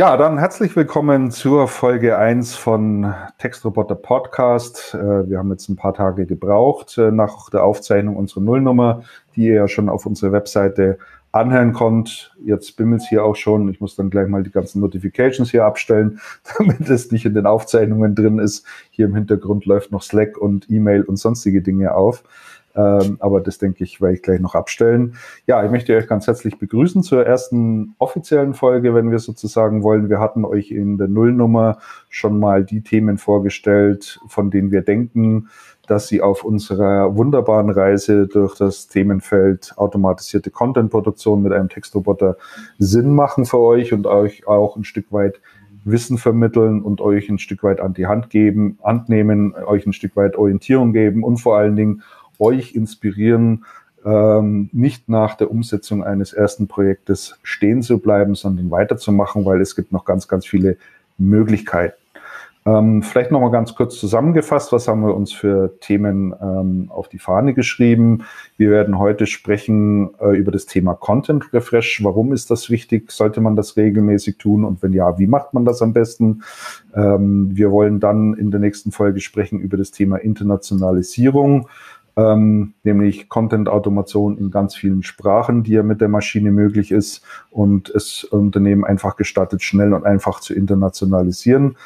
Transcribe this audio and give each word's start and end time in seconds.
Ja, 0.00 0.16
dann 0.16 0.38
herzlich 0.38 0.74
willkommen 0.76 1.30
zur 1.30 1.68
Folge 1.68 2.16
1 2.16 2.54
von 2.54 3.12
Textroboter 3.36 3.96
Podcast. 3.96 4.94
Äh, 4.94 5.28
wir 5.28 5.36
haben 5.36 5.50
jetzt 5.50 5.68
ein 5.68 5.76
paar 5.76 5.92
Tage 5.92 6.24
gebraucht 6.24 6.96
äh, 6.96 7.10
nach 7.10 7.50
der 7.50 7.64
Aufzeichnung 7.64 8.16
unserer 8.16 8.40
Nullnummer, 8.40 9.02
die 9.36 9.48
ihr 9.48 9.56
ja 9.56 9.68
schon 9.68 9.90
auf 9.90 10.06
unserer 10.06 10.32
Webseite 10.32 10.96
anhören 11.32 11.74
konnt. 11.74 12.34
Jetzt 12.42 12.78
bimmelt 12.78 13.02
es 13.02 13.10
hier 13.10 13.22
auch 13.22 13.36
schon. 13.36 13.68
Ich 13.68 13.82
muss 13.82 13.94
dann 13.94 14.08
gleich 14.08 14.26
mal 14.26 14.42
die 14.42 14.50
ganzen 14.50 14.80
Notifications 14.80 15.50
hier 15.50 15.66
abstellen, 15.66 16.18
damit 16.58 16.88
es 16.88 17.12
nicht 17.12 17.26
in 17.26 17.34
den 17.34 17.44
Aufzeichnungen 17.44 18.14
drin 18.14 18.38
ist. 18.38 18.64
Hier 18.88 19.04
im 19.04 19.14
Hintergrund 19.14 19.66
läuft 19.66 19.92
noch 19.92 20.00
Slack 20.00 20.38
und 20.38 20.70
E-Mail 20.70 21.02
und 21.02 21.18
sonstige 21.18 21.60
Dinge 21.60 21.94
auf. 21.94 22.24
Ähm, 22.74 23.16
aber 23.20 23.40
das 23.40 23.58
denke 23.58 23.82
ich, 23.82 24.00
werde 24.00 24.14
ich 24.14 24.22
gleich 24.22 24.40
noch 24.40 24.54
abstellen. 24.54 25.16
Ja, 25.46 25.64
ich 25.64 25.70
möchte 25.70 25.96
euch 25.96 26.06
ganz 26.06 26.26
herzlich 26.26 26.58
begrüßen 26.58 27.02
zur 27.02 27.26
ersten 27.26 27.94
offiziellen 27.98 28.54
Folge, 28.54 28.94
wenn 28.94 29.10
wir 29.10 29.18
sozusagen 29.18 29.82
wollen. 29.82 30.08
Wir 30.08 30.20
hatten 30.20 30.44
euch 30.44 30.70
in 30.70 30.96
der 30.96 31.08
Nullnummer 31.08 31.78
schon 32.08 32.38
mal 32.38 32.64
die 32.64 32.82
Themen 32.82 33.18
vorgestellt, 33.18 34.20
von 34.28 34.50
denen 34.50 34.70
wir 34.70 34.82
denken, 34.82 35.48
dass 35.90 36.06
sie 36.06 36.22
auf 36.22 36.44
unserer 36.44 37.16
wunderbaren 37.16 37.70
Reise 37.70 38.28
durch 38.28 38.56
das 38.56 38.86
Themenfeld 38.86 39.72
automatisierte 39.76 40.50
Contentproduktion 40.50 41.42
mit 41.42 41.52
einem 41.52 41.68
Textroboter 41.68 42.36
Sinn 42.78 43.12
machen 43.12 43.44
für 43.44 43.58
euch 43.58 43.92
und 43.92 44.06
euch 44.06 44.46
auch 44.46 44.76
ein 44.76 44.84
Stück 44.84 45.10
weit 45.10 45.40
Wissen 45.84 46.18
vermitteln 46.18 46.82
und 46.82 47.00
euch 47.00 47.28
ein 47.28 47.38
Stück 47.38 47.62
weit 47.62 47.80
an 47.80 47.94
die 47.94 48.06
Hand 48.06 48.30
geben, 48.30 48.78
Hand 48.84 49.08
nehmen, 49.08 49.54
euch 49.66 49.86
ein 49.86 49.92
Stück 49.92 50.14
weit 50.14 50.36
Orientierung 50.36 50.92
geben 50.92 51.24
und 51.24 51.38
vor 51.38 51.56
allen 51.56 51.74
Dingen 51.74 52.02
euch 52.40 52.74
inspirieren, 52.74 53.64
ähm, 54.04 54.70
nicht 54.72 55.08
nach 55.08 55.34
der 55.36 55.50
Umsetzung 55.50 56.02
eines 56.02 56.32
ersten 56.32 56.68
Projektes 56.68 57.38
stehen 57.42 57.82
zu 57.82 57.98
bleiben, 57.98 58.34
sondern 58.34 58.70
weiterzumachen, 58.70 59.44
weil 59.44 59.60
es 59.60 59.76
gibt 59.76 59.92
noch 59.92 60.04
ganz, 60.04 60.26
ganz 60.26 60.46
viele 60.46 60.76
Möglichkeiten. 61.18 61.94
Ähm, 62.66 63.02
vielleicht 63.02 63.30
nochmal 63.30 63.50
ganz 63.50 63.74
kurz 63.74 63.98
zusammengefasst, 63.98 64.70
was 64.70 64.86
haben 64.86 65.00
wir 65.00 65.14
uns 65.14 65.32
für 65.32 65.80
Themen 65.80 66.34
ähm, 66.42 66.90
auf 66.90 67.08
die 67.08 67.18
Fahne 67.18 67.54
geschrieben? 67.54 68.24
Wir 68.58 68.70
werden 68.70 68.98
heute 68.98 69.26
sprechen 69.26 70.10
äh, 70.20 70.36
über 70.36 70.52
das 70.52 70.66
Thema 70.66 70.94
Content 70.94 71.54
Refresh. 71.54 72.04
Warum 72.04 72.34
ist 72.34 72.50
das 72.50 72.68
wichtig? 72.68 73.12
Sollte 73.12 73.40
man 73.40 73.56
das 73.56 73.78
regelmäßig 73.78 74.36
tun? 74.36 74.64
Und 74.64 74.82
wenn 74.82 74.92
ja, 74.92 75.18
wie 75.18 75.26
macht 75.26 75.54
man 75.54 75.64
das 75.64 75.80
am 75.80 75.94
besten? 75.94 76.42
Ähm, 76.94 77.56
wir 77.56 77.70
wollen 77.70 77.98
dann 77.98 78.34
in 78.34 78.50
der 78.50 78.60
nächsten 78.60 78.92
Folge 78.92 79.20
sprechen 79.20 79.58
über 79.58 79.78
das 79.78 79.90
Thema 79.90 80.18
Internationalisierung 80.18 81.66
ähm, 82.20 82.74
nämlich 82.82 83.28
Content-Automation 83.28 84.36
in 84.38 84.50
ganz 84.50 84.74
vielen 84.74 85.02
Sprachen, 85.02 85.62
die 85.62 85.72
ja 85.72 85.82
mit 85.82 86.00
der 86.00 86.08
Maschine 86.08 86.50
möglich 86.50 86.90
ist 86.90 87.22
und 87.50 87.88
es 87.90 88.24
Unternehmen 88.24 88.84
einfach 88.84 89.16
gestattet, 89.16 89.62
schnell 89.62 89.94
und 89.94 90.04
einfach 90.04 90.40
zu 90.40 90.54
internationalisieren. 90.54 91.76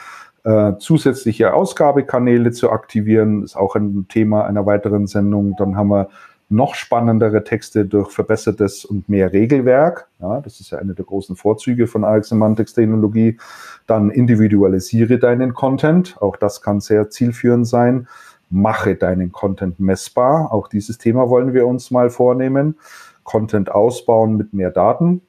Äh, 0.44 0.74
zusätzliche 0.78 1.54
Ausgabekanäle 1.54 2.52
zu 2.52 2.70
aktivieren, 2.70 3.42
ist 3.42 3.56
auch 3.56 3.76
ein 3.76 4.06
Thema 4.08 4.44
einer 4.44 4.66
weiteren 4.66 5.06
Sendung. 5.06 5.54
Dann 5.56 5.76
haben 5.76 5.88
wir 5.88 6.08
noch 6.50 6.74
spannendere 6.74 7.42
Texte 7.42 7.86
durch 7.86 8.10
verbessertes 8.10 8.84
und 8.84 9.08
mehr 9.08 9.32
Regelwerk. 9.32 10.08
Ja, 10.20 10.40
das 10.40 10.60
ist 10.60 10.70
ja 10.70 10.78
eine 10.78 10.94
der 10.94 11.04
großen 11.04 11.36
Vorzüge 11.36 11.86
von 11.86 12.04
Alex 12.04 12.28
Semantics 12.28 12.74
Technologie. 12.74 13.38
Dann 13.86 14.10
individualisiere 14.10 15.18
deinen 15.18 15.54
Content. 15.54 16.16
Auch 16.20 16.36
das 16.36 16.60
kann 16.60 16.80
sehr 16.80 17.08
zielführend 17.08 17.66
sein 17.66 18.06
mache 18.54 18.94
deinen 18.94 19.32
Content 19.32 19.80
messbar. 19.80 20.52
Auch 20.52 20.68
dieses 20.68 20.96
Thema 20.96 21.28
wollen 21.28 21.52
wir 21.52 21.66
uns 21.66 21.90
mal 21.90 22.08
vornehmen. 22.08 22.78
Content 23.24 23.70
ausbauen 23.70 24.36
mit 24.36 24.54
mehr 24.54 24.70
Daten. 24.70 25.22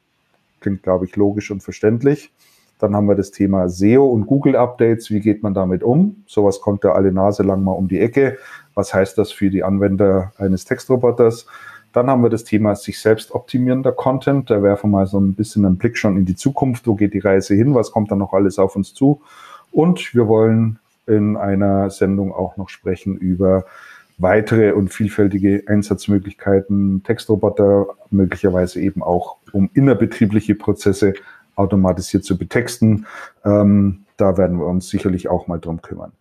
Klingt, 0.62 0.84
glaube 0.84 1.06
ich, 1.06 1.16
logisch 1.16 1.52
und 1.52 1.62
verständlich. 1.62 2.32
Dann 2.78 2.96
haben 2.96 3.08
wir 3.08 3.16
das 3.16 3.32
Thema 3.32 3.70
SEO 3.70 4.06
und 4.06 4.28
Google 4.28 4.56
Updates. 4.56 5.10
Wie 5.10 5.22
geht 5.22 5.44
man 5.44 5.54
damit 5.54 5.82
um? 5.82 6.24
Sowas 6.28 6.62
kommt 6.62 6.84
ja 6.84 6.92
alle 6.92 7.12
Nase 7.12 7.44
lang 7.44 7.64
mal 7.64 7.72
um 7.72 7.88
die 7.88 8.00
Ecke. 8.00 8.38
Was 8.74 8.94
heißt 8.94 9.18
das 9.18 9.32
für 9.32 9.50
die 9.50 9.64
Anwender 9.64 10.34
eines 10.38 10.66
Textroboters? 10.66 11.48
Dann 11.94 12.10
haben 12.10 12.22
wir 12.22 12.30
das 12.30 12.44
Thema 12.44 12.76
sich 12.76 13.00
selbst 13.00 13.32
optimierender 13.32 13.94
Content. 13.94 14.50
Da 14.50 14.62
werfen 14.62 14.92
wir 14.92 14.98
mal 14.98 15.08
so 15.08 15.20
ein 15.20 15.34
bisschen 15.34 15.66
einen 15.66 15.78
Blick 15.78 15.98
schon 15.98 16.18
in 16.18 16.26
die 16.26 16.36
Zukunft. 16.36 16.86
Wo 16.86 16.96
geht 16.96 17.14
die 17.14 17.20
Reise 17.20 17.56
hin? 17.56 17.74
Was 17.74 17.92
kommt 17.92 18.12
da 18.12 18.16
noch 18.16 18.34
alles 18.34 18.60
auf 18.60 18.76
uns 18.76 18.94
zu? 18.94 19.22
Und 19.72 20.14
wir 20.14 20.28
wollen 20.28 20.80
in 21.08 21.38
einer 21.38 21.90
Sendung 21.90 22.34
auch 22.34 22.58
noch 22.58 22.70
sprechen 22.70 23.18
über 23.18 23.66
weitere 24.18 24.72
und 24.72 24.94
vielfältige 24.94 25.64
Einsatzmöglichkeiten, 25.68 27.04
Textroboter, 27.04 27.88
möglicherweise 28.12 28.80
eben 28.80 29.04
auch, 29.04 29.38
um 29.52 29.70
innerbetriebliche 29.74 30.56
Prozesse 30.56 31.14
automatisiert 31.56 32.24
zu 32.24 32.38
betexten. 32.38 33.06
Ähm, 33.44 34.06
da 34.18 34.38
werden 34.38 34.60
wir 34.60 34.68
uns 34.68 34.90
sicherlich 34.90 35.28
auch 35.28 35.48
mal 35.48 35.60
drum 35.60 35.82
kümmern. 35.82 36.14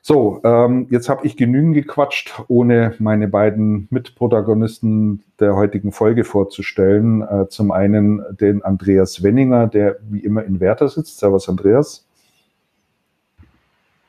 So, 0.00 0.40
ähm, 0.44 0.86
jetzt 0.90 1.08
habe 1.08 1.26
ich 1.26 1.36
genügend 1.36 1.74
gequatscht, 1.74 2.42
ohne 2.48 2.94
meine 2.98 3.28
beiden 3.28 3.88
Mitprotagonisten 3.90 5.22
der 5.38 5.54
heutigen 5.54 5.92
Folge 5.92 6.24
vorzustellen. 6.24 7.22
Äh, 7.22 7.48
zum 7.48 7.72
einen 7.72 8.22
den 8.40 8.62
Andreas 8.62 9.22
Wenninger, 9.22 9.66
der 9.66 9.98
wie 10.08 10.20
immer 10.20 10.44
in 10.44 10.60
Werther 10.60 10.88
sitzt. 10.88 11.18
Servus, 11.18 11.48
Andreas. 11.48 12.07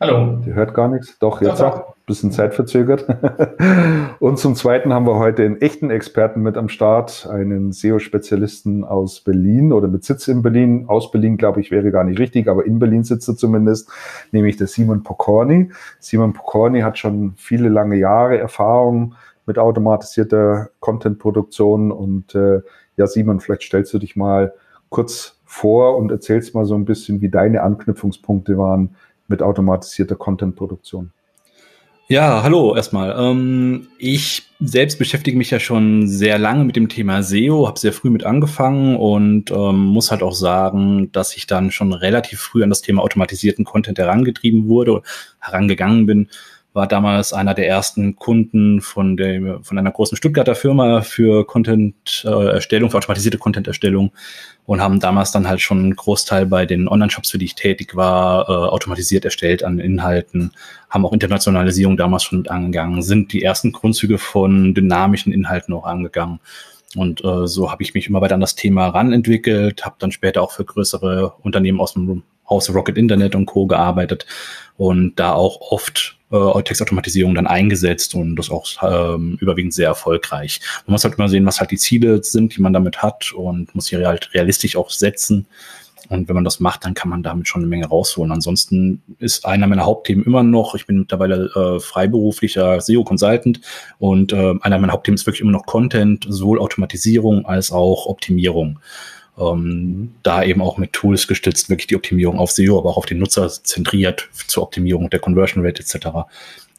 Hallo. 0.02 0.38
Der 0.46 0.54
hört 0.54 0.74
gar 0.74 0.88
nichts. 0.88 1.20
Doch, 1.20 1.42
jetzt 1.42 1.60
doch, 1.60 1.76
doch. 1.76 1.96
Bisschen 2.06 2.32
zeitverzögert. 2.32 3.06
Und 4.20 4.40
zum 4.40 4.56
Zweiten 4.56 4.94
haben 4.94 5.06
wir 5.06 5.20
heute 5.20 5.44
einen 5.44 5.60
echten 5.60 5.90
Experten 5.90 6.42
mit 6.42 6.56
am 6.56 6.70
Start, 6.70 7.28
einen 7.30 7.74
SEO-Spezialisten 7.74 8.86
aus 8.86 9.20
Berlin 9.20 9.74
oder 9.74 9.90
mit 9.90 10.06
Sitz 10.06 10.30
in 10.30 10.42
Berlin. 10.42 10.86
Aus 10.88 11.12
Berlin, 11.12 11.36
glaube 11.36 11.60
ich, 11.60 11.70
wäre 11.70 11.92
gar 11.92 12.06
nicht 12.06 12.18
richtig, 12.18 12.48
aber 12.48 12.66
in 12.66 12.80
Berlin 12.80 13.04
sitzt 13.04 13.28
er 13.28 13.36
zumindest, 13.36 13.90
nämlich 14.32 14.56
der 14.56 14.68
Simon 14.68 15.04
Pokorny. 15.04 15.70
Simon 16.00 16.32
Pokorny 16.32 16.80
hat 16.80 16.98
schon 16.98 17.34
viele 17.36 17.68
lange 17.68 17.98
Jahre 17.98 18.38
Erfahrung 18.38 19.16
mit 19.46 19.60
automatisierter 19.60 20.70
Content-Produktion. 20.80 21.92
Und 21.92 22.36
äh, 22.36 22.62
ja, 22.96 23.06
Simon, 23.06 23.42
vielleicht 23.42 23.64
stellst 23.64 23.94
du 23.94 24.00
dich 24.00 24.16
mal 24.16 24.54
kurz 24.88 25.40
vor 25.44 25.98
und 25.98 26.10
erzählst 26.10 26.56
mal 26.56 26.64
so 26.64 26.76
ein 26.76 26.86
bisschen, 26.86 27.20
wie 27.20 27.30
deine 27.30 27.64
Anknüpfungspunkte 27.64 28.58
waren 28.58 28.96
mit 29.30 29.42
automatisierter 29.42 30.16
Content-Produktion? 30.16 31.12
Ja, 32.12 32.42
hallo 32.42 32.76
erstmal. 32.76 33.16
Ähm, 33.20 33.90
ich 34.00 34.50
selbst 34.60 34.98
beschäftige 34.98 35.38
mich 35.38 35.52
ja 35.52 35.60
schon 35.60 36.08
sehr 36.08 36.40
lange 36.40 36.66
mit 36.66 36.76
dem 36.76 36.90
Thema 36.90 37.22
SEO, 37.22 37.68
habe 37.68 37.80
sehr 37.80 37.94
früh 37.94 38.10
mit 38.10 38.24
angefangen 38.24 38.96
und 38.96 39.52
ähm, 39.52 39.86
muss 39.86 40.10
halt 40.10 40.24
auch 40.24 40.34
sagen, 40.34 41.12
dass 41.12 41.38
ich 41.38 41.46
dann 41.46 41.70
schon 41.70 41.94
relativ 41.94 42.40
früh 42.40 42.64
an 42.64 42.70
das 42.70 42.82
Thema 42.82 43.04
automatisierten 43.04 43.64
Content 43.64 44.00
herangetrieben 44.00 44.68
wurde, 44.68 45.04
herangegangen 45.40 46.08
bin 46.08 46.30
war 46.74 46.88
damals 46.88 47.34
einer 47.34 47.56
der 47.56 47.68
ersten 47.68 48.16
Kunden 48.16 48.82
von, 48.82 49.18
der, 49.18 49.60
von 49.64 49.78
einer 49.78 49.92
großen 49.92 50.16
Stuttgarter 50.16 50.54
Firma 50.54 51.02
für 51.02 51.46
Content-Erstellung, 51.46 52.92
für 52.92 52.98
automatisierte 52.98 53.40
Content-Erstellung 53.40 54.12
und 54.66 54.80
haben 54.80 55.00
damals 55.00 55.32
dann 55.32 55.48
halt 55.48 55.62
schon 55.62 55.80
einen 55.80 55.96
Großteil 55.96 56.46
bei 56.46 56.68
den 56.68 56.88
Online-Shops, 56.88 57.32
für 57.32 57.40
die 57.40 57.46
ich 57.46 57.56
tätig 57.56 57.96
war, 57.96 58.48
äh, 58.48 58.52
automatisiert 58.52 59.26
erstellt 59.26 59.64
an 59.64 59.80
Inhalten, 59.80 60.52
haben 60.92 61.06
auch 61.06 61.14
Internationalisierung 61.14 61.98
damals 61.98 62.24
schon 62.24 62.40
mit 62.40 62.52
angegangen, 62.52 63.02
sind 63.02 63.34
die 63.34 63.42
ersten 63.42 63.72
Grundzüge 63.72 64.20
von 64.20 64.76
dynamischen 64.76 65.34
Inhalten 65.34 65.74
auch 65.74 65.86
angegangen. 65.86 66.40
Und 66.96 67.24
äh, 67.24 67.48
so 67.48 67.72
habe 67.72 67.82
ich 67.84 67.94
mich 67.96 68.08
immer 68.08 68.22
weiter 68.22 68.36
an 68.36 68.42
das 68.42 68.56
Thema 68.56 68.88
ranentwickelt, 68.90 69.86
habe 69.86 69.96
dann 70.00 70.12
später 70.12 70.42
auch 70.42 70.52
für 70.52 70.66
größere 70.66 71.34
Unternehmen 71.42 71.80
aus 71.82 71.94
dem 71.94 72.24
Haus 72.48 72.74
Rocket 72.74 72.98
Internet 72.98 73.36
und 73.36 73.46
Co. 73.46 73.68
gearbeitet 73.68 74.26
und 74.78 75.20
da 75.20 75.34
auch 75.34 75.72
oft 75.72 76.19
äh, 76.32 76.64
Textautomatisierung 76.64 77.36
dann 77.36 77.48
eingesetzt 77.48 78.16
und 78.16 78.36
das 78.36 78.50
auch 78.50 78.68
ähm, 78.82 79.38
überwiegend 79.42 79.74
sehr 79.74 79.88
erfolgreich. 79.88 80.60
Man 80.86 80.94
muss 80.94 81.04
halt 81.04 81.16
immer 81.16 81.30
sehen, 81.30 81.46
was 81.46 81.60
halt 81.60 81.72
die 81.72 81.78
Ziele 81.78 82.24
sind, 82.24 82.56
die 82.56 82.62
man 82.62 82.74
damit 82.74 83.02
hat 83.02 83.34
und 83.34 83.74
muss 83.76 83.86
sie 83.86 84.06
halt 84.06 84.34
realistisch 84.34 84.76
auch 84.76 84.90
setzen. 84.90 85.48
Und 86.08 86.28
wenn 86.28 86.36
man 86.36 86.44
das 86.44 86.60
macht, 86.60 86.86
dann 86.86 86.96
kann 86.96 87.10
man 87.10 87.22
damit 87.22 87.48
schon 87.48 87.62
eine 87.62 87.70
Menge 87.70 87.88
rausholen. 87.88 88.32
Ansonsten 88.32 89.04
ist 89.20 89.46
einer 89.46 89.68
meiner 89.68 89.86
Hauptthemen 89.86 90.26
immer 90.26 90.42
noch, 90.44 90.74
ich 90.74 90.88
bin 90.88 91.00
mittlerweile 91.00 91.52
äh, 91.56 91.80
freiberuflicher 91.80 92.82
SEO-Consultant 92.82 93.62
und 94.00 94.34
äh, 94.34 94.56
einer 94.62 94.80
meiner 94.80 94.94
Hauptthemen 94.94 95.16
ist 95.16 95.28
wirklich 95.28 95.42
immer 95.42 95.52
noch 95.52 95.66
Content, 95.66 96.26
sowohl 96.28 96.60
Automatisierung 96.60 97.46
als 97.46 97.72
auch 97.72 98.08
Optimierung 98.08 98.80
ähm, 99.40 100.12
da 100.24 100.44
eben 100.44 100.62
auch 100.62 100.78
mit 100.78 100.94
Tools 100.94 101.28
gestützt, 101.28 101.70
wirklich 101.70 101.88
die 101.88 101.96
Optimierung 101.96 102.40
auf 102.40 102.52
SEO, 102.52 102.78
aber 102.78 102.90
auch 102.90 102.98
auf 102.98 103.06
den 103.06 103.20
Nutzer 103.20 103.50
zentriert 103.50 104.30
zur 104.48 104.64
Optimierung 104.64 105.10
der 105.10 105.20
Conversion 105.20 105.66
Rate 105.66 105.82
etc. 105.82 106.08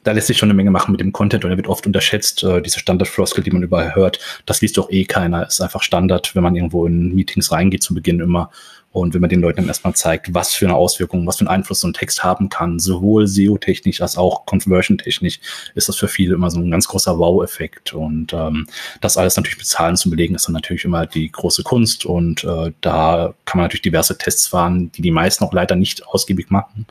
Da 0.03 0.13
lässt 0.13 0.29
sich 0.29 0.39
schon 0.39 0.49
eine 0.49 0.57
Menge 0.57 0.71
machen 0.71 0.93
mit 0.93 1.01
dem 1.01 1.13
Content 1.13 1.45
und 1.45 1.51
er 1.51 1.57
wird 1.57 1.69
oft 1.69 1.87
unterschätzt, 1.87 2.43
äh, 2.43 2.63
diese 2.63 2.79
Standard-Floskel, 2.79 3.45
die 3.45 3.51
man 3.51 3.63
überall 3.63 3.95
hört. 3.95 4.19
Das 4.47 4.61
liest 4.61 4.79
doch 4.79 4.91
eh 4.91 5.05
keiner. 5.05 5.47
Ist 5.47 5.61
einfach 5.61 5.83
Standard, 5.83 6.35
wenn 6.35 6.43
man 6.43 6.57
irgendwo 6.57 6.87
in 6.87 7.15
Meetings 7.15 7.53
reingeht 7.53 7.83
zu 7.83 7.95
Beginn 7.95 8.21
immer. 8.21 8.51
Und 8.93 9.15
wenn 9.15 9.21
man 9.21 9.31
den 9.31 9.41
Leuten 9.41 9.59
dann 9.59 9.69
erstmal 9.69 9.95
zeigt, 9.95 10.35
was 10.35 10.53
für 10.53 10.67
eine 10.67 10.75
Auswirkung, 10.75 11.25
was 11.27 11.37
für 11.37 11.43
einen 11.43 11.49
Einfluss 11.49 11.81
so 11.81 11.87
ein 11.87 11.93
Text 11.93 12.25
haben 12.25 12.49
kann, 12.49 12.81
sowohl 12.81 13.29
SEO-technisch 13.29 14.03
als 14.03 14.19
auch 14.19 14.47
Conversion-technisch, 14.47 15.41
ist 15.77 15.89
das 15.89 15.97
für 15.97 16.09
viele 16.09 16.35
immer 16.35 16.51
so 16.51 16.59
ein 16.59 16.71
ganz 16.73 16.89
großer 16.89 17.17
Wow-Effekt. 17.17 17.95
Und 17.95 18.33
ähm, 18.33 18.67
das 19.01 19.17
alles 19.17 19.37
natürlich 19.37 19.59
mit 19.59 19.67
Zahlen 19.67 19.97
zu 19.97 20.11
belegen, 20.11 20.35
ist 20.35 20.49
dann 20.49 20.55
natürlich 20.55 20.85
immer 20.85 21.07
die 21.07 21.31
große 21.31 21.63
Kunst. 21.63 22.05
Und 22.05 22.43
äh, 22.43 22.73
da 22.81 23.33
kann 23.45 23.59
man 23.59 23.67
natürlich 23.67 23.83
diverse 23.83 24.19
Tests 24.19 24.49
fahren, 24.49 24.91
die 24.93 25.03
die 25.03 25.13
meisten 25.13 25.45
auch 25.45 25.53
leider 25.53 25.77
nicht 25.77 26.05
ausgiebig 26.09 26.51
machen. 26.51 26.87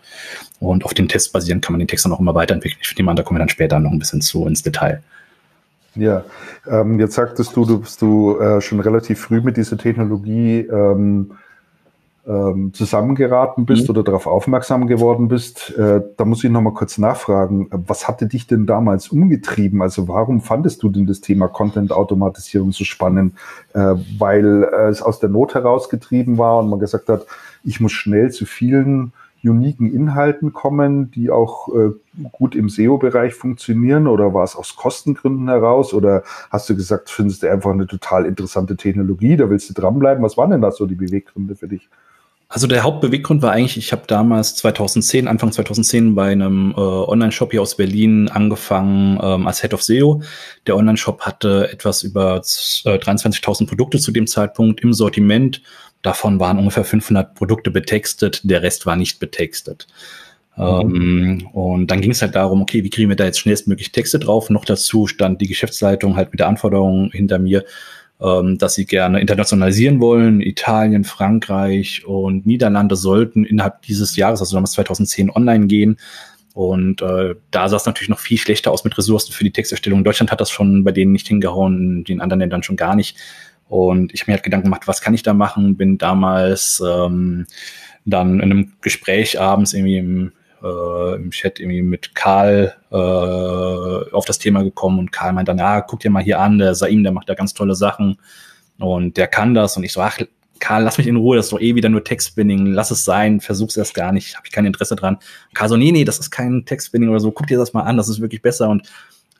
Und 0.61 0.85
auf 0.85 0.93
den 0.93 1.09
Tests 1.09 1.29
basierend 1.29 1.65
kann 1.65 1.73
man 1.73 1.79
den 1.79 1.89
Text 1.89 2.05
dann 2.05 2.13
auch 2.13 2.19
immer 2.21 2.35
weiterentwickeln. 2.35 2.79
Ich 2.81 3.07
an, 3.07 3.15
da 3.15 3.23
kommen 3.23 3.37
wir 3.37 3.39
dann 3.39 3.49
später 3.49 3.77
noch 3.79 3.91
ein 3.91 3.99
bisschen 3.99 4.21
zu 4.21 4.45
ins 4.47 4.63
Detail. 4.63 5.03
Ja, 5.95 6.23
ähm, 6.69 6.97
jetzt 6.99 7.15
sagtest 7.15 7.55
du, 7.55 7.65
du 7.65 7.79
bist 7.79 8.01
du 8.01 8.39
äh, 8.39 8.61
schon 8.61 8.79
relativ 8.79 9.19
früh 9.19 9.41
mit 9.41 9.57
dieser 9.57 9.77
Technologie 9.77 10.59
ähm, 10.59 11.31
ähm, 12.29 12.73
zusammengeraten 12.73 13.65
bist 13.65 13.85
mhm. 13.85 13.89
oder 13.89 14.03
darauf 14.03 14.27
aufmerksam 14.27 14.85
geworden 14.85 15.27
bist, 15.29 15.75
äh, 15.75 16.01
da 16.15 16.25
muss 16.25 16.43
ich 16.43 16.51
nochmal 16.51 16.73
kurz 16.73 16.99
nachfragen, 16.99 17.69
was 17.71 18.07
hatte 18.07 18.27
dich 18.27 18.45
denn 18.45 18.67
damals 18.67 19.09
umgetrieben? 19.09 19.81
Also 19.81 20.07
warum 20.07 20.39
fandest 20.39 20.83
du 20.83 20.89
denn 20.89 21.07
das 21.07 21.21
Thema 21.21 21.47
Content-Automatisierung 21.47 22.71
so 22.71 22.83
spannend? 22.83 23.33
Äh, 23.73 23.95
weil 24.19 24.63
äh, 24.63 24.89
es 24.89 25.01
aus 25.01 25.19
der 25.19 25.29
Not 25.29 25.55
herausgetrieben 25.55 26.37
war 26.37 26.59
und 26.59 26.69
man 26.69 26.79
gesagt 26.79 27.09
hat, 27.09 27.25
ich 27.63 27.79
muss 27.79 27.93
schnell 27.93 28.31
zu 28.31 28.45
vielen 28.45 29.11
uniken 29.43 29.91
Inhalten 29.91 30.53
kommen, 30.53 31.11
die 31.11 31.31
auch 31.31 31.69
äh, 31.69 31.91
gut 32.31 32.55
im 32.55 32.69
SEO-Bereich 32.69 33.33
funktionieren? 33.33 34.05
Oder 34.05 34.33
war 34.35 34.43
es 34.43 34.55
aus 34.55 34.75
Kostengründen 34.75 35.47
heraus? 35.47 35.93
Oder 35.93 36.23
hast 36.51 36.69
du 36.69 36.75
gesagt, 36.75 37.09
findest 37.09 37.41
du 37.41 37.51
einfach 37.51 37.71
eine 37.71 37.87
total 37.87 38.25
interessante 38.25 38.75
Technologie, 38.75 39.37
da 39.37 39.49
willst 39.49 39.69
du 39.69 39.73
dranbleiben? 39.73 40.23
Was 40.23 40.37
waren 40.37 40.51
denn 40.51 40.61
da 40.61 40.71
so 40.71 40.85
die 40.85 40.95
Beweggründe 40.95 41.55
für 41.55 41.67
dich? 41.67 41.89
Also 42.51 42.65
der 42.65 42.81
Hauptbeweggrund 42.81 43.43
war 43.43 43.51
eigentlich, 43.51 43.77
ich 43.77 43.91
habe 43.91 44.01
damals 44.07 44.55
2010, 44.55 45.27
Anfang 45.27 45.51
2010 45.51 46.15
bei 46.15 46.31
einem 46.31 46.71
äh, 46.75 46.79
Online-Shop 46.79 47.51
hier 47.51 47.61
aus 47.61 47.77
Berlin 47.77 48.27
angefangen 48.27 49.19
ähm, 49.21 49.45
als 49.45 49.61
Head 49.61 49.75
of 49.75 49.83
SEO. 49.83 50.23
Der 50.65 50.75
Online-Shop 50.75 51.21
hatte 51.21 51.69
etwas 51.71 52.01
über 52.01 52.37
äh, 52.37 52.39
23.000 52.39 53.67
Produkte 53.67 53.99
zu 53.99 54.11
dem 54.11 54.25
Zeitpunkt 54.25 54.81
im 54.81 54.93
Sortiment. 54.93 55.61
Davon 56.01 56.39
waren 56.39 56.57
ungefähr 56.57 56.83
500 56.83 57.35
Produkte 57.35 57.69
betextet, 57.69 58.41
der 58.43 58.63
Rest 58.63 58.87
war 58.87 58.95
nicht 58.95 59.19
betextet. 59.19 59.85
Mhm. 60.57 60.63
Ähm, 60.65 61.47
und 61.53 61.91
dann 61.91 62.01
ging 62.01 62.11
es 62.11 62.23
halt 62.23 62.33
darum, 62.33 62.63
okay, 62.63 62.83
wie 62.83 62.89
kriegen 62.89 63.09
wir 63.09 63.15
da 63.15 63.25
jetzt 63.25 63.39
schnellstmöglich 63.39 63.91
Texte 63.91 64.17
drauf? 64.17 64.49
Noch 64.49 64.65
dazu 64.65 65.05
stand 65.05 65.39
die 65.39 65.47
Geschäftsleitung 65.47 66.15
halt 66.15 66.31
mit 66.31 66.39
der 66.39 66.47
Anforderung 66.47 67.11
hinter 67.11 67.37
mir, 67.37 67.63
ähm, 68.21 68.57
dass 68.57 68.75
sie 68.75 68.85
gerne 68.85 69.21
internationalisieren 69.21 70.01
wollen. 70.01 70.41
Italien, 70.41 71.03
Frankreich 71.03 72.05
und 72.05 72.45
Niederlande 72.45 72.95
sollten 72.95 73.45
innerhalb 73.45 73.81
dieses 73.83 74.15
Jahres, 74.15 74.41
also 74.41 74.55
damals 74.55 74.71
2010, 74.71 75.29
online 75.29 75.67
gehen. 75.67 75.97
Und 76.53 77.01
äh, 77.01 77.35
da 77.51 77.69
sah 77.69 77.77
es 77.77 77.85
natürlich 77.85 78.09
noch 78.09 78.19
viel 78.19 78.37
schlechter 78.37 78.71
aus 78.71 78.83
mit 78.83 78.97
Ressourcen 78.97 79.31
für 79.31 79.43
die 79.43 79.51
Texterstellung. 79.51 80.03
Deutschland 80.03 80.31
hat 80.31 80.41
das 80.41 80.51
schon 80.51 80.83
bei 80.83 80.91
denen 80.91 81.13
nicht 81.13 81.27
hingehauen, 81.27 82.03
den 82.03 82.21
anderen 82.21 82.41
Ländern 82.41 82.63
schon 82.63 82.75
gar 82.75 82.95
nicht. 82.95 83.15
Und 83.69 84.13
ich 84.13 84.21
habe 84.21 84.31
mir 84.31 84.35
halt 84.35 84.43
Gedanken 84.43 84.65
gemacht, 84.65 84.87
was 84.87 84.99
kann 84.99 85.13
ich 85.13 85.23
da 85.23 85.33
machen? 85.33 85.77
Bin 85.77 85.97
damals 85.97 86.83
ähm, 86.85 87.45
dann 88.03 88.39
in 88.39 88.51
einem 88.51 88.73
Gespräch 88.81 89.39
abends 89.39 89.73
irgendwie 89.73 89.97
im 89.97 90.31
äh, 90.63 91.15
im 91.15 91.31
Chat 91.31 91.59
irgendwie 91.59 91.81
mit 91.81 92.15
Karl 92.15 92.75
äh, 92.91 92.95
auf 92.95 94.25
das 94.25 94.39
Thema 94.39 94.63
gekommen 94.63 94.99
und 94.99 95.11
Karl 95.11 95.33
meint 95.33 95.47
dann, 95.47 95.57
ja, 95.57 95.81
guck 95.81 95.99
dir 95.99 96.09
mal 96.09 96.23
hier 96.23 96.39
an, 96.39 96.57
der 96.57 96.75
Saim, 96.75 97.03
der 97.03 97.11
macht 97.11 97.29
da 97.29 97.33
ganz 97.33 97.53
tolle 97.53 97.75
Sachen 97.75 98.17
und 98.79 99.17
der 99.17 99.27
kann 99.27 99.53
das 99.53 99.77
und 99.77 99.83
ich 99.83 99.93
so, 99.93 100.01
ach, 100.01 100.17
Karl, 100.59 100.83
lass 100.83 100.97
mich 100.97 101.07
in 101.07 101.15
Ruhe, 101.15 101.37
das 101.37 101.45
ist 101.45 101.53
doch 101.53 101.61
eh 101.61 101.75
wieder 101.75 101.89
nur 101.89 102.03
Textspinning, 102.03 102.67
lass 102.67 102.91
es 102.91 103.05
sein, 103.05 103.39
versuch's 103.39 103.77
erst 103.77 103.93
gar 103.93 104.11
nicht, 104.11 104.35
habe 104.35 104.45
ich 104.45 104.51
kein 104.51 104.65
Interesse 104.65 104.95
dran. 104.95 105.15
Und 105.15 105.55
Karl 105.55 105.69
so, 105.69 105.77
nee, 105.77 105.91
nee, 105.91 106.03
das 106.03 106.19
ist 106.19 106.31
kein 106.31 106.65
Textspinning 106.65 107.09
oder 107.09 107.19
so, 107.19 107.31
guck 107.31 107.47
dir 107.47 107.57
das 107.57 107.73
mal 107.73 107.83
an, 107.83 107.97
das 107.97 108.09
ist 108.09 108.21
wirklich 108.21 108.41
besser 108.41 108.69
und 108.69 108.87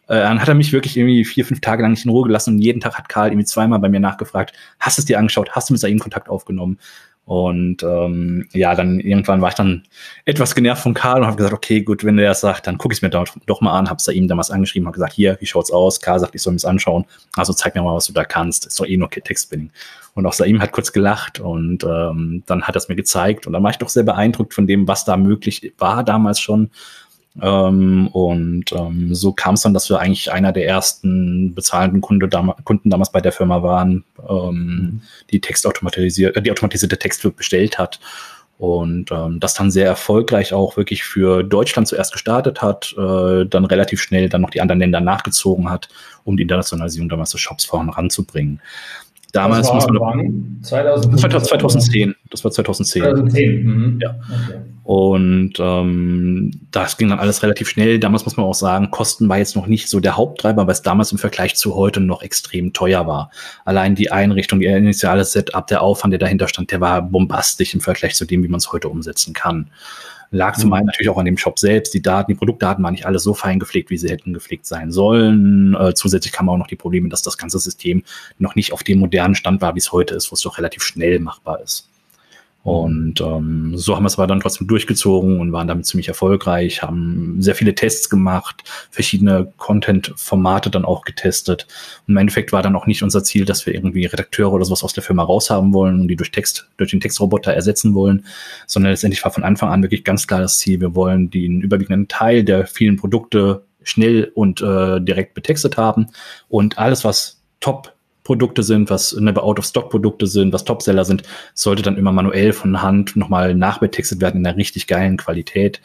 äh, 0.07 0.15
dann 0.15 0.41
hat 0.41 0.47
er 0.47 0.55
mich 0.55 0.73
wirklich 0.73 0.97
irgendwie 0.97 1.23
vier, 1.23 1.45
fünf 1.45 1.61
Tage 1.61 1.83
lang 1.83 1.91
nicht 1.91 2.05
in 2.05 2.11
Ruhe 2.11 2.25
gelassen 2.25 2.55
und 2.55 2.61
jeden 2.61 2.79
Tag 2.79 2.97
hat 2.97 3.09
Karl 3.09 3.29
irgendwie 3.29 3.45
zweimal 3.45 3.79
bei 3.79 3.89
mir 3.89 3.99
nachgefragt, 3.99 4.53
hast 4.79 4.97
du 4.97 5.01
es 5.01 5.05
dir 5.05 5.19
angeschaut, 5.19 5.51
hast 5.51 5.69
du 5.69 5.73
mit 5.73 5.81
Saim 5.81 5.99
Kontakt 5.99 6.29
aufgenommen? 6.29 6.79
Und 7.29 7.83
ähm, 7.83 8.47
ja, 8.53 8.73
dann 8.73 8.99
irgendwann 8.99 9.39
war 9.39 9.49
ich 9.49 9.53
dann 9.53 9.83
etwas 10.25 10.55
genervt 10.55 10.81
von 10.81 10.95
Karl 10.95 11.21
und 11.21 11.27
habe 11.27 11.37
gesagt, 11.37 11.53
okay, 11.53 11.83
gut, 11.83 12.03
wenn 12.03 12.17
der 12.17 12.29
das 12.29 12.41
sagt, 12.41 12.65
dann 12.65 12.79
gucke 12.79 12.91
ich 12.91 12.97
es 12.97 13.01
mir 13.03 13.11
doch, 13.11 13.27
doch 13.45 13.61
mal 13.61 13.77
an. 13.77 13.87
Habe 13.87 13.97
es 13.97 14.05
da 14.05 14.11
ihm 14.11 14.27
damals 14.27 14.49
angeschrieben, 14.49 14.87
habe 14.87 14.95
gesagt, 14.95 15.13
hier, 15.13 15.37
wie 15.39 15.45
schaut's 15.45 15.69
aus? 15.69 16.01
Karl 16.01 16.19
sagt, 16.19 16.33
ich 16.33 16.41
soll 16.41 16.53
mir 16.53 16.55
das 16.55 16.65
anschauen. 16.65 17.05
Also 17.35 17.53
zeig 17.53 17.75
mir 17.75 17.83
mal, 17.83 17.93
was 17.93 18.07
du 18.07 18.13
da 18.13 18.25
kannst. 18.25 18.65
Ist 18.65 18.79
doch 18.79 18.87
eh 18.87 18.97
nur 18.97 19.11
Textspinning. 19.11 19.69
Und 20.15 20.25
auch 20.25 20.33
Saim 20.33 20.59
hat 20.59 20.71
kurz 20.71 20.91
gelacht 20.91 21.39
und 21.39 21.83
ähm, 21.83 22.41
dann 22.47 22.63
hat 22.63 22.75
er 22.75 22.79
es 22.79 22.89
mir 22.89 22.95
gezeigt. 22.95 23.45
Und 23.45 23.53
dann 23.53 23.61
war 23.61 23.69
ich 23.69 23.77
doch 23.77 23.89
sehr 23.89 24.01
beeindruckt 24.01 24.55
von 24.55 24.65
dem, 24.65 24.87
was 24.87 25.05
da 25.05 25.15
möglich 25.15 25.71
war 25.77 26.03
damals 26.03 26.39
schon. 26.39 26.71
Ähm, 27.41 28.07
und 28.07 28.71
ähm, 28.71 29.13
so 29.13 29.31
kam 29.31 29.53
es 29.53 29.61
dann, 29.61 29.73
dass 29.73 29.89
wir 29.89 29.99
eigentlich 29.99 30.31
einer 30.31 30.51
der 30.51 30.67
ersten 30.67 31.53
bezahlenden 31.53 32.01
Kunde 32.01 32.27
dam 32.27 32.53
Kunden 32.63 32.89
damals 32.89 33.11
bei 33.11 33.21
der 33.21 33.31
Firma 33.31 33.61
waren, 33.63 34.03
ähm, 34.27 35.01
die 35.29 35.39
Textautomatisiert, 35.39 36.35
äh, 36.35 36.41
die 36.41 36.51
automatisierte 36.51 36.97
Texte 36.97 37.29
bestellt 37.31 37.77
hat. 37.77 37.99
Und 38.57 39.09
ähm, 39.11 39.39
das 39.39 39.53
dann 39.53 39.71
sehr 39.71 39.85
erfolgreich 39.85 40.51
auch 40.51 40.75
wirklich 40.75 41.05
für 41.05 41.43
Deutschland 41.43 41.87
zuerst 41.87 42.11
gestartet 42.11 42.61
hat, 42.61 42.93
äh, 42.97 43.45
dann 43.45 43.63
relativ 43.63 44.01
schnell 44.01 44.27
dann 44.27 44.41
noch 44.41 44.49
die 44.49 44.59
anderen 44.59 44.81
Länder 44.81 44.99
nachgezogen 44.99 45.69
hat, 45.69 45.87
um 46.25 46.35
die 46.35 46.43
Internationalisierung 46.43 47.07
damals 47.07 47.31
des 47.31 47.39
Shops 47.39 47.63
voranzubringen. 47.63 48.59
Damals 49.31 49.67
das 49.67 49.85
war, 49.85 49.93
muss 49.93 49.99
man 49.99 50.59
2010. 50.63 51.19
2010. 51.19 52.15
Das 52.31 52.43
war 52.43 52.51
2010. 52.51 53.03
2010. 53.03 53.63
Mhm. 53.63 53.99
Ja. 54.01 54.09
Okay. 54.09 54.59
Und 54.83 55.53
ähm, 55.59 56.51
das 56.71 56.97
ging 56.97 57.09
dann 57.09 57.19
alles 57.19 57.43
relativ 57.43 57.69
schnell. 57.69 57.99
Damals 57.99 58.25
muss 58.25 58.37
man 58.37 58.47
auch 58.47 58.55
sagen, 58.55 58.89
Kosten 58.89 59.29
war 59.29 59.37
jetzt 59.37 59.55
noch 59.55 59.67
nicht 59.67 59.87
so 59.87 59.99
der 59.99 60.17
Haupttreiber, 60.17 60.65
weil 60.65 60.73
es 60.73 60.81
damals 60.81 61.11
im 61.11 61.19
Vergleich 61.19 61.55
zu 61.55 61.75
heute 61.75 61.99
noch 61.99 62.23
extrem 62.23 62.73
teuer 62.73 63.05
war. 63.05 63.29
Allein 63.65 63.93
die 63.93 64.11
Einrichtung, 64.11 64.61
ihr 64.61 64.75
initiales 64.75 65.31
Setup, 65.33 65.67
der 65.67 65.83
Aufwand, 65.83 66.11
der 66.11 66.19
dahinter 66.19 66.47
stand, 66.47 66.71
der 66.71 66.81
war 66.81 67.03
bombastisch 67.03 67.75
im 67.75 67.81
Vergleich 67.81 68.15
zu 68.15 68.25
dem, 68.25 68.41
wie 68.43 68.47
man 68.47 68.57
es 68.57 68.71
heute 68.71 68.89
umsetzen 68.89 69.35
kann. 69.35 69.69
Lag 70.31 70.57
zum 70.57 70.69
mhm. 70.69 70.73
einen 70.73 70.85
natürlich 70.85 71.09
auch 71.09 71.17
an 71.17 71.25
dem 71.25 71.37
Shop 71.37 71.57
selbst. 71.57 71.93
Die 71.93 72.01
Daten, 72.01 72.31
die 72.31 72.37
Produktdaten 72.37 72.83
waren 72.83 72.93
nicht 72.93 73.05
alle 73.05 73.19
so 73.19 73.33
fein 73.33 73.59
gepflegt, 73.59 73.89
wie 73.89 73.97
sie 73.97 74.09
hätten 74.09 74.33
gepflegt 74.33 74.65
sein 74.65 74.91
sollen. 74.91 75.75
Äh, 75.75 75.93
zusätzlich 75.95 76.31
kam 76.31 76.49
auch 76.49 76.57
noch 76.57 76.67
die 76.67 76.75
Probleme, 76.75 77.09
dass 77.09 77.21
das 77.21 77.37
ganze 77.37 77.59
System 77.59 78.03
noch 78.37 78.55
nicht 78.55 78.71
auf 78.71 78.83
dem 78.83 78.99
modernen 78.99 79.35
Stand 79.35 79.61
war, 79.61 79.75
wie 79.75 79.79
es 79.79 79.91
heute 79.91 80.15
ist, 80.15 80.31
wo 80.31 80.35
es 80.35 80.41
doch 80.41 80.57
relativ 80.57 80.83
schnell 80.83 81.19
machbar 81.19 81.61
ist. 81.61 81.88
Und 82.63 83.21
ähm, 83.21 83.71
so 83.77 83.95
haben 83.95 84.03
wir 84.03 84.07
es 84.07 84.17
aber 84.17 84.27
dann 84.27 84.41
trotzdem 84.41 84.67
durchgezogen 84.67 85.39
und 85.39 85.53
waren 85.53 85.67
damit 85.67 85.85
ziemlich 85.85 86.09
erfolgreich, 86.09 86.81
haben 86.81 87.37
sehr 87.41 87.55
viele 87.55 87.73
Tests 87.73 88.09
gemacht, 88.09 88.63
verschiedene 88.91 89.51
Content-Formate 89.57 90.69
dann 90.69 90.83
auch 90.83 91.05
getestet. 91.05 91.67
Und 92.05 92.13
im 92.13 92.17
Endeffekt 92.17 92.51
war 92.51 92.61
dann 92.61 92.75
auch 92.75 92.85
nicht 92.85 93.01
unser 93.01 93.23
Ziel, 93.23 93.45
dass 93.45 93.65
wir 93.65 93.73
irgendwie 93.73 94.05
Redakteure 94.05 94.51
oder 94.51 94.65
sowas 94.65 94.83
aus 94.83 94.93
der 94.93 95.03
Firma 95.03 95.23
raushaben 95.23 95.73
wollen 95.73 96.01
und 96.01 96.09
die 96.09 96.17
durch 96.17 96.31
Text, 96.31 96.69
durch 96.75 96.91
den 96.91 96.99
Textroboter 96.99 97.53
ersetzen 97.53 97.95
wollen, 97.95 98.25
sondern 98.67 98.91
letztendlich 98.91 99.23
war 99.23 99.31
von 99.31 99.43
Anfang 99.43 99.69
an 99.69 99.81
wirklich 99.81 100.03
ganz 100.03 100.27
klar 100.27 100.41
das 100.41 100.57
Ziel, 100.57 100.81
wir 100.81 100.95
wollen 100.95 101.29
den 101.29 101.61
überwiegenden 101.61 102.09
Teil 102.09 102.43
der 102.43 102.67
vielen 102.67 102.97
Produkte 102.97 103.63
schnell 103.83 104.31
und 104.35 104.61
äh, 104.61 104.99
direkt 104.99 105.33
betextet 105.33 105.77
haben 105.77 106.07
und 106.49 106.77
alles, 106.77 107.05
was 107.05 107.41
top 107.61 107.93
Produkte 108.29 108.61
sind, 108.61 108.91
was 108.91 109.15
never 109.15 109.43
out 109.43 109.57
of 109.57 109.65
stock 109.65 109.89
Produkte 109.89 110.27
sind, 110.27 110.53
was 110.53 110.63
Topseller 110.63 111.03
sind, 111.03 111.23
sollte 111.55 111.81
dann 111.81 111.97
immer 111.97 112.11
manuell 112.11 112.53
von 112.53 112.79
Hand 112.79 113.15
nochmal 113.15 113.55
nachbetextet 113.55 114.21
werden 114.21 114.41
in 114.41 114.45
einer 114.45 114.55
richtig 114.55 114.85
geilen 114.85 115.17
Qualität, 115.17 115.81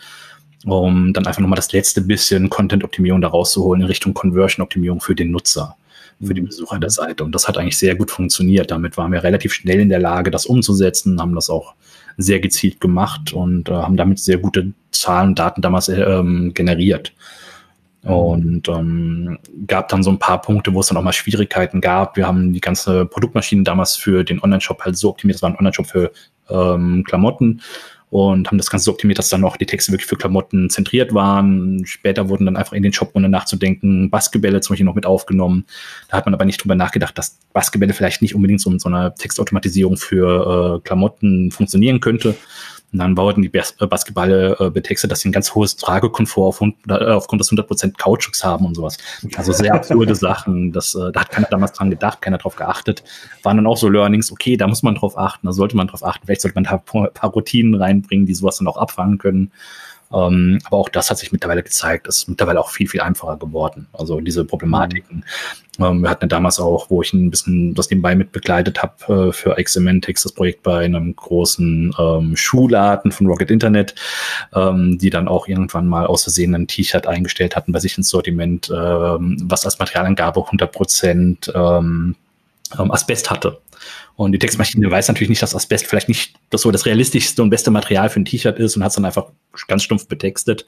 um 0.67 1.15
dann 1.15 1.27
einfach 1.27 1.41
nochmal 1.41 1.57
das 1.57 1.73
letzte 1.73 2.03
bisschen 2.03 2.51
Content-Optimierung 2.51 3.23
da 3.23 3.29
rauszuholen 3.29 3.81
in 3.81 3.87
Richtung 3.87 4.13
Conversion-Optimierung 4.13 5.01
für 5.01 5.15
den 5.15 5.31
Nutzer, 5.31 5.75
für 6.23 6.35
den 6.35 6.45
Besucher 6.45 6.79
der 6.79 6.91
Seite. 6.91 7.25
Und 7.25 7.35
das 7.35 7.49
hat 7.49 7.57
eigentlich 7.57 7.79
sehr 7.79 7.95
gut 7.95 8.11
funktioniert. 8.11 8.71
Damit 8.71 8.99
waren 8.99 9.11
wir 9.11 9.23
relativ 9.23 9.55
schnell 9.55 9.81
in 9.81 9.89
der 9.89 10.01
Lage, 10.01 10.31
das 10.31 10.45
umzusetzen, 10.45 11.23
haben 11.23 11.35
das 11.35 11.49
auch 11.49 11.73
sehr 12.19 12.41
gezielt 12.41 12.79
gemacht 12.79 13.33
und 13.33 13.71
äh, 13.71 13.73
haben 13.73 13.97
damit 13.97 14.19
sehr 14.19 14.37
gute 14.37 14.75
Zahlen 14.91 15.31
und 15.31 15.39
Daten 15.39 15.63
damals 15.63 15.89
äh, 15.89 16.03
ähm, 16.03 16.53
generiert. 16.53 17.15
Und 18.05 18.69
ähm, 18.69 19.39
gab 19.67 19.89
dann 19.89 20.03
so 20.03 20.11
ein 20.11 20.19
paar 20.19 20.41
Punkte, 20.41 20.75
wo 20.75 20.81
es 20.81 20.89
dann 20.89 20.99
auch 20.99 21.03
mal 21.03 21.13
Schwierigkeiten 21.13 21.81
gab. 21.81 22.17
Wir 22.17 22.27
haben 22.27 22.53
die 22.53 22.61
ganze 22.61 23.07
Produktmaschine 23.07 23.63
damals 23.63 23.97
für 23.97 24.25
den 24.25 24.43
Online-Shop 24.43 24.83
halt 24.85 24.97
so 24.97 25.09
optimiert, 25.09 25.37
das 25.37 25.43
war 25.43 25.51
ein 25.51 25.57
Online-Shop 25.57 25.87
für 25.87 26.13
ähm, 26.51 27.05
Klamotten 27.05 27.63
und 28.15 28.47
haben 28.47 28.59
das 28.59 28.71
Ganze 28.71 28.85
so 28.85 28.93
optimiert, 28.93 29.19
dass 29.19 29.29
dann 29.29 29.41
noch 29.41 29.57
die 29.57 29.67
Texte 29.67 29.91
wirklich 29.91 30.09
für 30.09 30.17
Klamotten 30.17 30.71
zentriert 30.71 31.15
waren. 31.15 31.85
Später 31.85 32.29
wurden 32.29 32.45
dann 32.45 32.57
einfach 32.57 32.75
in 32.75 32.85
den 32.85 32.93
Shop, 32.93 33.11
ohne 33.15 33.29
nachzudenken, 33.29 34.09
Basketbälle 34.09 34.61
zum 34.61 34.75
Beispiel 34.75 34.87
noch 34.87 34.95
mit 34.95 35.05
aufgenommen. 35.05 35.65
Da 36.09 36.19
hat 36.19 36.25
man 36.25 36.33
aber 36.33 36.45
nicht 36.45 36.63
drüber 36.63 36.77
nachgedacht, 36.77 37.19
dass 37.19 37.41
Basketbälle 37.53 37.93
vielleicht 37.93 38.23
nicht 38.23 38.37
unbedingt 38.37 38.61
so 38.61 38.71
in 38.71 38.79
so 38.79 38.89
einer 38.89 39.17
Textautomatisierung 39.17 39.97
für 39.97 40.77
äh, 40.77 40.87
Klamotten 40.87 41.51
funktionieren 41.51 41.99
könnte. 41.99 42.37
Und 42.95 43.01
dann 43.01 43.17
wurden 43.17 43.43
die 43.43 43.49
Bas 43.49 43.75
äh, 43.81 43.85
äh, 43.85 44.71
betextet, 44.71 45.11
dass 45.11 45.19
sie 45.19 45.29
ein 45.29 45.33
ganz 45.33 45.53
hohes 45.53 45.75
Tragekomfort 45.75 46.47
auf, 46.47 46.61
äh, 46.61 46.93
aufgrund 46.93 47.41
des 47.41 47.51
100% 47.51 47.99
Kautschuks 47.99 48.45
haben 48.45 48.65
und 48.65 48.77
sowas. 48.77 48.99
Also 49.37 49.53
sehr 49.53 49.75
absurde 49.75 50.15
Sachen. 50.15 50.71
Das, 50.71 50.95
äh, 50.95 51.11
da 51.11 51.23
hat 51.23 51.31
keiner 51.33 51.49
damals 51.51 51.73
dran 51.73 51.91
gedacht, 51.91 52.23
keiner 52.23 52.39
drauf 52.39 52.55
geachtet. 52.55 53.03
Waren 53.43 53.57
dann 53.57 53.67
auch 53.67 53.77
so 53.77 53.89
Learnings, 53.89 54.31
okay, 54.31 54.57
da 54.57 54.69
muss 54.69 54.85
man 54.85 54.95
drauf 54.95 55.19
achten, 55.19 55.49
da 55.49 55.53
sollte 55.53 55.77
man 55.77 55.89
drauf 55.89 56.05
achten. 56.05 56.25
Vielleicht 56.25 56.43
sollte 56.43 56.55
man 56.55 56.63
da 56.63 56.71
ein 56.71 57.13
paar 57.13 57.31
Routinen 57.31 57.75
reinbringen, 57.75 58.27
die 58.27 58.35
sowas 58.35 58.59
dann 58.59 58.69
auch 58.69 58.77
abfangen 58.77 59.19
können. 59.19 59.51
Ähm, 60.15 60.61
aber 60.65 60.77
auch 60.77 60.89
das 60.89 61.11
hat 61.11 61.19
sich 61.19 61.33
mittlerweile 61.33 61.63
gezeigt, 61.63 62.07
ist 62.07 62.29
mittlerweile 62.29 62.61
auch 62.61 62.71
viel, 62.71 62.89
viel 62.89 63.01
einfacher 63.01 63.37
geworden. 63.37 63.87
Also 63.93 64.21
diese 64.21 64.45
Problematiken. 64.45 65.25
Ähm, 65.81 66.03
wir 66.03 66.11
hatten 66.11 66.25
ja 66.25 66.29
damals 66.29 66.61
auch, 66.61 66.89
wo 66.91 67.03
ich 67.03 67.13
ein 67.13 67.31
bisschen 67.31 67.75
das 67.75 67.91
nebenbei 67.91 68.15
mit 68.15 68.31
begleitet 68.31 68.83
habe 68.83 69.29
äh, 69.29 69.33
für 69.33 69.55
Xemantics, 69.55 70.23
das 70.23 70.33
Projekt 70.33 70.63
bei 70.63 70.85
einem 70.85 71.17
großen 71.17 71.95
ähm, 71.99 72.37
Schuhladen 72.37 73.11
von 73.11 73.27
Rocket 73.27 73.51
Internet, 73.51 73.95
ähm, 74.55 74.99
die 74.99 75.11
dann 75.11 75.27
auch 75.27 75.49
irgendwann 75.49 75.89
mal 75.89 76.07
aus 76.07 76.23
Versehen 76.23 76.55
ein 76.55 76.69
T-Shirt 76.69 77.07
eingestellt 77.07 77.57
hatten 77.57 77.73
bei 77.73 77.81
sich 77.81 77.97
ins 77.99 78.09
Sortiment, 78.09 78.71
ähm, 78.75 79.37
was 79.43 79.65
als 79.65 79.79
Materialangabe 79.79 80.45
100 80.45 80.71
Prozent 80.71 81.53
ähm, 81.55 82.15
ähm, 82.79 82.91
Asbest 82.91 83.31
hatte. 83.31 83.59
Und 84.17 84.31
die 84.31 84.39
Textmaschine 84.39 84.89
weiß 84.89 85.09
natürlich 85.09 85.29
nicht, 85.29 85.43
dass 85.43 85.57
Asbest 85.57 85.87
vielleicht 85.87 86.09
nicht 86.09 86.35
das 86.51 86.63
so 86.63 86.71
das 86.71 86.87
realistischste 86.87 87.43
und 87.43 87.51
beste 87.51 87.73
Material 87.73 88.09
für 88.09 88.21
ein 88.21 88.25
T-Shirt 88.25 88.59
ist 88.61 88.77
und 88.77 88.85
hat 88.85 88.91
es 88.91 88.95
dann 88.95 89.05
einfach 89.05 89.27
ganz 89.67 89.83
stumpf 89.83 90.09
betextet. 90.09 90.67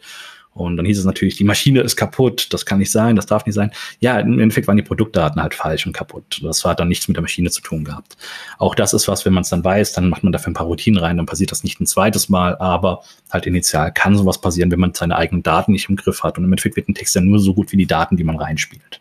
Und 0.57 0.79
dann 0.79 0.87
hieß 0.87 0.99
es 0.99 1.05
natürlich, 1.05 1.37
die 1.37 1.45
Maschine 1.45 1.83
ist 1.83 1.97
kaputt, 1.97 2.49
das 2.51 2.65
kann 2.65 2.79
nicht 2.79 2.91
sein, 2.91 3.15
das 3.15 3.27
darf 3.27 3.45
nicht 3.45 3.55
sein. 3.55 3.73
Ja, 4.01 4.19
im 4.19 4.41
Endeffekt 4.41 4.67
waren 4.67 4.79
die 4.79 4.83
Produktdaten 4.83 5.41
halt 5.43 5.53
falsch 5.53 5.87
und 5.87 5.93
kaputt. 5.93 6.41
Das 6.43 6.65
hat 6.65 6.81
dann 6.81 6.89
nichts 6.89 7.07
mit 7.09 7.17
der 7.17 7.23
Maschine 7.23 7.51
zu 7.51 7.61
tun 7.61 7.85
gehabt. 7.85 8.17
Auch 8.57 8.75
das 8.75 8.95
ist 8.95 9.07
was, 9.07 9.27
wenn 9.27 9.35
man 9.35 9.43
es 9.43 9.51
dann 9.51 9.63
weiß, 9.63 9.93
dann 9.93 10.09
macht 10.09 10.23
man 10.25 10.33
dafür 10.33 10.51
ein 10.51 10.55
paar 10.55 10.67
Routinen 10.67 10.99
rein, 10.99 11.19
dann 11.19 11.27
passiert 11.27 11.53
das 11.53 11.63
nicht 11.63 11.79
ein 11.79 11.87
zweites 11.87 12.31
Mal, 12.31 12.57
aber 12.57 13.03
halt 13.31 13.45
initial 13.45 13.93
kann 13.93 14.17
sowas 14.17 14.41
passieren, 14.41 14.71
wenn 14.71 14.81
man 14.81 14.95
seine 14.95 15.17
eigenen 15.17 15.43
Daten 15.43 15.73
nicht 15.73 15.91
im 15.91 15.97
Griff 15.97 16.23
hat. 16.23 16.39
Und 16.39 16.45
im 16.45 16.53
Endeffekt 16.53 16.77
wird 16.77 16.89
ein 16.89 16.95
Text 16.95 17.15
ja 17.15 17.21
nur 17.21 17.39
so 17.39 17.53
gut 17.53 17.71
wie 17.73 17.77
die 17.77 17.87
Daten, 17.87 18.17
die 18.17 18.25
man 18.25 18.37
reinspielt. 18.37 19.01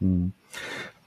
Hm. 0.00 0.32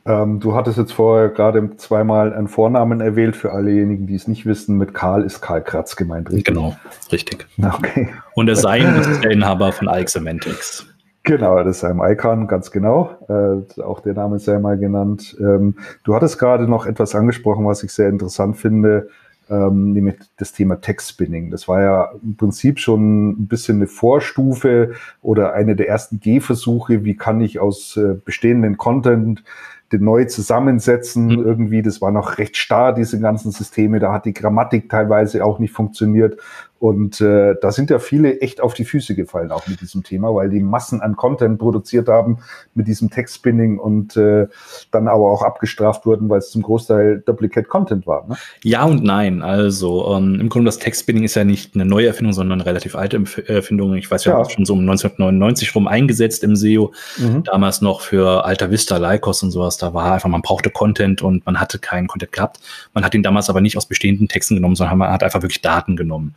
Ähm, 0.07 0.39
du 0.39 0.55
hattest 0.55 0.77
jetzt 0.77 0.93
vorher 0.93 1.27
gerade 1.27 1.75
zweimal 1.75 2.33
einen 2.33 2.47
Vornamen 2.47 3.01
erwählt 3.01 3.35
für 3.35 3.51
allejenigen, 3.51 4.07
die 4.07 4.15
es 4.15 4.27
nicht 4.27 4.45
wissen. 4.45 4.77
Mit 4.77 4.93
Karl 4.93 5.23
ist 5.23 5.41
Karl 5.41 5.61
Kratz 5.61 5.97
gemeint, 5.97 6.29
richtig? 6.29 6.45
Genau, 6.45 6.75
richtig. 7.11 7.45
Okay. 7.61 8.09
Und 8.33 8.45
der 8.45 8.55
Sein 8.55 8.95
ist 8.95 9.21
der 9.21 9.31
Inhaber 9.31 9.73
von 9.73 9.89
Ike 9.89 10.09
Semantics. 10.09 10.87
Genau, 11.23 11.61
das 11.61 11.77
ist 11.77 11.83
ein 11.83 11.99
Icon, 11.99 12.47
ganz 12.47 12.71
genau. 12.71 13.17
Äh, 13.27 13.81
auch 13.81 13.99
der 13.99 14.13
Name 14.13 14.37
ist 14.37 14.47
ja 14.47 14.57
mal 14.59 14.77
genannt. 14.77 15.35
Ähm, 15.41 15.75
du 16.05 16.15
hattest 16.15 16.39
gerade 16.39 16.69
noch 16.69 16.85
etwas 16.85 17.13
angesprochen, 17.13 17.65
was 17.65 17.83
ich 17.83 17.91
sehr 17.91 18.07
interessant 18.07 18.55
finde, 18.55 19.09
ähm, 19.49 19.91
nämlich 19.91 20.15
das 20.37 20.53
Thema 20.53 20.79
Text-Spinning. 20.79 21.51
Das 21.51 21.67
war 21.67 21.81
ja 21.81 22.11
im 22.23 22.37
Prinzip 22.37 22.79
schon 22.79 23.31
ein 23.31 23.47
bisschen 23.47 23.77
eine 23.77 23.87
Vorstufe 23.87 24.93
oder 25.21 25.51
eine 25.51 25.75
der 25.75 25.89
ersten 25.89 26.21
Gehversuche, 26.21 27.03
wie 27.03 27.17
kann 27.17 27.41
ich 27.41 27.59
aus 27.59 27.97
äh, 27.97 28.15
bestehenden 28.23 28.77
Content 28.77 29.43
den 29.91 30.03
neu 30.03 30.25
zusammensetzen. 30.25 31.27
Mhm. 31.27 31.45
Irgendwie, 31.45 31.81
das 31.81 32.01
war 32.01 32.11
noch 32.11 32.37
recht 32.37 32.57
starr, 32.57 32.93
diese 32.93 33.19
ganzen 33.19 33.51
Systeme. 33.51 33.99
Da 33.99 34.11
hat 34.11 34.25
die 34.25 34.33
Grammatik 34.33 34.89
teilweise 34.89 35.43
auch 35.45 35.59
nicht 35.59 35.73
funktioniert. 35.73 36.39
Und 36.79 37.21
äh, 37.21 37.55
da 37.59 37.71
sind 37.71 37.89
ja 37.89 37.97
viele 37.97 38.39
echt 38.39 38.61
auf 38.61 38.73
die 38.73 38.85
Füße 38.85 39.15
gefallen, 39.15 39.51
auch 39.51 39.67
mit 39.67 39.81
diesem 39.81 40.03
Thema, 40.03 40.33
weil 40.33 40.49
die 40.49 40.59
Massen 40.59 41.01
an 41.01 41.15
Content 41.15 41.57
produziert 41.57 42.07
haben 42.07 42.39
mit 42.75 42.87
diesem 42.87 43.09
Text-Spinning 43.09 43.79
und 43.79 44.15
äh, 44.15 44.47
dann 44.91 45.07
aber 45.07 45.31
auch 45.31 45.41
abgestraft 45.41 46.05
wurden, 46.05 46.29
weil 46.29 46.39
es 46.39 46.51
zum 46.51 46.61
Großteil 46.61 47.23
Duplicate 47.25 47.67
Content 47.67 48.05
war. 48.05 48.27
Ne? 48.27 48.37
Ja 48.63 48.83
und 48.83 49.03
nein. 49.03 49.41
Also 49.41 50.15
ähm, 50.15 50.39
im 50.39 50.49
Grunde 50.49 50.67
das 50.67 50.77
Text-Spinning 50.77 51.23
ist 51.23 51.35
ja 51.35 51.43
nicht 51.43 51.73
eine 51.73 51.85
neue 51.85 52.07
Erfindung, 52.07 52.33
sondern 52.33 52.59
eine 52.61 52.69
relativ 52.69 52.95
alte 52.95 53.23
Erfindung. 53.47 53.95
Ich 53.95 54.09
weiß 54.09 54.25
ja, 54.25 54.37
ja. 54.37 54.49
schon 54.49 54.65
so 54.65 54.73
um 54.73 54.81
1999 54.81 55.73
rum 55.73 55.87
eingesetzt 55.87 56.43
im 56.43 56.55
SEO. 56.55 56.93
Mhm. 57.17 57.43
Damals 57.43 57.81
noch 57.81 58.01
für 58.01 58.45
Alta 58.45 58.69
Vista, 58.69 58.97
Lycos 58.97 59.41
und 59.41 59.49
sowas. 59.49 59.77
Da 59.77 59.95
war 59.95 60.13
einfach, 60.13 60.29
man 60.29 60.43
brauchte 60.43 60.69
Content 60.69 61.23
und 61.23 61.43
man 61.45 61.59
hatte 61.59 61.79
keinen 61.79 62.07
Content 62.07 62.31
gehabt. 62.31 62.59
Man 62.93 63.03
hat 63.03 63.15
ihn 63.15 63.23
damals 63.23 63.49
aber 63.49 63.61
nicht 63.61 63.77
aus 63.77 63.87
bestehenden 63.87 64.27
Texten 64.27 64.55
genommen, 64.55 64.75
sondern 64.75 64.99
man 64.99 65.11
hat 65.11 65.23
einfach 65.23 65.41
wirklich 65.41 65.61
Daten 65.61 65.95
genommen 65.95 66.35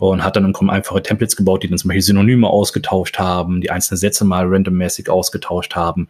und 0.00 0.24
hat 0.24 0.34
dann 0.34 0.54
einfache 0.70 1.02
Templates 1.02 1.36
gebaut, 1.36 1.62
die 1.62 1.68
dann 1.68 1.76
zum 1.76 1.88
Beispiel 1.88 2.02
Synonyme 2.02 2.48
ausgetauscht 2.48 3.18
haben, 3.18 3.60
die 3.60 3.70
einzelnen 3.70 3.98
Sätze 3.98 4.24
mal 4.24 4.46
randommäßig 4.46 5.10
ausgetauscht 5.10 5.76
haben. 5.76 6.08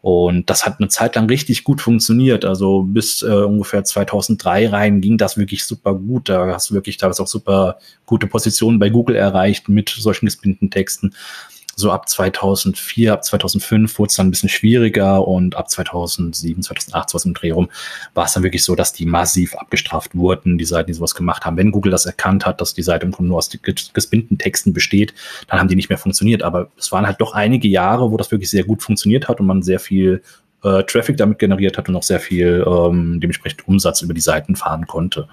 Und 0.00 0.48
das 0.48 0.64
hat 0.64 0.76
eine 0.78 0.88
Zeit 0.88 1.16
lang 1.16 1.26
richtig 1.26 1.64
gut 1.64 1.80
funktioniert. 1.80 2.44
Also 2.44 2.84
bis 2.84 3.22
äh, 3.22 3.26
ungefähr 3.26 3.82
2003 3.82 4.68
rein 4.68 5.00
ging 5.00 5.18
das 5.18 5.36
wirklich 5.36 5.64
super 5.64 5.94
gut. 5.94 6.28
Da 6.28 6.54
hast 6.54 6.70
du 6.70 6.74
wirklich 6.74 6.98
teilweise 6.98 7.22
auch 7.22 7.28
super 7.28 7.78
gute 8.06 8.28
Positionen 8.28 8.78
bei 8.78 8.90
Google 8.90 9.16
erreicht 9.16 9.68
mit 9.68 9.88
solchen 9.88 10.26
gespinnten 10.26 10.70
Texten 10.70 11.12
so 11.76 11.90
ab 11.90 12.08
2004, 12.08 13.12
ab 13.12 13.24
2005 13.24 13.98
wurde 13.98 14.08
es 14.10 14.16
dann 14.16 14.28
ein 14.28 14.30
bisschen 14.30 14.48
schwieriger 14.48 15.26
und 15.26 15.56
ab 15.56 15.70
2007, 15.70 16.62
2008, 16.62 17.10
so 17.10 17.14
was 17.14 17.24
im 17.24 17.34
Dreh 17.34 17.50
rum, 17.50 17.70
war 18.14 18.26
es 18.26 18.32
dann 18.34 18.42
wirklich 18.42 18.64
so, 18.64 18.74
dass 18.74 18.92
die 18.92 19.06
massiv 19.06 19.54
abgestraft 19.54 20.14
wurden, 20.14 20.58
die 20.58 20.64
Seiten, 20.64 20.88
die 20.88 20.94
sowas 20.94 21.14
gemacht 21.14 21.44
haben. 21.44 21.56
Wenn 21.56 21.72
Google 21.72 21.92
das 21.92 22.06
erkannt 22.06 22.46
hat, 22.46 22.60
dass 22.60 22.74
die 22.74 22.82
Seite 22.82 23.06
im 23.06 23.12
Grunde 23.12 23.30
nur 23.30 23.38
aus 23.38 23.50
gespinnten 23.92 24.38
Texten 24.38 24.72
besteht, 24.72 25.14
dann 25.48 25.58
haben 25.58 25.68
die 25.68 25.76
nicht 25.76 25.88
mehr 25.88 25.98
funktioniert. 25.98 26.42
Aber 26.42 26.70
es 26.76 26.92
waren 26.92 27.06
halt 27.06 27.20
doch 27.20 27.32
einige 27.32 27.68
Jahre, 27.68 28.10
wo 28.10 28.16
das 28.16 28.30
wirklich 28.30 28.50
sehr 28.50 28.64
gut 28.64 28.82
funktioniert 28.82 29.28
hat 29.28 29.40
und 29.40 29.46
man 29.46 29.62
sehr 29.62 29.80
viel 29.80 30.22
äh, 30.62 30.82
Traffic 30.84 31.16
damit 31.16 31.38
generiert 31.38 31.78
hat 31.78 31.88
und 31.88 31.96
auch 31.96 32.02
sehr 32.02 32.20
viel 32.20 32.64
ähm, 32.66 33.20
dementsprechend 33.20 33.66
Umsatz 33.66 34.02
über 34.02 34.14
die 34.14 34.20
Seiten 34.20 34.56
fahren 34.56 34.86
konnte. 34.86 35.28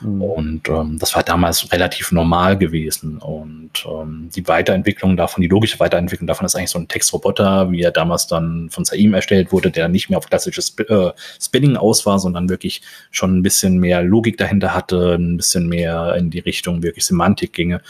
Mhm. 0.00 0.22
Und 0.22 0.68
ähm, 0.68 0.98
das 0.98 1.14
war 1.14 1.22
damals 1.22 1.70
relativ 1.72 2.12
normal 2.12 2.56
gewesen. 2.56 3.18
Und 3.18 3.70
ähm, 3.86 4.30
die 4.34 4.46
Weiterentwicklung 4.48 5.16
davon, 5.16 5.42
die 5.42 5.48
logische 5.48 5.80
Weiterentwicklung 5.80 6.26
davon 6.26 6.46
ist 6.46 6.54
eigentlich 6.54 6.70
so 6.70 6.78
ein 6.78 6.88
Textroboter, 6.88 7.70
wie 7.70 7.82
er 7.82 7.90
damals 7.90 8.26
dann 8.26 8.70
von 8.70 8.84
Saim 8.84 9.14
erstellt 9.14 9.52
wurde, 9.52 9.70
der 9.70 9.88
nicht 9.88 10.08
mehr 10.08 10.18
auf 10.18 10.28
klassisches 10.28 10.68
Sp 10.72 10.88
äh, 10.88 11.12
Spinning 11.40 11.76
aus 11.76 12.06
war, 12.06 12.18
sondern 12.18 12.48
wirklich 12.48 12.82
schon 13.10 13.38
ein 13.38 13.42
bisschen 13.42 13.78
mehr 13.78 14.02
Logik 14.02 14.38
dahinter 14.38 14.74
hatte, 14.74 15.16
ein 15.16 15.36
bisschen 15.36 15.68
mehr 15.68 16.14
in 16.16 16.30
die 16.30 16.38
Richtung 16.38 16.82
wirklich 16.82 17.04
Semantik 17.04 17.52
ginge. 17.52 17.80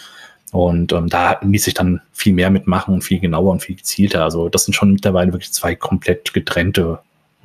Und 0.53 0.93
ähm, 0.93 1.09
da 1.09 1.39
ließ 1.43 1.65
sich 1.65 1.75
dann 1.75 2.01
viel 2.13 2.33
mehr 2.33 2.51
mitmachen 2.51 2.95
und 2.95 3.03
viel 3.03 3.21
genauer 3.21 3.53
und 3.53 3.63
viel 3.63 3.77
gezielter. 3.77 4.25
Also 4.25 4.49
das 4.49 4.65
sind 4.65 4.75
schon 4.75 4.93
mittlerweile 4.93 5.33
wirklich 5.33 5.53
zwei 5.53 5.75
komplett 5.75 6.33
getrennte 6.33 7.01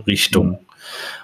Richtungen. 0.08 0.58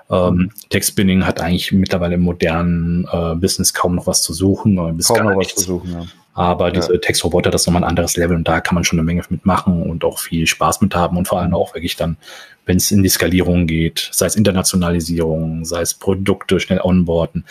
Ähm, 0.09 0.51
Textspinning 0.69 1.25
hat 1.25 1.39
eigentlich 1.39 1.71
mittlerweile 1.71 2.15
im 2.15 2.21
modernen 2.21 3.07
äh, 3.11 3.35
Business 3.35 3.73
kaum 3.73 3.95
noch 3.95 4.07
was 4.07 4.21
zu 4.21 4.33
suchen. 4.33 4.77
Äh, 4.77 4.91
bis 4.93 5.07
kaum 5.07 5.25
noch 5.25 5.37
was 5.37 5.55
zu 5.55 5.61
suchen, 5.61 5.91
ja. 5.91 6.05
Aber 6.33 6.71
diese 6.71 6.93
ja. 6.93 6.99
Textroboter, 6.99 7.51
das 7.51 7.63
ist 7.63 7.67
nochmal 7.67 7.83
ein 7.83 7.89
anderes 7.89 8.15
Level 8.15 8.37
und 8.37 8.47
da 8.47 8.61
kann 8.61 8.75
man 8.75 8.85
schon 8.85 8.97
eine 8.97 9.05
Menge 9.05 9.21
mitmachen 9.29 9.83
und 9.83 10.05
auch 10.05 10.17
viel 10.19 10.47
Spaß 10.47 10.79
mit 10.79 10.95
haben 10.95 11.17
und 11.17 11.27
vor 11.27 11.41
allem 11.41 11.53
auch 11.53 11.73
wirklich 11.73 11.97
dann, 11.97 12.15
wenn 12.65 12.77
es 12.77 12.89
in 12.91 13.03
die 13.03 13.09
Skalierung 13.09 13.67
geht, 13.67 14.09
sei 14.13 14.27
es 14.27 14.37
Internationalisierung, 14.37 15.65
sei 15.65 15.81
es 15.81 15.93
Produkte 15.93 16.61
schnell 16.61 16.79
onboarden, 16.81 17.45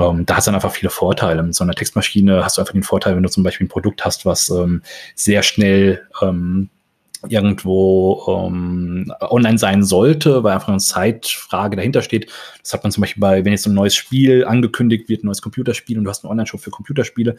ähm, 0.00 0.26
da 0.26 0.36
hast 0.36 0.46
du 0.46 0.50
dann 0.50 0.56
einfach 0.56 0.72
viele 0.72 0.90
Vorteile. 0.90 1.42
Mit 1.42 1.54
so 1.54 1.64
einer 1.64 1.74
Textmaschine 1.74 2.44
hast 2.44 2.56
du 2.56 2.62
einfach 2.62 2.72
den 2.72 2.82
Vorteil, 2.82 3.16
wenn 3.16 3.22
du 3.22 3.28
zum 3.28 3.42
Beispiel 3.42 3.66
ein 3.66 3.70
Produkt 3.70 4.04
hast, 4.04 4.24
was 4.26 4.50
ähm, 4.50 4.82
sehr 5.14 5.42
schnell 5.42 6.06
ähm, 6.22 6.70
irgendwo 7.28 8.46
ähm, 8.46 9.12
online 9.20 9.58
sein 9.58 9.82
sollte, 9.82 10.42
weil 10.42 10.54
einfach 10.54 10.68
eine 10.68 10.78
Zeitfrage 10.78 11.76
dahinter 11.76 12.02
steht. 12.02 12.30
Das 12.62 12.72
hat 12.72 12.82
man 12.82 12.92
zum 12.92 13.02
Beispiel 13.02 13.20
bei, 13.20 13.44
wenn 13.44 13.52
jetzt 13.52 13.66
ein 13.66 13.74
neues 13.74 13.94
Spiel 13.94 14.44
angekündigt 14.44 15.08
wird, 15.08 15.22
ein 15.22 15.26
neues 15.26 15.42
Computerspiel 15.42 15.98
und 15.98 16.04
du 16.04 16.10
hast 16.10 16.24
einen 16.24 16.30
Online-Shop 16.30 16.60
für 16.60 16.70
Computerspiele, 16.70 17.36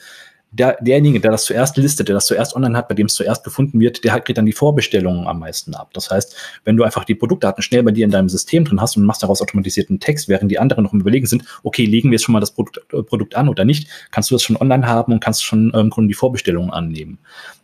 der, 0.52 0.78
derjenige, 0.82 1.22
der 1.22 1.32
das 1.32 1.46
zuerst 1.46 1.78
listet, 1.78 2.10
der 2.10 2.16
das 2.16 2.26
zuerst 2.26 2.56
online 2.56 2.78
hat, 2.78 2.90
bei 2.90 2.96
dem 2.96 3.06
es 3.06 3.14
zuerst 3.14 3.44
gefunden 3.44 3.80
wird, 3.80 4.04
der 4.04 4.20
kriegt 4.20 4.38
dann 4.38 4.46
die 4.46 4.52
Vorbestellungen 4.52 5.26
am 5.26 5.40
meisten 5.40 5.74
ab. 5.74 5.92
Das 5.94 6.12
heißt, 6.12 6.36
wenn 6.66 6.76
du 6.76 6.84
einfach 6.84 7.06
die 7.06 7.16
Produktdaten 7.16 7.64
schnell 7.64 7.84
bei 7.84 7.92
dir 7.92 8.04
in 8.04 8.12
deinem 8.12 8.28
System 8.28 8.66
drin 8.66 8.82
hast 8.82 8.98
und 8.98 9.06
machst 9.06 9.24
daraus 9.24 9.42
automatisierten 9.42 10.02
Text, 10.02 10.28
während 10.28 10.52
die 10.52 10.60
anderen 10.60 10.84
noch 10.84 10.92
im 10.92 11.00
Überlegen 11.00 11.26
sind, 11.26 11.46
okay, 11.64 11.86
legen 11.86 12.10
wir 12.10 12.16
jetzt 12.16 12.26
schon 12.26 12.34
mal 12.34 12.42
das 12.42 12.52
Produkt, 12.52 12.82
äh, 12.94 13.02
Produkt 13.02 13.36
an 13.36 13.48
oder 13.48 13.64
nicht, 13.64 13.88
kannst 14.12 14.30
du 14.30 14.36
das 14.36 14.44
schon 14.44 14.58
online 14.58 14.86
haben 14.86 15.14
und 15.14 15.22
kannst 15.22 15.44
schon 15.44 15.72
ähm, 15.74 15.82
im 15.82 15.90
Grunde 15.90 16.10
die 16.10 16.16
Vorbestellungen 16.16 16.70
annehmen. 16.70 17.18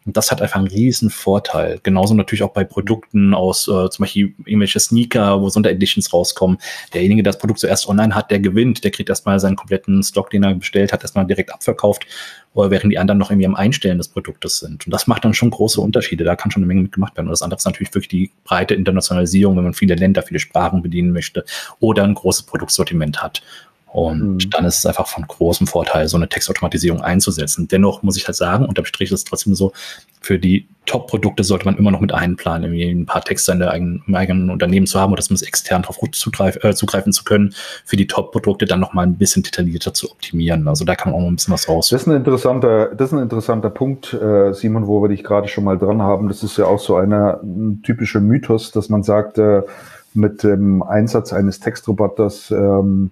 Und 0.07 0.15
das 0.15 0.31
hat 0.31 0.41
einfach 0.41 0.55
einen 0.55 0.69
riesen 0.69 1.09
Vorteil. 1.09 1.79
Genauso 1.83 2.13
natürlich 2.13 2.41
auch 2.41 2.53
bei 2.53 2.63
Produkten 2.63 3.33
aus 3.33 3.67
äh, 3.67 3.89
zum 3.89 4.03
Beispiel 4.03 4.33
irgendwelche 4.45 4.79
Sneaker, 4.79 5.41
wo 5.41 5.49
Sondereditions 5.49 6.13
rauskommen. 6.13 6.59
Derjenige, 6.93 7.23
der 7.23 7.33
das 7.33 7.39
Produkt 7.39 7.59
zuerst 7.59 7.89
online 7.89 8.15
hat, 8.15 8.31
der 8.31 8.39
gewinnt. 8.39 8.85
Der 8.85 8.91
kriegt 8.91 9.09
erstmal 9.09 9.37
seinen 9.41 9.57
kompletten 9.57 10.01
Stock, 10.01 10.29
den 10.29 10.43
er 10.43 10.55
bestellt 10.55 10.93
hat, 10.93 11.03
erstmal 11.03 11.27
direkt 11.27 11.53
abverkauft, 11.53 12.07
oder 12.53 12.71
während 12.71 12.91
die 12.91 12.97
anderen 12.97 13.17
noch 13.17 13.29
irgendwie 13.31 13.47
am 13.47 13.55
Einstellen 13.55 13.97
des 13.97 14.07
Produktes 14.07 14.59
sind. 14.59 14.87
Und 14.87 14.91
das 14.93 15.07
macht 15.07 15.25
dann 15.25 15.33
schon 15.33 15.49
große 15.49 15.81
Unterschiede. 15.81 16.23
Da 16.23 16.37
kann 16.37 16.51
schon 16.51 16.63
eine 16.63 16.67
Menge 16.67 16.83
mitgemacht 16.83 17.17
werden. 17.17 17.27
Und 17.27 17.31
das 17.31 17.41
andere 17.41 17.57
ist 17.57 17.65
natürlich 17.65 17.93
wirklich 17.93 18.07
die 18.07 18.31
breite 18.45 18.75
Internationalisierung, 18.75 19.57
wenn 19.57 19.65
man 19.65 19.73
viele 19.73 19.95
Länder, 19.95 20.23
viele 20.23 20.39
Sprachen 20.39 20.81
bedienen 20.81 21.11
möchte 21.11 21.43
oder 21.81 22.05
ein 22.05 22.13
großes 22.13 22.43
Produktsortiment 22.43 23.21
hat. 23.21 23.41
Und 23.91 24.45
mhm. 24.45 24.49
dann 24.49 24.65
ist 24.65 24.79
es 24.79 24.85
einfach 24.85 25.07
von 25.07 25.25
großem 25.25 25.65
Vorteil, 25.65 26.07
so 26.07 26.17
eine 26.17 26.27
Textautomatisierung 26.27 27.01
einzusetzen. 27.01 27.67
Dennoch 27.67 28.03
muss 28.03 28.17
ich 28.17 28.27
halt 28.27 28.35
sagen, 28.35 28.65
unterm 28.65 28.85
Strich 28.85 29.11
ist 29.11 29.19
es 29.19 29.23
trotzdem 29.23 29.55
so, 29.55 29.71
für 30.19 30.37
die 30.37 30.67
Top-Produkte 30.85 31.43
sollte 31.43 31.65
man 31.65 31.77
immer 31.77 31.91
noch 31.91 31.99
mit 31.99 32.13
einplanen, 32.13 32.63
irgendwie 32.63 32.89
ein 32.89 33.05
paar 33.05 33.21
Texte 33.21 33.51
in 33.51 33.59
der 33.59 33.71
eigenen, 33.71 34.03
im 34.07 34.15
eigenen 34.15 34.49
Unternehmen 34.49 34.87
zu 34.87 34.99
haben 34.99 35.13
oder 35.13 35.21
zumindest 35.21 35.47
extern 35.47 35.81
darauf 35.81 35.97
gut 35.97 36.15
zugreif, 36.15 36.61
äh, 36.63 36.73
zugreifen 36.73 37.13
zu 37.13 37.23
können, 37.23 37.53
für 37.85 37.95
die 37.95 38.07
Top-Produkte 38.07 38.65
dann 38.65 38.79
nochmal 38.79 39.05
ein 39.05 39.15
bisschen 39.15 39.43
detaillierter 39.43 39.93
zu 39.93 40.11
optimieren. 40.11 40.67
Also 40.67 40.85
da 40.85 40.95
kann 40.95 41.11
man 41.11 41.19
auch 41.19 41.23
noch 41.23 41.31
ein 41.31 41.35
bisschen 41.35 41.53
was 41.53 41.69
raus. 41.69 41.89
Das 41.89 42.01
ist 42.01 42.07
ein 42.07 42.15
interessanter, 42.15 42.93
das 42.93 43.09
ist 43.09 43.13
ein 43.13 43.23
interessanter 43.23 43.69
Punkt, 43.69 44.13
äh, 44.13 44.53
Simon, 44.53 44.87
wo 44.87 45.01
wir 45.01 45.09
dich 45.09 45.23
gerade 45.23 45.47
schon 45.47 45.63
mal 45.63 45.77
dran 45.77 46.01
haben. 46.01 46.27
Das 46.27 46.43
ist 46.43 46.57
ja 46.57 46.65
auch 46.65 46.79
so 46.79 46.95
einer, 46.95 47.41
ein 47.43 47.81
typischer 47.83 48.19
Mythos, 48.19 48.71
dass 48.71 48.89
man 48.89 49.03
sagt, 49.03 49.37
äh, 49.37 49.63
mit 50.13 50.43
dem 50.43 50.83
Einsatz 50.83 51.31
eines 51.31 51.59
Textroboters 51.59 52.51
ähm, 52.51 53.11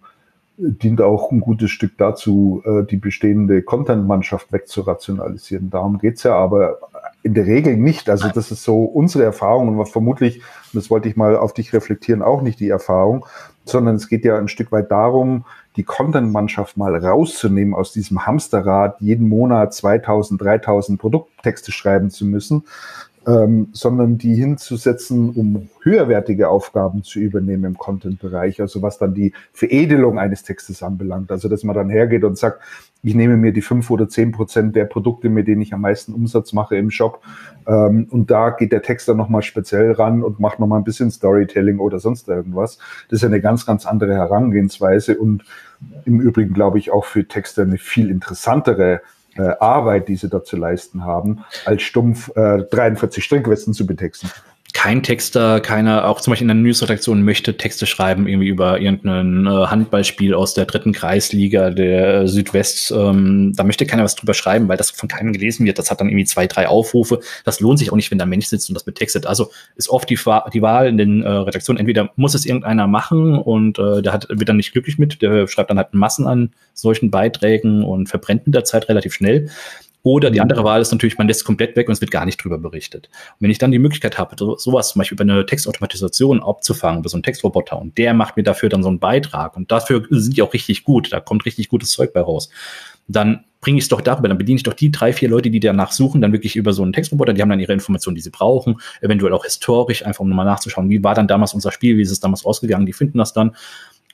dient 0.58 1.02
auch 1.02 1.32
ein 1.32 1.42
gutes 1.42 1.72
Stück 1.72 1.98
dazu, 1.98 2.62
äh, 2.66 2.84
die 2.84 2.98
bestehende 2.98 3.62
Content-Mannschaft 3.62 4.52
wegzurationalisieren. 4.52 5.70
Darum 5.70 5.98
geht's 5.98 6.24
ja 6.24 6.36
aber 6.36 6.80
in 7.24 7.34
der 7.34 7.46
Regel 7.46 7.76
nicht. 7.76 8.10
Also 8.10 8.30
das 8.30 8.52
ist 8.52 8.64
so 8.64 8.84
unsere 8.84 9.24
Erfahrung 9.24 9.78
und 9.78 9.86
vermutlich, 9.88 10.42
das 10.74 10.90
wollte 10.90 11.10
ich 11.10 11.16
mal 11.16 11.36
auf 11.36 11.54
dich 11.54 11.74
reflektieren, 11.74 12.22
auch 12.22 12.42
nicht 12.42 12.60
die 12.60 12.70
Erfahrung, 12.70 13.26
sondern 13.66 13.96
es 13.96 14.08
geht 14.08 14.24
ja 14.26 14.38
ein 14.38 14.48
Stück 14.48 14.72
weit 14.72 14.92
darum, 14.92 15.44
die 15.76 15.84
Content-Mannschaft 15.84 16.78
mal 16.78 16.96
rauszunehmen 16.96 17.74
aus 17.74 17.92
diesem 17.92 18.26
Hamsterrad, 18.26 19.02
jeden 19.02 19.28
Monat 19.28 19.74
2000, 19.74 20.42
3000 20.42 21.00
Produkttexte 21.00 21.72
schreiben 21.72 22.10
zu 22.10 22.26
müssen, 22.26 22.64
ähm, 23.28 23.70
sondern 23.72 24.18
die 24.18 24.36
hinzusetzen, 24.36 25.32
um 25.32 25.70
höherwertige 25.82 26.50
Aufgaben 26.50 27.04
zu 27.04 27.20
übernehmen 27.20 27.66
im 27.66 27.78
Content-Bereich, 27.78 28.62
also 28.62 28.82
was 28.82 28.98
dann 28.98 29.14
die 29.14 29.34
Veredelung 29.54 30.20
eines 30.20 30.44
Textes 30.44 30.84
anbelangt. 30.84 31.32
Also 31.32 31.50
dass 31.50 31.64
man 31.64 31.76
dann 31.76 31.90
hergeht 31.90 32.24
und 32.24 32.38
sagt, 32.38 32.62
ich 33.04 33.14
nehme 33.14 33.38
mir 33.38 33.54
die 33.54 33.62
fünf 33.62 33.92
oder 33.92 34.10
zehn 34.10 34.32
Prozent 34.32 34.76
der 34.76 34.86
Produkte, 34.86 35.30
mit 35.30 35.48
denen 35.48 35.62
ich 35.62 35.74
am 35.74 35.82
meisten 35.82 36.14
Umsatz 36.14 36.54
mache 36.54 36.76
im 36.76 36.90
Shop, 36.90 37.22
ähm, 37.68 38.08
und 38.10 38.32
da 38.32 38.50
geht 38.50 38.72
der 38.72 38.82
Text 38.82 39.08
dann 39.08 39.18
nochmal 39.18 39.44
speziell 39.44 39.92
ran 39.92 40.24
und 40.24 40.40
macht 40.40 40.60
nochmal 40.60 40.80
ein 40.80 40.84
bisschen 40.84 41.12
Storytelling 41.12 41.80
oder 41.80 42.00
sonst 42.00 42.28
irgendwas. 42.28 42.80
Das 43.10 43.22
ist 43.22 43.26
eine 43.26 43.42
ganz, 43.42 43.66
ganz 43.66 43.86
andere 43.86 44.14
Herangehensweise 44.14 45.18
und 45.18 45.44
im 46.06 46.20
Übrigen 46.20 46.54
glaube 46.54 46.80
ich 46.80 46.92
auch 46.92 47.06
für 47.06 47.28
Texte 47.28 47.62
eine 47.62 47.78
viel 47.78 48.10
interessantere 48.10 49.02
äh, 49.38 49.54
Arbeit, 49.60 50.08
die 50.08 50.16
sie 50.16 50.30
da 50.30 50.44
zu 50.44 50.58
leisten 50.58 51.04
haben, 51.04 51.44
als 51.66 51.82
stumpf 51.82 52.32
äh, 52.36 52.64
43 52.64 53.24
Strickwesten 53.24 53.74
zu 53.74 53.86
betexten 53.86 54.30
kein 54.86 55.02
Texter, 55.02 55.62
keiner, 55.62 56.08
auch 56.08 56.22
zum 56.22 56.30
Beispiel 56.30 56.48
in 56.48 56.56
der 56.56 56.64
Newsredaktion 56.64 57.24
möchte 57.24 57.58
Texte 57.58 57.88
schreiben, 57.88 58.28
irgendwie 58.28 58.50
über 58.50 58.80
irgendein 58.80 59.48
äh, 59.48 59.66
Handballspiel 59.66 60.36
aus 60.36 60.54
der 60.54 60.66
dritten 60.66 60.94
Kreisliga 60.94 61.72
der 61.72 62.22
äh, 62.22 62.28
Südwest. 62.28 62.92
Ähm, 62.92 63.54
da 63.56 63.64
möchte 63.64 63.88
keiner 63.88 64.04
was 64.04 64.14
drüber 64.14 64.36
schreiben, 64.36 64.68
weil 64.68 64.78
das 64.78 64.92
von 64.92 65.10
keinem 65.10 65.34
gelesen 65.34 65.66
wird. 65.66 65.80
Das 65.80 65.90
hat 65.90 66.02
dann 66.02 66.10
irgendwie 66.10 66.26
zwei, 66.26 66.46
drei 66.46 66.68
Aufrufe. 66.68 67.20
Das 67.46 67.62
lohnt 67.62 67.80
sich 67.80 67.92
auch 67.92 67.96
nicht, 67.96 68.12
wenn 68.12 68.20
da 68.20 68.28
Mensch 68.28 68.46
sitzt 68.46 68.70
und 68.70 68.76
das 68.76 68.84
betextet. 68.84 69.26
Also 69.26 69.50
ist 69.76 69.90
oft 69.90 70.08
die, 70.08 70.20
die 70.54 70.62
Wahl 70.62 70.86
in 70.86 71.00
den 71.00 71.24
äh, 71.24 71.30
Redaktionen, 71.30 71.80
entweder 71.80 72.12
muss 72.16 72.36
es 72.36 72.46
irgendeiner 72.46 72.86
machen 72.86 73.40
und 73.40 73.80
äh, 73.80 74.04
der 74.04 74.14
hat, 74.14 74.28
wird 74.30 74.50
dann 74.50 74.58
nicht 74.58 74.72
glücklich 74.72 75.00
mit, 75.00 75.20
der 75.24 75.48
schreibt 75.48 75.72
dann 75.72 75.80
halt 75.80 75.96
Massen 75.96 76.28
an 76.28 76.52
solchen 76.76 77.10
Beiträgen 77.10 77.84
und 77.84 78.08
verbrennt 78.08 78.46
mit 78.46 78.54
der 78.54 78.66
Zeit 78.66 78.88
relativ 78.88 79.16
schnell. 79.16 79.50
Oder 80.06 80.30
die 80.30 80.40
andere 80.40 80.64
Wahl 80.64 80.82
ist 80.82 80.92
natürlich, 80.92 81.18
man 81.18 81.28
lässt 81.28 81.40
es 81.40 81.44
komplett 81.44 81.76
weg 81.76 81.88
und 81.88 81.94
es 81.94 82.00
wird 82.00 82.12
gar 82.12 82.26
nicht 82.26 82.38
drüber 82.38 82.60
berichtet. 82.60 83.08
Und 83.08 83.38
wenn 83.40 83.50
ich 83.50 83.58
dann 83.58 83.72
die 83.72 83.80
Möglichkeit 83.80 84.20
habe, 84.20 84.36
so, 84.38 84.56
sowas 84.56 84.90
zum 84.90 85.00
Beispiel 85.00 85.16
über 85.16 85.24
eine 85.24 85.48
Textautomatisation 85.48 86.44
abzufangen, 86.44 87.00
über 87.00 87.10
so 87.10 87.18
einen 87.18 87.24
Textroboter 87.24 87.82
und 87.82 87.98
der 87.98 88.14
macht 88.14 88.38
mir 88.38 88.44
dafür 88.44 88.70
dann 88.70 88.84
so 88.84 88.90
einen 88.90 89.00
Beitrag 89.00 89.58
und 89.58 89.72
dafür 89.72 90.06
sind 90.12 90.38
die 90.38 90.44
auch 90.44 90.54
richtig 90.54 90.84
gut, 90.84 91.12
da 91.12 91.20
kommt 91.22 91.46
richtig 91.46 91.70
gutes 91.70 91.90
Zeug 91.90 92.14
bei 92.14 92.22
raus, 92.22 92.52
dann 93.08 93.46
bringe 93.62 93.80
ich 93.80 93.86
es 93.86 93.90
doch 93.90 94.02
darüber, 94.02 94.28
dann 94.28 94.38
bediene 94.38 94.58
ich 94.58 94.64
doch 94.64 94.76
die 94.76 94.92
drei, 94.92 95.12
vier 95.12 95.28
Leute, 95.28 95.50
die 95.50 95.60
danach 95.60 95.92
suchen, 95.92 96.22
dann 96.22 96.34
wirklich 96.34 96.56
über 96.56 96.72
so 96.72 96.84
einen 96.84 96.94
Textroboter, 96.94 97.34
die 97.34 97.42
haben 97.42 97.50
dann 97.50 97.60
ihre 97.60 97.74
Informationen, 97.74 98.14
die 98.14 98.22
sie 98.22 98.30
brauchen, 98.30 98.80
eventuell 99.02 99.34
auch 99.34 99.44
historisch, 99.44 100.06
einfach 100.06 100.20
um 100.20 100.30
nochmal 100.30 100.46
nachzuschauen, 100.46 100.88
wie 100.92 101.04
war 101.04 101.16
dann 101.16 101.28
damals 101.28 101.56
unser 101.56 101.72
Spiel, 101.72 101.98
wie 101.98 102.04
ist 102.04 102.12
es 102.12 102.20
damals 102.20 102.46
ausgegangen, 102.46 102.86
die 102.86 102.94
finden 102.94 103.18
das 103.18 103.34
dann 103.34 103.56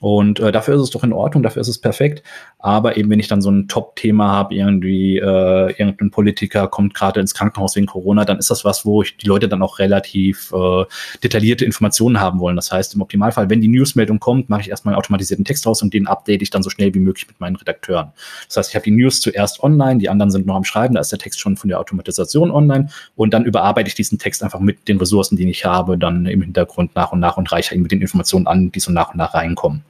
und 0.02 0.40
äh, 0.40 0.50
dafür 0.50 0.74
ist 0.74 0.80
es 0.80 0.90
doch 0.90 1.04
in 1.04 1.12
Ordnung, 1.12 1.44
dafür 1.44 1.62
ist 1.62 1.68
es 1.68 1.78
perfekt. 1.78 2.24
Aber 2.58 2.96
eben, 2.96 3.08
wenn 3.08 3.20
ich 3.20 3.28
dann 3.28 3.40
so 3.40 3.52
ein 3.52 3.68
Top-Thema 3.68 4.32
habe, 4.32 4.52
irgendwie 4.52 5.18
äh, 5.18 5.70
irgendein 5.70 6.10
Politiker 6.10 6.66
kommt 6.66 6.94
gerade 6.94 7.20
ins 7.20 7.34
Krankenhaus 7.34 7.76
wegen 7.76 7.86
Corona, 7.86 8.24
dann 8.24 8.38
ist 8.38 8.50
das 8.50 8.64
was, 8.64 8.84
wo 8.84 9.02
ich 9.02 9.16
die 9.16 9.28
Leute 9.28 9.48
dann 9.48 9.62
auch 9.62 9.78
relativ 9.78 10.52
äh, 10.52 10.84
detaillierte 11.22 11.64
Informationen 11.64 12.18
haben 12.18 12.40
wollen. 12.40 12.56
Das 12.56 12.72
heißt, 12.72 12.96
im 12.96 13.00
Optimalfall, 13.00 13.48
wenn 13.48 13.60
die 13.60 13.68
Newsmeldung 13.68 14.18
kommt, 14.18 14.50
mache 14.50 14.62
ich 14.62 14.70
erstmal 14.70 14.94
einen 14.94 14.98
automatisierten 14.98 15.44
Text 15.44 15.68
raus 15.68 15.82
und 15.82 15.94
den 15.94 16.08
update 16.08 16.42
ich 16.42 16.50
dann 16.50 16.64
so 16.64 16.70
schnell 16.70 16.92
wie 16.94 16.98
möglich 16.98 17.28
mit 17.28 17.38
meinen 17.38 17.54
Redakteuren. 17.54 18.10
Das 18.48 18.56
heißt, 18.56 18.70
ich 18.70 18.74
habe 18.74 18.84
die 18.84 18.90
News 18.90 19.20
zuerst 19.20 19.62
online, 19.62 19.98
die 19.98 20.08
anderen 20.08 20.32
sind 20.32 20.46
noch 20.46 20.56
am 20.56 20.64
Schreiben, 20.64 20.96
da 20.96 21.00
ist 21.00 21.12
der 21.12 21.20
Text 21.20 21.38
schon 21.38 21.56
von 21.56 21.68
der 21.68 21.78
Automatisation 21.78 22.50
online 22.50 22.88
und 23.14 23.32
dann 23.32 23.44
überarbeite 23.44 23.86
ich 23.86 23.94
diesen 23.94 24.18
Text 24.18 24.42
einfach 24.42 24.58
mit 24.58 24.88
den 24.88 24.98
Ressourcen, 24.98 25.36
die 25.36 25.48
ich 25.48 25.64
habe, 25.64 25.96
dann 25.96 26.26
im 26.26 26.42
Hintergrund 26.42 26.96
nach 26.96 27.12
und 27.12 27.20
nach 27.20 27.36
und 27.36 27.52
reiche 27.52 27.76
ihn 27.76 27.82
mit 27.82 27.92
den 27.92 28.00
Informationen 28.00 28.48
an, 28.48 28.72
die 28.72 28.80
so 28.80 28.90
nach 28.90 29.10
und 29.10 29.18
nach 29.18 29.34
reinkommen. 29.34 29.84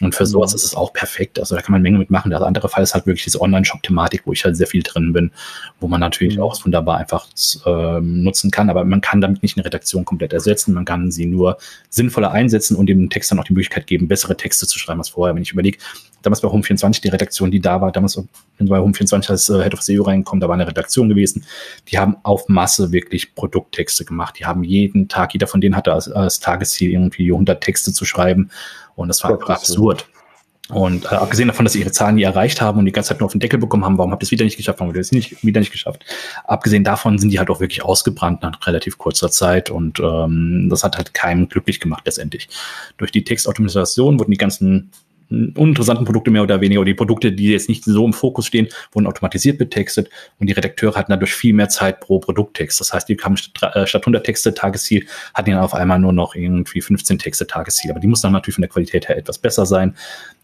Und 0.00 0.14
für 0.14 0.26
sowas 0.26 0.52
mhm. 0.52 0.56
ist 0.56 0.64
es 0.64 0.74
auch 0.74 0.92
perfekt. 0.92 1.38
Also 1.40 1.56
da 1.56 1.62
kann 1.62 1.72
man 1.72 1.82
Menge 1.82 1.98
mitmachen. 1.98 2.30
Der 2.30 2.40
andere 2.42 2.68
Fall 2.68 2.82
ist 2.82 2.94
halt 2.94 3.06
wirklich 3.06 3.24
diese 3.24 3.40
Online-Shop-Thematik, 3.40 4.22
wo 4.24 4.32
ich 4.32 4.44
halt 4.44 4.56
sehr 4.56 4.66
viel 4.66 4.82
drin 4.82 5.12
bin, 5.12 5.32
wo 5.80 5.88
man 5.88 6.00
natürlich 6.00 6.36
mhm. 6.36 6.42
auch 6.42 6.64
wunderbar 6.64 6.98
einfach 6.98 7.26
äh, 7.66 8.00
nutzen 8.00 8.50
kann. 8.50 8.70
Aber 8.70 8.84
man 8.84 9.00
kann 9.00 9.20
damit 9.20 9.42
nicht 9.42 9.56
eine 9.56 9.64
Redaktion 9.64 10.04
komplett 10.04 10.32
ersetzen. 10.32 10.74
Man 10.74 10.84
kann 10.84 11.10
sie 11.10 11.26
nur 11.26 11.58
sinnvoller 11.90 12.30
einsetzen 12.30 12.76
und 12.76 12.86
dem 12.86 13.10
Text 13.10 13.30
dann 13.30 13.40
auch 13.40 13.44
die 13.44 13.52
Möglichkeit 13.52 13.86
geben, 13.86 14.08
bessere 14.08 14.36
Texte 14.36 14.66
zu 14.66 14.78
schreiben 14.78 15.00
als 15.00 15.10
vorher. 15.10 15.34
Wenn 15.34 15.42
ich 15.42 15.52
überlege, 15.52 15.78
damals 16.22 16.40
bei 16.40 16.48
Home24, 16.48 17.00
die 17.02 17.08
Redaktion, 17.08 17.50
die 17.50 17.60
da 17.60 17.80
war, 17.80 17.92
damals 17.92 18.20
bei 18.58 18.78
Home24 18.78 19.30
als 19.30 19.48
äh, 19.48 19.62
Head 19.62 19.74
of 19.74 19.82
SEO 19.82 20.02
reingekommen, 20.02 20.40
da 20.40 20.48
war 20.48 20.54
eine 20.54 20.66
Redaktion 20.66 21.08
gewesen, 21.08 21.44
die 21.88 21.98
haben 21.98 22.16
auf 22.22 22.48
Masse 22.48 22.92
wirklich 22.92 23.34
Produkttexte 23.34 24.04
gemacht. 24.04 24.36
Die 24.38 24.46
haben 24.46 24.64
jeden 24.64 25.08
Tag, 25.08 25.32
jeder 25.32 25.46
von 25.46 25.60
denen 25.60 25.76
hatte 25.76 25.92
als, 25.92 26.08
als 26.10 26.40
Tagesziel 26.40 26.92
irgendwie 26.92 27.30
100 27.30 27.60
Texte 27.60 27.92
zu 27.92 28.04
schreiben 28.04 28.50
und 28.96 29.08
das 29.08 29.22
war 29.22 29.32
einfach 29.32 29.50
absurd. 29.50 30.06
Und 30.70 31.06
äh, 31.06 31.08
abgesehen 31.08 31.48
davon, 31.48 31.64
dass 31.64 31.72
sie 31.72 31.80
ihre 31.80 31.92
Zahlen 31.92 32.16
nie 32.16 32.24
erreicht 32.24 32.60
haben 32.60 32.78
und 32.78 32.84
die 32.84 32.92
ganze 32.92 33.08
Zeit 33.08 33.20
nur 33.20 33.26
auf 33.26 33.32
den 33.32 33.40
Deckel 33.40 33.58
bekommen 33.58 33.86
haben, 33.86 33.96
warum 33.96 34.12
habt 34.12 34.22
ihr 34.22 34.26
es 34.26 34.30
wieder 34.30 34.44
nicht 34.44 34.58
geschafft, 34.58 34.80
warum 34.80 34.90
habt 34.90 34.98
ihr 34.98 35.00
es 35.00 35.12
nicht, 35.12 35.42
wieder 35.42 35.60
nicht 35.60 35.72
geschafft? 35.72 36.04
Abgesehen 36.44 36.84
davon 36.84 37.18
sind 37.18 37.30
die 37.30 37.38
halt 37.38 37.48
auch 37.48 37.60
wirklich 37.60 37.82
ausgebrannt 37.82 38.42
nach 38.42 38.66
relativ 38.66 38.98
kurzer 38.98 39.30
Zeit 39.30 39.70
und 39.70 39.98
ähm, 39.98 40.68
das 40.68 40.84
hat 40.84 40.98
halt 40.98 41.14
keinem 41.14 41.48
glücklich 41.48 41.80
gemacht 41.80 42.02
letztendlich. 42.04 42.48
Durch 42.98 43.10
die 43.10 43.24
Textautomatisation 43.24 44.18
wurden 44.18 44.30
die 44.30 44.36
ganzen 44.36 44.90
uninteressanten 45.30 46.04
Produkte 46.04 46.30
mehr 46.30 46.42
oder 46.42 46.60
weniger, 46.60 46.80
oder 46.80 46.86
die 46.86 46.94
Produkte, 46.94 47.32
die 47.32 47.50
jetzt 47.50 47.68
nicht 47.68 47.84
so 47.84 48.04
im 48.04 48.12
Fokus 48.12 48.46
stehen, 48.46 48.68
wurden 48.92 49.06
automatisiert 49.06 49.58
betextet 49.58 50.08
und 50.38 50.48
die 50.48 50.52
Redakteure 50.52 50.94
hatten 50.94 51.12
dadurch 51.12 51.34
viel 51.34 51.52
mehr 51.52 51.68
Zeit 51.68 52.00
pro 52.00 52.18
Produkttext. 52.18 52.80
Das 52.80 52.92
heißt, 52.92 53.08
die 53.08 53.16
kamen 53.16 53.36
statt, 53.36 53.74
äh, 53.74 53.86
statt 53.86 54.02
100 54.02 54.24
Texte 54.24 54.54
Tagesziel, 54.54 55.06
hatten 55.34 55.50
dann 55.50 55.60
auf 55.60 55.74
einmal 55.74 55.98
nur 55.98 56.12
noch 56.12 56.34
irgendwie 56.34 56.80
15 56.80 57.18
Texte 57.18 57.46
Tagesziel. 57.46 57.90
Aber 57.90 58.00
die 58.00 58.06
mussten 58.06 58.26
dann 58.26 58.32
natürlich 58.32 58.54
von 58.56 58.62
der 58.62 58.70
Qualität 58.70 59.08
her 59.08 59.16
etwas 59.16 59.38
besser 59.38 59.66
sein. 59.66 59.94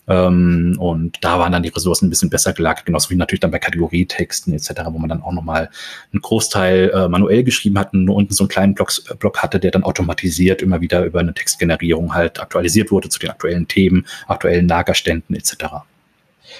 Ähm, 0.07 0.77
und 0.79 1.25
da 1.25 1.38
waren 1.38 1.53
dann 1.53 1.62
die 1.62 1.71
Ressourcen 1.71 2.07
ein 2.07 2.11
bisschen 2.11 2.29
besser 2.29 2.53
gelagert, 2.53 2.85
genauso 2.85 3.11
wie 3.11 3.17
natürlich 3.17 3.40
dann 3.40 3.51
bei 3.51 3.59
Kategorietexten 3.59 4.53
etc., 4.53 4.83
wo 4.90 4.99
man 4.99 5.09
dann 5.09 5.23
auch 5.23 5.33
nochmal 5.33 5.71
einen 6.12 6.21
Großteil 6.21 6.90
äh, 6.90 7.09
manuell 7.09 7.43
geschrieben 7.43 7.79
hat 7.79 7.95
und 7.95 8.05
nur 8.05 8.17
unten 8.17 8.35
so 8.35 8.45
einen 8.45 8.49
kleinen 8.49 8.75
Block, 8.75 8.90
äh, 9.11 9.14
Block 9.14 9.43
hatte, 9.43 9.59
der 9.59 9.71
dann 9.71 9.83
automatisiert 9.83 10.61
immer 10.61 10.81
wieder 10.81 11.05
über 11.05 11.21
eine 11.21 11.33
Textgenerierung 11.33 12.14
halt 12.14 12.40
aktualisiert 12.40 12.90
wurde 12.90 13.09
zu 13.09 13.19
den 13.19 13.31
aktuellen 13.31 13.67
Themen, 13.67 14.05
aktuellen 14.27 14.69
Lagerständen 14.69 15.35
etc. 15.35 15.57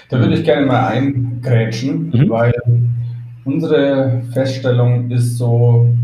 Da 0.09 0.19
würde 0.19 0.35
ich 0.35 0.45
gerne 0.45 0.67
mal 0.67 0.87
eingrätschen, 0.87 2.11
mhm. 2.11 2.31
weil 2.31 2.55
unsere 3.45 4.23
Feststellung 4.33 5.11
ist 5.11 5.37
so, 5.37 5.95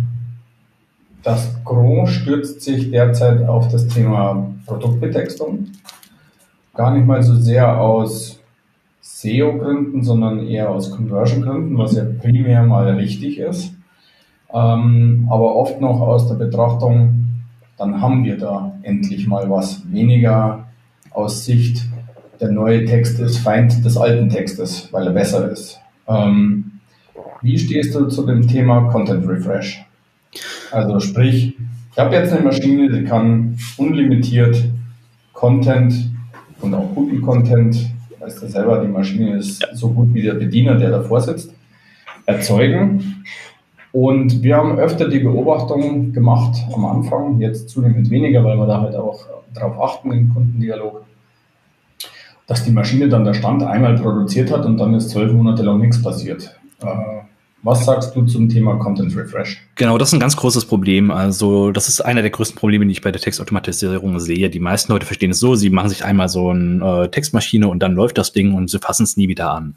das 1.22 1.54
Gros 1.64 2.10
stürzt 2.10 2.60
sich 2.60 2.90
derzeit 2.90 3.42
auf 3.46 3.68
das 3.68 3.88
Thema 3.88 4.54
Produktbetextung 4.66 5.68
gar 6.74 6.94
nicht 6.94 7.06
mal 7.06 7.22
so 7.22 7.34
sehr 7.34 7.80
aus 7.80 8.40
SEO-Gründen, 9.00 10.02
sondern 10.02 10.46
eher 10.46 10.70
aus 10.70 10.90
Conversion-Gründen, 10.90 11.76
was 11.78 11.94
ja 11.94 12.04
primär 12.20 12.62
mal 12.62 12.88
richtig 12.90 13.38
ist. 13.38 13.74
Ähm, 14.52 15.28
aber 15.30 15.54
oft 15.56 15.80
noch 15.80 16.00
aus 16.00 16.28
der 16.28 16.34
Betrachtung, 16.34 17.26
dann 17.78 18.00
haben 18.00 18.24
wir 18.24 18.36
da 18.36 18.74
endlich 18.82 19.26
mal 19.26 19.48
was. 19.48 19.82
Weniger 19.90 20.64
aus 21.10 21.44
Sicht, 21.44 21.86
der 22.40 22.50
neue 22.50 22.84
Text 22.84 23.20
ist 23.20 23.38
Feind 23.38 23.84
des 23.84 23.96
alten 23.96 24.28
Textes, 24.28 24.88
weil 24.92 25.06
er 25.06 25.12
besser 25.12 25.50
ist. 25.50 25.80
Ähm, 26.08 26.80
wie 27.42 27.58
stehst 27.58 27.94
du 27.94 28.06
zu 28.06 28.26
dem 28.26 28.46
Thema 28.46 28.90
Content 28.90 29.26
Refresh? 29.26 29.84
Also 30.70 31.00
sprich, 31.00 31.56
ich 31.92 31.98
habe 31.98 32.14
jetzt 32.14 32.32
eine 32.32 32.44
Maschine, 32.44 32.90
die 32.90 33.04
kann 33.04 33.58
unlimitiert 33.76 34.64
Content 35.32 36.09
und 36.60 36.74
auch 36.74 36.94
guten 36.94 37.22
Content, 37.22 37.90
weißt 38.18 38.42
du 38.42 38.46
selber, 38.48 38.80
die 38.80 38.88
Maschine 38.88 39.36
ist 39.36 39.66
so 39.72 39.90
gut 39.90 40.12
wie 40.12 40.22
der 40.22 40.34
Bediener, 40.34 40.76
der 40.76 40.90
davor 40.90 41.20
sitzt, 41.20 41.52
erzeugen. 42.26 43.24
Und 43.92 44.42
wir 44.42 44.56
haben 44.56 44.78
öfter 44.78 45.08
die 45.08 45.18
Beobachtung 45.18 46.12
gemacht 46.12 46.56
am 46.72 46.84
Anfang, 46.84 47.40
jetzt 47.40 47.68
zunehmend 47.70 48.08
weniger, 48.10 48.44
weil 48.44 48.56
wir 48.56 48.66
da 48.66 48.80
halt 48.80 48.94
auch 48.94 49.24
darauf 49.52 49.80
achten 49.80 50.12
im 50.12 50.32
Kundendialog, 50.32 51.02
dass 52.46 52.64
die 52.64 52.70
Maschine 52.70 53.08
dann 53.08 53.24
der 53.24 53.34
Stand 53.34 53.62
einmal 53.62 53.96
produziert 53.96 54.52
hat 54.52 54.64
und 54.64 54.78
dann 54.78 54.94
ist 54.94 55.10
zwölf 55.10 55.32
Monate 55.32 55.62
lang 55.62 55.80
nichts 55.80 56.00
passiert. 56.00 56.56
Was 57.62 57.84
sagst 57.84 58.16
du 58.16 58.24
zum 58.24 58.48
Thema 58.48 58.76
Content 58.76 59.14
Refresh? 59.14 59.60
Genau, 59.74 59.98
das 59.98 60.08
ist 60.08 60.14
ein 60.14 60.20
ganz 60.20 60.34
großes 60.34 60.64
Problem. 60.64 61.10
Also, 61.10 61.72
das 61.72 61.88
ist 61.88 62.00
einer 62.00 62.22
der 62.22 62.30
größten 62.30 62.56
Probleme, 62.58 62.86
die 62.86 62.92
ich 62.92 63.02
bei 63.02 63.12
der 63.12 63.20
Textautomatisierung 63.20 64.18
sehe. 64.18 64.48
Die 64.48 64.60
meisten 64.60 64.92
Leute 64.92 65.04
verstehen 65.04 65.32
es 65.32 65.40
so, 65.40 65.54
sie 65.54 65.68
machen 65.68 65.90
sich 65.90 66.04
einmal 66.04 66.30
so 66.30 66.48
eine 66.50 67.04
äh, 67.04 67.08
Textmaschine 67.08 67.68
und 67.68 67.80
dann 67.80 67.94
läuft 67.94 68.16
das 68.16 68.32
Ding 68.32 68.54
und 68.54 68.70
sie 68.70 68.78
fassen 68.78 69.02
es 69.02 69.16
nie 69.18 69.28
wieder 69.28 69.52
an 69.52 69.74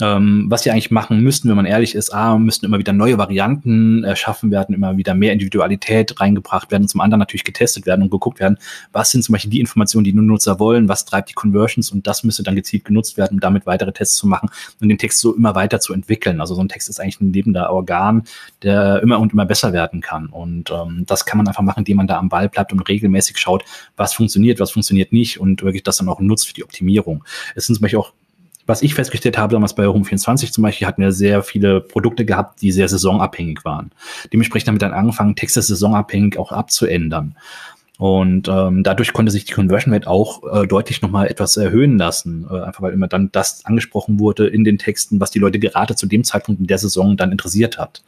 ähm, 0.00 0.46
was 0.48 0.62
sie 0.62 0.70
eigentlich 0.70 0.90
machen 0.90 1.22
müssten, 1.22 1.48
wenn 1.48 1.56
man 1.56 1.66
ehrlich 1.66 1.94
ist, 1.94 2.12
A, 2.12 2.36
müssten 2.38 2.66
immer 2.66 2.78
wieder 2.78 2.92
neue 2.92 3.16
Varianten 3.16 4.04
erschaffen 4.04 4.50
werden, 4.50 4.74
immer 4.74 4.96
wieder 4.96 5.14
mehr 5.14 5.32
Individualität 5.32 6.20
reingebracht 6.20 6.70
werden, 6.70 6.86
zum 6.86 7.00
anderen 7.00 7.20
natürlich 7.20 7.44
getestet 7.44 7.86
werden 7.86 8.02
und 8.02 8.10
geguckt 8.10 8.38
werden, 8.40 8.58
was 8.92 9.10
sind 9.10 9.22
zum 9.22 9.32
Beispiel 9.32 9.50
die 9.50 9.60
Informationen, 9.60 10.04
die 10.04 10.12
nur 10.12 10.24
Nutzer 10.24 10.58
wollen, 10.60 10.88
was 10.88 11.04
treibt 11.04 11.30
die 11.30 11.34
Conversions 11.34 11.90
und 11.90 12.06
das 12.06 12.24
müsste 12.24 12.42
dann 12.42 12.56
gezielt 12.56 12.84
genutzt 12.84 13.16
werden, 13.16 13.34
um 13.34 13.40
damit 13.40 13.66
weitere 13.66 13.92
Tests 13.92 14.16
zu 14.16 14.26
machen 14.26 14.50
und 14.80 14.88
den 14.88 14.98
Text 14.98 15.20
so 15.20 15.34
immer 15.34 15.54
weiter 15.54 15.80
zu 15.80 15.94
entwickeln. 15.94 16.40
Also 16.40 16.54
so 16.54 16.60
ein 16.60 16.68
Text 16.68 16.88
ist 16.88 17.00
eigentlich 17.00 17.20
ein 17.20 17.32
lebender 17.32 17.70
Organ, 17.70 18.24
der 18.62 19.02
immer 19.02 19.18
und 19.18 19.32
immer 19.32 19.46
besser 19.46 19.72
werden 19.72 20.02
kann. 20.02 20.26
Und 20.26 20.70
ähm, 20.70 21.04
das 21.06 21.24
kann 21.24 21.38
man 21.38 21.48
einfach 21.48 21.62
machen, 21.62 21.80
indem 21.80 21.96
man 21.96 22.06
da 22.06 22.18
am 22.18 22.28
Ball 22.28 22.48
bleibt 22.48 22.72
und 22.72 22.80
regelmäßig 22.80 23.38
schaut, 23.38 23.64
was 23.96 24.12
funktioniert, 24.12 24.60
was 24.60 24.70
funktioniert 24.70 25.12
nicht 25.12 25.40
und 25.40 25.62
wirklich 25.62 25.82
das 25.82 25.96
dann 25.96 26.08
auch 26.08 26.20
nutzt 26.20 26.46
für 26.48 26.54
die 26.54 26.64
Optimierung. 26.64 27.24
Es 27.54 27.66
sind 27.66 27.76
zum 27.76 27.82
Beispiel 27.82 27.98
auch 27.98 28.12
was 28.66 28.82
ich 28.82 28.94
festgestellt 28.94 29.38
habe, 29.38 29.52
damals 29.54 29.74
bei 29.74 29.84
Home24 29.84 30.52
zum 30.52 30.62
Beispiel, 30.62 30.86
hatten 30.86 31.02
wir 31.02 31.12
sehr 31.12 31.42
viele 31.42 31.80
Produkte 31.80 32.24
gehabt, 32.24 32.60
die 32.62 32.72
sehr 32.72 32.88
saisonabhängig 32.88 33.64
waren. 33.64 33.90
Dementsprechend 34.32 34.68
haben 34.68 34.74
wir 34.76 34.80
dann 34.80 34.92
angefangen, 34.92 35.36
Texte 35.36 35.62
saisonabhängig 35.62 36.38
auch 36.38 36.52
abzuändern. 36.52 37.36
Und 37.98 38.48
ähm, 38.48 38.82
dadurch 38.82 39.12
konnte 39.14 39.32
sich 39.32 39.46
die 39.46 39.54
Conversion 39.54 39.94
Rate 39.94 40.06
auch 40.06 40.42
äh, 40.52 40.66
deutlich 40.66 41.00
nochmal 41.00 41.28
etwas 41.28 41.56
erhöhen 41.56 41.96
lassen. 41.96 42.46
Äh, 42.50 42.60
einfach 42.60 42.82
weil 42.82 42.92
immer 42.92 43.08
dann 43.08 43.30
das 43.32 43.64
angesprochen 43.64 44.18
wurde 44.18 44.46
in 44.46 44.64
den 44.64 44.76
Texten, 44.76 45.18
was 45.18 45.30
die 45.30 45.38
Leute 45.38 45.58
gerade 45.58 45.96
zu 45.96 46.06
dem 46.06 46.22
Zeitpunkt 46.22 46.60
in 46.60 46.66
der 46.66 46.78
Saison 46.78 47.16
dann 47.16 47.32
interessiert 47.32 47.78
hat. 47.78 48.02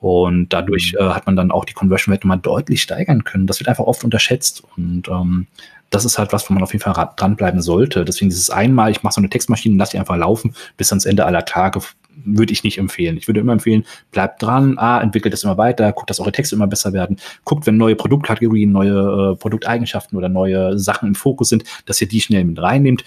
Und 0.00 0.48
dadurch 0.48 0.94
mhm. 0.98 1.06
äh, 1.06 1.10
hat 1.10 1.26
man 1.26 1.36
dann 1.36 1.52
auch 1.52 1.64
die 1.64 1.74
Conversion 1.74 2.12
Rate 2.12 2.26
nochmal 2.26 2.40
deutlich 2.40 2.82
steigern 2.82 3.22
können. 3.22 3.46
Das 3.46 3.60
wird 3.60 3.68
einfach 3.68 3.84
oft 3.84 4.02
unterschätzt. 4.02 4.64
Und 4.76 5.08
ähm, 5.08 5.46
das 5.90 6.04
ist 6.04 6.18
halt 6.18 6.32
was, 6.32 6.48
wo 6.48 6.54
man 6.54 6.62
auf 6.62 6.72
jeden 6.72 6.82
Fall 6.82 7.10
dranbleiben 7.16 7.60
sollte. 7.60 8.04
Deswegen 8.04 8.30
dieses 8.30 8.48
einmal, 8.50 8.90
ich 8.90 9.02
mache 9.02 9.14
so 9.14 9.20
eine 9.20 9.28
Textmaschine, 9.28 9.76
lass 9.76 9.90
die 9.90 9.98
einfach 9.98 10.16
laufen 10.16 10.54
bis 10.76 10.90
ans 10.92 11.04
Ende 11.04 11.26
aller 11.26 11.44
Tage, 11.44 11.80
würde 12.24 12.52
ich 12.52 12.64
nicht 12.64 12.78
empfehlen. 12.78 13.16
Ich 13.16 13.28
würde 13.28 13.40
immer 13.40 13.52
empfehlen, 13.52 13.84
bleibt 14.10 14.42
dran, 14.42 14.78
ah, 14.78 15.00
entwickelt 15.00 15.32
das 15.32 15.44
immer 15.44 15.58
weiter, 15.58 15.92
guckt, 15.92 16.10
dass 16.10 16.20
eure 16.20 16.32
Texte 16.32 16.54
immer 16.54 16.66
besser 16.66 16.92
werden, 16.92 17.16
guckt, 17.44 17.66
wenn 17.66 17.76
neue 17.76 17.96
Produktkategorien, 17.96 18.70
neue 18.70 19.32
äh, 19.32 19.36
Produkteigenschaften 19.36 20.16
oder 20.16 20.28
neue 20.28 20.78
Sachen 20.78 21.08
im 21.08 21.14
Fokus 21.14 21.48
sind, 21.48 21.64
dass 21.86 22.00
ihr 22.00 22.08
die 22.08 22.20
schnell 22.20 22.44
mit 22.44 22.60
reinnehmt 22.60 23.04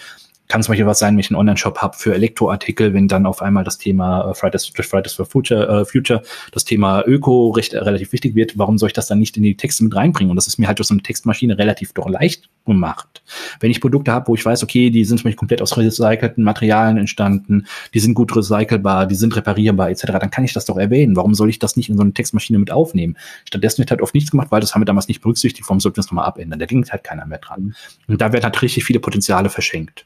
kann 0.53 0.61
zum 0.61 0.73
Beispiel 0.73 0.85
was 0.85 0.99
sein, 0.99 1.15
wenn 1.15 1.19
ich 1.19 1.31
einen 1.31 1.39
Online-Shop 1.39 1.79
habe 1.79 1.97
für 1.97 2.13
Elektroartikel, 2.13 2.93
wenn 2.93 3.07
dann 3.07 3.25
auf 3.25 3.41
einmal 3.41 3.63
das 3.63 3.79
Thema 3.79 4.29
äh, 4.29 4.33
Fridays, 4.35 4.67
Fridays 4.67 5.13
for 5.13 5.25
Future, 5.25 5.81
äh, 5.81 5.83
Future, 5.83 6.21
das 6.51 6.63
Thema 6.63 7.01
Öko 7.07 7.49
recht, 7.49 7.73
relativ 7.73 8.11
wichtig 8.11 8.35
wird, 8.35 8.55
warum 8.55 8.77
soll 8.77 8.85
ich 8.85 8.93
das 8.93 9.07
dann 9.07 9.17
nicht 9.17 9.35
in 9.35 9.41
die 9.41 9.57
Texte 9.57 9.83
mit 9.83 9.95
reinbringen? 9.95 10.29
Und 10.29 10.35
das 10.35 10.45
ist 10.45 10.59
mir 10.59 10.67
halt 10.67 10.77
durch 10.77 10.89
so 10.89 10.93
eine 10.93 11.01
Textmaschine 11.01 11.57
relativ 11.57 11.93
doch 11.93 12.07
leicht 12.07 12.49
gemacht. 12.67 13.23
Wenn 13.61 13.71
ich 13.71 13.81
Produkte 13.81 14.11
habe, 14.11 14.27
wo 14.27 14.35
ich 14.35 14.45
weiß, 14.45 14.61
okay, 14.61 14.91
die 14.91 15.03
sind 15.05 15.17
zum 15.17 15.23
Beispiel 15.23 15.39
komplett 15.39 15.59
aus 15.59 15.75
recycelten 15.75 16.43
Materialien 16.43 16.97
entstanden, 16.97 17.65
die 17.95 17.99
sind 17.99 18.13
gut 18.13 18.35
recycelbar, 18.35 19.07
die 19.07 19.15
sind 19.15 19.35
reparierbar 19.35 19.89
etc., 19.89 20.05
dann 20.05 20.29
kann 20.29 20.43
ich 20.43 20.53
das 20.53 20.65
doch 20.65 20.77
erwähnen. 20.77 21.15
Warum 21.15 21.33
soll 21.33 21.49
ich 21.49 21.57
das 21.57 21.77
nicht 21.77 21.89
in 21.89 21.97
so 21.97 22.03
eine 22.03 22.13
Textmaschine 22.13 22.59
mit 22.59 22.69
aufnehmen? 22.69 23.17
Stattdessen 23.45 23.79
wird 23.79 23.89
halt 23.89 24.03
oft 24.03 24.13
nichts 24.13 24.29
gemacht, 24.29 24.49
weil 24.51 24.61
das 24.61 24.75
haben 24.75 24.81
wir 24.81 24.85
damals 24.85 25.07
nicht 25.07 25.21
berücksichtigt, 25.21 25.67
warum 25.67 25.79
sollten 25.79 25.95
wir 25.95 26.03
das 26.03 26.11
nochmal 26.11 26.25
abändern? 26.25 26.59
Da 26.59 26.67
denkt 26.67 26.91
halt 26.91 27.03
keiner 27.03 27.25
mehr 27.25 27.39
dran. 27.39 27.73
Und 28.07 28.21
da 28.21 28.31
werden 28.31 28.43
halt 28.43 28.61
richtig 28.61 28.83
viele 28.83 28.99
Potenziale 28.99 29.49
verschenkt. 29.49 30.05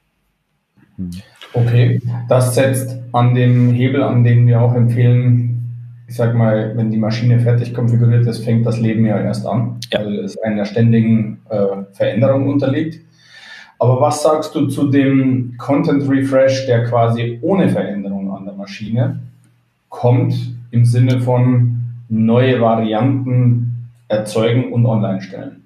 Okay, 1.54 2.02
das 2.28 2.56
setzt 2.56 3.00
an 3.14 3.36
dem 3.36 3.72
Hebel, 3.72 4.04
an 4.04 4.24
dem 4.24 4.48
wir 4.48 4.62
auch 4.62 4.76
empfehlen, 4.76 5.58
ich 6.08 6.16
sag 6.16 6.36
mal, 6.36 6.76
wenn 6.76 6.90
die 6.90 6.98
Maschine 6.98 7.40
fertig 7.40 7.74
konfiguriert 7.74 8.26
ist, 8.26 8.44
fängt 8.44 8.66
das 8.66 8.80
Leben 8.80 9.06
ja 9.06 9.20
erst 9.20 9.46
an, 9.46 9.80
ja. 9.92 10.00
weil 10.00 10.20
es 10.20 10.38
einer 10.40 10.66
ständigen 10.66 11.40
äh, 11.50 11.84
Veränderung 11.92 12.48
unterliegt. 12.48 13.02
Aber 13.80 14.02
was 14.02 14.24
sagst 14.24 14.56
du 14.56 14.68
zu 14.68 14.90
dem 14.90 15.56
Content 15.58 16.10
Refresh, 16.10 16.66
der 16.66 16.86
quasi 16.86 17.38
ohne 17.42 17.70
Veränderung 17.70 18.32
an 18.36 18.46
der 18.46 18.56
Maschine 18.56 19.20
kommt, 19.90 20.34
im 20.72 20.86
Sinne 20.86 21.20
von 21.20 21.82
neue 22.10 22.60
Varianten 22.60 23.90
erzeugen 24.08 24.72
und 24.72 24.86
online 24.86 25.22
stellen? 25.22 25.64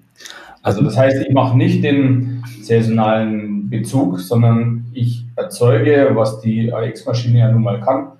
Also 0.62 0.82
das 0.82 0.96
heißt, 0.96 1.24
ich 1.26 1.32
mache 1.32 1.56
nicht 1.56 1.82
den 1.82 2.42
saisonalen 2.60 3.51
Bezug, 3.72 4.20
sondern 4.20 4.84
ich 4.92 5.24
erzeuge, 5.34 6.10
was 6.12 6.40
die 6.40 6.72
AX-Maschine 6.72 7.38
ja 7.40 7.50
nun 7.50 7.62
mal 7.62 7.80
kann, 7.80 8.12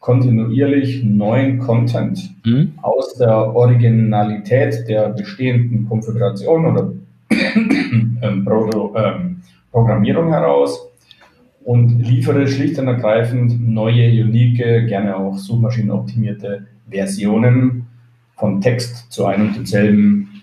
kontinuierlich 0.00 1.04
neuen 1.04 1.58
Content 1.58 2.34
mhm. 2.44 2.72
aus 2.82 3.14
der 3.14 3.54
Originalität 3.54 4.88
der 4.88 5.10
bestehenden 5.10 5.88
Konfiguration 5.88 6.66
oder 6.66 6.92
ähm, 7.30 8.44
Pro 8.44 8.94
ähm, 8.96 9.42
Programmierung 9.70 10.28
heraus 10.30 10.88
und 11.64 11.98
liefere 12.00 12.46
schlicht 12.46 12.78
und 12.78 12.88
ergreifend 12.88 13.66
neue, 13.66 14.08
unique, 14.24 14.86
gerne 14.86 15.16
auch 15.16 15.36
suchmaschinenoptimierte 15.36 16.66
Versionen 16.88 17.86
von 18.36 18.60
Text 18.60 19.10
zu 19.12 19.26
einem 19.26 19.48
und 19.48 19.56
demselben 19.56 20.33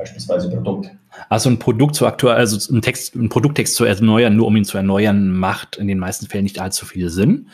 beispielsweise 0.00 0.50
Produkt. 0.50 0.90
Also 1.28 1.50
ein 1.50 1.58
Produkt 1.58 1.94
zu 1.94 2.06
aktuell, 2.06 2.36
also 2.36 2.74
ein 2.74 2.82
Text, 2.82 3.14
ein 3.14 3.28
Produkttext 3.28 3.74
zu 3.74 3.84
erneuern, 3.84 4.34
nur 4.34 4.46
um 4.46 4.56
ihn 4.56 4.64
zu 4.64 4.76
erneuern, 4.76 5.30
macht 5.30 5.76
in 5.76 5.86
den 5.88 5.98
meisten 5.98 6.26
Fällen 6.26 6.44
nicht 6.44 6.60
allzu 6.60 6.86
viel 6.86 7.10
Sinn 7.10 7.48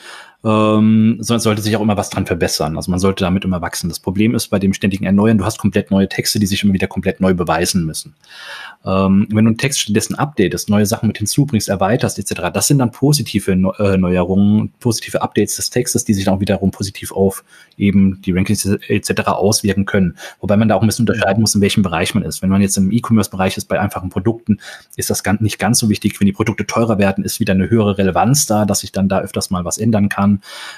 ähm, 0.47 1.17
sondern 1.19 1.39
es 1.39 1.43
sollte 1.43 1.61
sich 1.61 1.77
auch 1.77 1.81
immer 1.81 1.97
was 1.97 2.09
dran 2.09 2.25
verbessern. 2.25 2.77
Also 2.77 2.89
man 2.89 3.01
sollte 3.01 3.25
damit 3.25 3.45
immer 3.45 3.63
wachsen. 3.63 3.89
Das 3.89 3.99
Problem 3.99 4.33
ist 4.33 4.47
bei 4.47 4.61
dem 4.61 4.75
ständigen 4.75 5.05
Erneuern, 5.05 5.39
du 5.39 5.45
hast 5.45 5.59
komplett 5.59 5.91
neue 5.91 6.09
Texte, 6.09 6.39
die 6.39 6.47
sich 6.47 6.63
immer 6.63 6.73
wieder 6.73 6.87
komplett 6.87 7.21
neu 7.21 7.35
beweisen 7.35 7.85
müssen. 7.85 8.15
Ähm, 8.85 9.27
wenn 9.31 9.45
du 9.45 9.49
einen 9.49 9.59
Text 9.59 9.81
stattdessen 9.81 10.15
updatest, 10.15 10.71
neue 10.71 10.87
Sachen 10.87 11.09
mit 11.09 11.19
hinzubringst, 11.19 11.69
erweiterst 11.69 12.21
etc., 12.21 12.53
das 12.55 12.69
sind 12.69 12.79
dann 12.79 12.93
positive 12.93 13.57
Neu 13.57 13.73
äh, 13.79 13.97
Neuerungen, 13.97 14.73
positive 14.79 15.21
Updates 15.21 15.57
des 15.57 15.71
Textes, 15.71 16.05
die 16.05 16.15
sich 16.15 16.27
dann 16.27 16.35
auch 16.35 16.41
wiederum 16.41 16.71
positiv 16.71 17.11
auf 17.11 17.43
eben 17.77 18.23
die 18.23 18.31
Rankings 18.31 18.65
etc. 18.65 19.27
auswirken 19.27 19.85
können. 19.85 20.17
Wobei 20.41 20.57
man 20.57 20.69
da 20.69 20.77
auch 20.77 20.83
ein 20.83 20.87
bisschen 20.87 21.09
unterscheiden 21.09 21.41
muss, 21.41 21.57
in 21.57 21.61
welchem 21.61 21.83
Bereich 21.83 22.15
man 22.15 22.23
ist. 22.23 22.43
Wenn 22.43 22.51
man 22.51 22.63
jetzt 22.63 22.77
im 22.77 22.93
E-Commerce-Bereich 22.93 23.57
ist, 23.57 23.67
bei 23.67 23.81
einfachen 23.81 24.11
Produkten, 24.11 24.59
ist 24.97 25.11
das 25.11 25.25
nicht 25.41 25.59
ganz 25.59 25.81
so 25.81 25.89
wichtig. 25.89 26.21
Wenn 26.21 26.27
die 26.27 26.33
Produkte 26.33 26.67
teurer 26.67 26.99
werden, 26.99 27.25
ist 27.25 27.41
wieder 27.41 27.53
eine 27.53 27.69
höhere 27.69 27.99
Relevanz 27.99 28.47
da, 28.47 28.65
dass 28.65 28.81
sich 28.81 28.93
dann 28.93 29.09
da 29.09 29.21
öfters 29.21 29.51
mal 29.51 29.65
was 29.65 29.79
ändern 29.79 30.09
kann. 30.09 30.36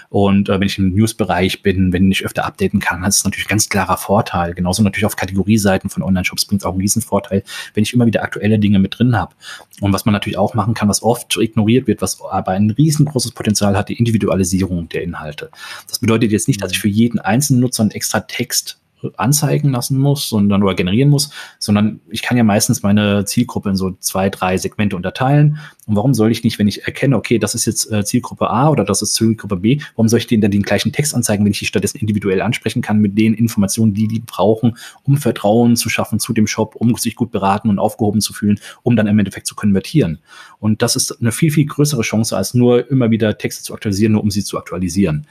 Und 0.09 0.49
äh, 0.49 0.61
wenn 0.61 0.67
ich 0.67 0.79
im 0.79 0.95
News-Bereich 0.95 1.63
bin, 1.63 1.93
wenn 1.93 2.11
ich 2.11 2.25
öfter 2.25 2.45
updaten 2.45 2.81
kann, 2.81 3.03
das 3.03 3.19
ist 3.19 3.25
natürlich 3.25 3.47
ein 3.47 3.51
ganz 3.51 3.69
klarer 3.69 3.97
Vorteil. 3.97 4.55
Genauso 4.55 4.83
natürlich 4.83 5.07
auf 5.07 5.17
Kategorieseiten 5.17 5.91
von 5.91 6.03
Online-Shops 6.03 6.47
bringt 6.47 6.63
es 6.63 6.67
auch 6.67 6.73
einen 6.73 6.81
riesen 6.81 7.03
Vorteil, 7.03 7.43
wenn 7.75 7.83
ich 7.83 7.95
immer 7.95 8.07
wieder 8.07 8.23
aktuelle 8.23 8.59
Dinge 8.59 8.79
mit 8.79 8.99
drin 8.99 9.17
habe. 9.17 9.35
Und 9.81 9.93
was 9.93 10.05
man 10.05 10.13
natürlich 10.13 10.39
auch 10.39 10.55
machen 10.55 10.75
kann, 10.75 10.89
was 10.89 11.03
oft 11.03 11.37
ignoriert 11.37 11.87
wird, 11.87 12.03
was 12.03 12.21
aber 12.21 12.53
ein 12.53 12.71
riesengroßes 12.71 13.33
Potenzial 13.33 13.77
hat, 13.77 13.89
die 13.89 13.99
Individualisierung 13.99 14.89
der 14.89 15.03
Inhalte. 15.03 15.51
Das 15.89 15.99
bedeutet 15.99 16.33
jetzt 16.33 16.49
nicht, 16.49 16.63
dass 16.63 16.73
ich 16.73 16.79
für 16.79 16.89
jeden 16.89 17.19
einzelnen 17.19 17.61
Nutzer 17.61 17.83
einen 17.83 17.93
extra 17.93 18.21
Text 18.21 18.79
anzeigen 19.17 19.71
lassen 19.71 19.99
muss, 19.99 20.29
sondern 20.29 20.63
oder 20.63 20.75
generieren 20.75 21.11
muss, 21.11 21.31
sondern 21.59 22.01
ich 22.09 22.23
kann 22.23 22.37
ja 22.37 22.45
meistens 22.45 22.83
meine 22.83 23.25
Zielgruppe 23.25 23.71
in 23.71 23.77
so 23.77 23.93
zwei, 24.01 24.31
drei 24.31 24.57
Segmente 24.57 24.97
unterteilen. 24.97 25.59
Und 25.87 25.97
warum 25.97 26.15
soll 26.15 26.31
ich 26.31 26.45
nicht, 26.45 26.59
wenn 26.59 26.69
ich 26.69 26.85
erkenne, 26.85 27.17
okay, 27.17 27.39
das 27.39 27.55
ist 27.55 27.67
jetzt 27.67 27.91
äh, 27.91 28.05
Zielgruppe 28.05 28.51
A 28.51 28.69
oder 28.69 28.85
das 28.85 29.03
ist 29.03 29.15
Zielgruppe 29.15 29.57
B, 29.57 29.81
warum 29.97 30.09
soll 30.09 30.19
ich 30.19 30.27
denen 30.27 30.43
dann 30.43 30.51
den 30.51 30.63
gleichen 30.63 30.93
Text 30.93 31.15
anzeigen, 31.15 31.45
wenn 31.45 31.53
ich 31.53 31.59
die 31.59 31.67
stattdessen 31.67 31.99
individuell 31.99 32.43
ansprechen 32.43 32.83
kann 32.83 32.99
mit 32.99 33.17
den 33.19 33.35
Informationen, 33.35 33.95
die 33.95 34.09
die 34.09 34.21
brauchen, 34.21 34.77
um 35.05 35.17
Vertrauen 35.17 35.77
zu 35.77 35.89
schaffen 35.89 36.19
zu 36.19 36.33
dem 36.33 36.47
Shop, 36.47 36.75
um 36.77 36.95
sich 36.97 37.17
gut 37.17 37.31
beraten 37.31 37.71
und 37.71 37.79
aufgehoben 37.79 38.21
zu 38.21 38.33
fühlen, 38.33 38.61
um 38.83 38.97
dann 38.97 39.07
im 39.07 39.19
Endeffekt 39.19 39.47
zu 39.47 39.55
konvertieren. 39.55 40.19
Und 40.59 40.83
das 40.83 40.97
ist 40.97 41.21
eine 41.21 41.33
viel, 41.33 41.51
viel 41.51 41.67
größere 41.67 42.03
Chance, 42.03 42.37
als 42.37 42.55
nur 42.55 42.91
immer 42.91 43.11
wieder 43.11 43.39
Texte 43.39 43.63
zu 43.63 43.75
aktualisieren, 43.75 44.13
nur 44.13 44.23
um 44.23 44.31
sie 44.31 44.45
zu 44.45 44.59
aktualisieren. 44.59 45.27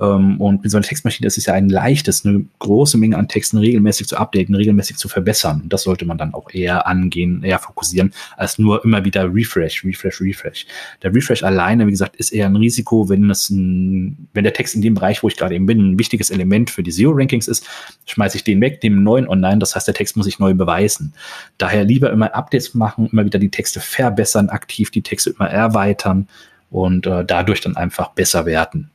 Ähm, 0.00 0.40
und 0.40 0.62
mit 0.62 0.70
so 0.70 0.76
einer 0.76 0.86
Textmaschine 0.86 1.26
ist 1.26 1.38
es 1.38 1.46
ja 1.46 1.54
ein 1.54 1.68
leichtes, 1.68 2.24
eine 2.24 2.44
große 2.58 2.98
Menge 2.98 3.16
an 3.16 3.28
Texten 3.28 3.58
regelmäßig 3.58 4.06
zu 4.08 4.16
updaten, 4.16 4.54
regelmäßig 4.54 4.96
zu 4.96 5.08
verbessern. 5.08 5.64
Das 5.66 5.82
sollte 5.82 6.04
man 6.04 6.18
dann 6.18 6.34
auch 6.34 6.50
eher 6.52 6.86
angehen, 6.86 7.42
eher 7.42 7.58
fokussieren, 7.58 8.12
als 8.36 8.58
nur 8.58 8.84
immer 8.84 9.04
wieder 9.04 9.32
Refresh, 9.32 9.84
Refresh, 9.84 10.20
Refresh. 10.20 10.66
Der 11.02 11.14
Refresh 11.14 11.42
alleine, 11.42 11.86
wie 11.86 11.90
gesagt, 11.90 12.16
ist 12.16 12.32
eher 12.32 12.46
ein 12.46 12.56
Risiko, 12.56 13.08
wenn 13.08 13.30
es 13.30 13.50
ein, 13.50 14.28
wenn 14.34 14.44
der 14.44 14.52
Text 14.52 14.74
in 14.74 14.82
dem 14.82 14.94
Bereich, 14.94 15.22
wo 15.22 15.28
ich 15.28 15.36
gerade 15.36 15.54
eben 15.54 15.66
bin, 15.66 15.92
ein 15.92 15.98
wichtiges 15.98 16.30
Element 16.30 16.70
für 16.70 16.82
die 16.82 16.92
SEO-Rankings 16.92 17.48
ist, 17.48 17.66
schmeiße 18.06 18.36
ich 18.36 18.44
den 18.44 18.60
weg, 18.60 18.80
einen 18.82 19.02
neuen 19.02 19.28
online. 19.28 19.58
Das 19.58 19.74
heißt, 19.74 19.86
der 19.86 19.94
Text 19.94 20.16
muss 20.16 20.26
sich 20.26 20.38
neu 20.38 20.54
beweisen. 20.54 21.14
Daher 21.58 21.84
lieber 21.84 22.10
immer 22.10 22.34
Updates 22.34 22.74
machen, 22.74 23.08
immer 23.10 23.24
wieder 23.24 23.38
die 23.38 23.50
Texte 23.50 23.80
verbessern, 23.80 24.48
aktiv 24.48 24.90
die 24.90 25.02
Texte 25.02 25.30
immer 25.30 25.48
erweitern 25.48 26.28
und 26.70 27.06
äh, 27.06 27.24
dadurch 27.24 27.60
dann 27.60 27.76
einfach 27.76 28.10
besser 28.10 28.46
werden. 28.46 28.90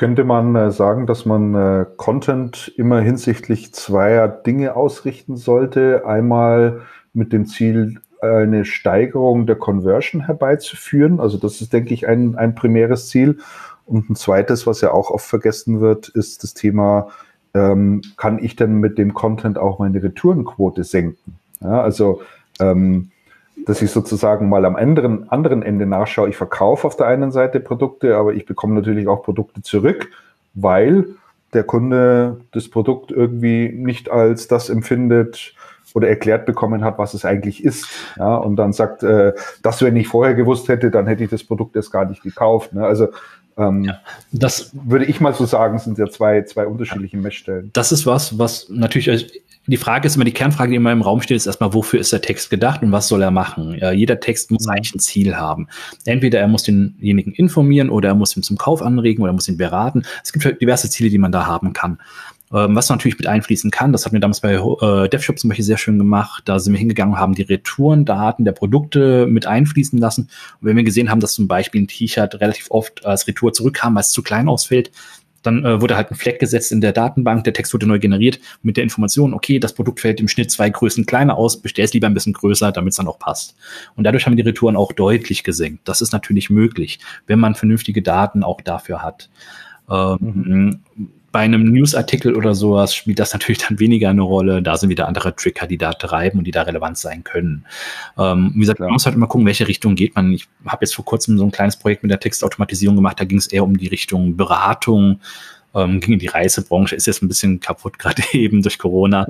Könnte 0.00 0.24
man 0.24 0.56
äh, 0.56 0.70
sagen, 0.70 1.06
dass 1.06 1.26
man 1.26 1.54
äh, 1.54 1.84
Content 1.98 2.72
immer 2.78 3.02
hinsichtlich 3.02 3.74
zweier 3.74 4.28
Dinge 4.28 4.74
ausrichten 4.74 5.36
sollte? 5.36 6.06
Einmal 6.06 6.80
mit 7.12 7.34
dem 7.34 7.44
Ziel, 7.44 8.00
eine 8.22 8.64
Steigerung 8.64 9.44
der 9.44 9.56
Conversion 9.56 10.24
herbeizuführen. 10.24 11.20
Also 11.20 11.36
das 11.36 11.60
ist, 11.60 11.74
denke 11.74 11.92
ich, 11.92 12.08
ein, 12.08 12.34
ein 12.36 12.54
primäres 12.54 13.10
Ziel. 13.10 13.40
Und 13.84 14.08
ein 14.08 14.16
zweites, 14.16 14.66
was 14.66 14.80
ja 14.80 14.90
auch 14.90 15.10
oft 15.10 15.26
vergessen 15.26 15.82
wird, 15.82 16.08
ist 16.08 16.44
das 16.44 16.54
Thema, 16.54 17.08
ähm, 17.52 18.00
kann 18.16 18.42
ich 18.42 18.56
denn 18.56 18.76
mit 18.76 18.96
dem 18.96 19.12
Content 19.12 19.58
auch 19.58 19.80
meine 19.80 20.02
Retourenquote 20.02 20.82
senken? 20.82 21.38
Ja, 21.60 21.82
also 21.82 22.22
ähm, 22.58 23.10
dass 23.66 23.82
ich 23.82 23.90
sozusagen 23.90 24.48
mal 24.48 24.64
am 24.64 24.76
anderen, 24.76 25.30
anderen 25.30 25.62
Ende 25.62 25.86
nachschaue. 25.86 26.28
Ich 26.28 26.36
verkaufe 26.36 26.86
auf 26.86 26.96
der 26.96 27.06
einen 27.06 27.32
Seite 27.32 27.60
Produkte, 27.60 28.16
aber 28.16 28.34
ich 28.34 28.46
bekomme 28.46 28.74
natürlich 28.74 29.08
auch 29.08 29.22
Produkte 29.22 29.62
zurück, 29.62 30.10
weil 30.54 31.06
der 31.52 31.64
Kunde 31.64 32.40
das 32.52 32.68
Produkt 32.68 33.10
irgendwie 33.10 33.70
nicht 33.70 34.10
als 34.10 34.48
das 34.48 34.68
empfindet 34.68 35.54
oder 35.94 36.08
erklärt 36.08 36.46
bekommen 36.46 36.84
hat, 36.84 36.98
was 36.98 37.14
es 37.14 37.24
eigentlich 37.24 37.64
ist. 37.64 37.88
Ja, 38.16 38.36
und 38.36 38.56
dann 38.56 38.72
sagt, 38.72 39.02
äh, 39.02 39.32
das, 39.62 39.82
wenn 39.82 39.96
ich 39.96 40.06
vorher 40.08 40.34
gewusst 40.34 40.68
hätte, 40.68 40.90
dann 40.90 41.06
hätte 41.06 41.24
ich 41.24 41.30
das 41.30 41.42
Produkt 41.42 41.74
erst 41.74 41.90
gar 41.90 42.04
nicht 42.04 42.22
gekauft. 42.22 42.72
Ne? 42.72 42.86
Also 42.86 43.08
ähm, 43.56 43.84
ja, 43.84 44.00
das 44.32 44.70
würde 44.72 45.04
ich 45.04 45.20
mal 45.20 45.34
so 45.34 45.44
sagen, 45.44 45.78
sind 45.78 45.98
ja 45.98 46.08
zwei, 46.08 46.42
zwei 46.42 46.66
unterschiedliche 46.66 47.16
Messstellen. 47.16 47.70
Das 47.72 47.92
ist 47.92 48.06
was, 48.06 48.38
was 48.38 48.68
natürlich, 48.68 49.42
die 49.66 49.76
Frage 49.76 50.06
ist 50.06 50.16
immer, 50.16 50.24
die 50.24 50.32
Kernfrage, 50.32 50.70
die 50.70 50.76
immer 50.76 50.92
im 50.92 51.02
Raum 51.02 51.20
steht, 51.20 51.36
ist 51.36 51.46
erstmal, 51.46 51.74
wofür 51.74 52.00
ist 52.00 52.12
der 52.12 52.22
Text 52.22 52.50
gedacht 52.50 52.82
und 52.82 52.92
was 52.92 53.08
soll 53.08 53.22
er 53.22 53.30
machen? 53.30 53.76
Ja, 53.78 53.92
jeder 53.92 54.18
Text 54.18 54.50
muss 54.50 54.66
eigentlich 54.66 54.94
ein 54.94 55.00
Ziel 55.00 55.36
haben. 55.36 55.68
Entweder 56.04 56.40
er 56.40 56.48
muss 56.48 56.64
denjenigen 56.64 57.32
informieren 57.32 57.90
oder 57.90 58.08
er 58.08 58.14
muss 58.14 58.36
ihn 58.36 58.42
zum 58.42 58.56
Kauf 58.56 58.82
anregen 58.82 59.22
oder 59.22 59.30
er 59.30 59.34
muss 59.34 59.48
ihn 59.48 59.58
beraten. 59.58 60.04
Es 60.24 60.32
gibt 60.32 60.60
diverse 60.60 60.90
Ziele, 60.90 61.10
die 61.10 61.18
man 61.18 61.32
da 61.32 61.46
haben 61.46 61.72
kann. 61.72 61.98
Ähm, 62.52 62.74
was 62.74 62.88
natürlich 62.88 63.16
mit 63.16 63.28
einfließen 63.28 63.70
kann, 63.70 63.92
das 63.92 64.04
hat 64.04 64.12
mir 64.12 64.18
damals 64.18 64.40
bei 64.40 64.54
äh, 64.54 65.08
DevShop 65.08 65.38
zum 65.38 65.48
Beispiel 65.48 65.64
sehr 65.64 65.78
schön 65.78 65.98
gemacht. 65.98 66.42
Da 66.46 66.58
sind 66.58 66.72
wir 66.72 66.80
hingegangen 66.80 67.14
und 67.14 67.20
haben 67.20 67.34
die 67.34 67.42
Retourendaten 67.42 68.44
der 68.44 68.52
Produkte 68.52 69.26
mit 69.26 69.46
einfließen 69.46 69.98
lassen. 69.98 70.30
Und 70.60 70.68
wenn 70.68 70.76
wir 70.76 70.82
gesehen 70.82 71.10
haben, 71.10 71.20
dass 71.20 71.34
zum 71.34 71.46
Beispiel 71.46 71.82
ein 71.82 71.88
T-Shirt 71.88 72.40
relativ 72.40 72.66
oft 72.70 73.06
als 73.06 73.26
Retour 73.28 73.52
zurückkam, 73.52 73.94
weil 73.94 74.00
es 74.00 74.10
zu 74.10 74.22
klein 74.22 74.48
ausfällt, 74.48 74.90
dann 75.42 75.64
äh, 75.64 75.80
wurde 75.80 75.96
halt 75.96 76.10
ein 76.10 76.16
Fleck 76.16 76.38
gesetzt 76.38 76.72
in 76.72 76.80
der 76.80 76.92
Datenbank, 76.92 77.44
der 77.44 77.52
Text 77.52 77.72
wurde 77.72 77.86
neu 77.86 77.98
generiert 77.98 78.40
mit 78.62 78.76
der 78.76 78.84
Information, 78.84 79.34
okay, 79.34 79.58
das 79.58 79.74
Produkt 79.74 80.00
fällt 80.00 80.20
im 80.20 80.28
Schnitt 80.28 80.50
zwei 80.50 80.70
Größen 80.70 81.06
kleiner 81.06 81.36
aus, 81.36 81.60
bestell 81.60 81.84
es 81.84 81.92
lieber 81.92 82.06
ein 82.06 82.14
bisschen 82.14 82.32
größer, 82.32 82.72
damit 82.72 82.92
es 82.92 82.96
dann 82.96 83.08
auch 83.08 83.18
passt. 83.18 83.56
Und 83.96 84.04
dadurch 84.04 84.26
haben 84.26 84.36
wir 84.36 84.42
die 84.42 84.48
Retouren 84.48 84.76
auch 84.76 84.92
deutlich 84.92 85.44
gesenkt. 85.44 85.88
Das 85.88 86.00
ist 86.00 86.12
natürlich 86.12 86.50
möglich, 86.50 86.98
wenn 87.26 87.38
man 87.38 87.54
vernünftige 87.54 88.02
Daten 88.02 88.42
auch 88.42 88.60
dafür 88.60 89.02
hat. 89.02 89.30
Ähm, 89.90 90.18
mhm 90.20 90.80
bei 91.32 91.40
einem 91.40 91.64
Newsartikel 91.64 92.34
oder 92.34 92.54
sowas 92.54 92.94
spielt 92.94 93.18
das 93.18 93.32
natürlich 93.32 93.58
dann 93.58 93.78
weniger 93.78 94.10
eine 94.10 94.22
Rolle. 94.22 94.62
Da 94.62 94.76
sind 94.76 94.90
wieder 94.90 95.06
andere 95.06 95.34
Trigger, 95.36 95.66
die 95.66 95.78
da 95.78 95.92
treiben 95.92 96.38
und 96.38 96.44
die 96.44 96.50
da 96.50 96.62
relevant 96.62 96.98
sein 96.98 97.22
können. 97.22 97.64
Ähm, 98.18 98.52
wie 98.54 98.60
gesagt, 98.60 98.80
man 98.80 98.90
muss 98.90 99.06
halt 99.06 99.14
immer 99.14 99.28
gucken, 99.28 99.46
welche 99.46 99.68
Richtung 99.68 99.94
geht 99.94 100.16
man. 100.16 100.32
Ich 100.32 100.48
habe 100.66 100.84
jetzt 100.84 100.94
vor 100.94 101.04
kurzem 101.04 101.38
so 101.38 101.44
ein 101.44 101.52
kleines 101.52 101.76
Projekt 101.76 102.02
mit 102.02 102.10
der 102.10 102.20
Textautomatisierung 102.20 102.96
gemacht. 102.96 103.20
Da 103.20 103.24
ging 103.24 103.38
es 103.38 103.46
eher 103.46 103.64
um 103.64 103.76
die 103.76 103.86
Richtung 103.86 104.36
Beratung, 104.36 105.20
ähm, 105.74 106.00
ging 106.00 106.14
in 106.14 106.18
die 106.18 106.26
Reisebranche, 106.26 106.96
ist 106.96 107.06
jetzt 107.06 107.22
ein 107.22 107.28
bisschen 107.28 107.60
kaputt 107.60 107.98
gerade 108.00 108.22
eben 108.32 108.62
durch 108.62 108.78
Corona. 108.78 109.26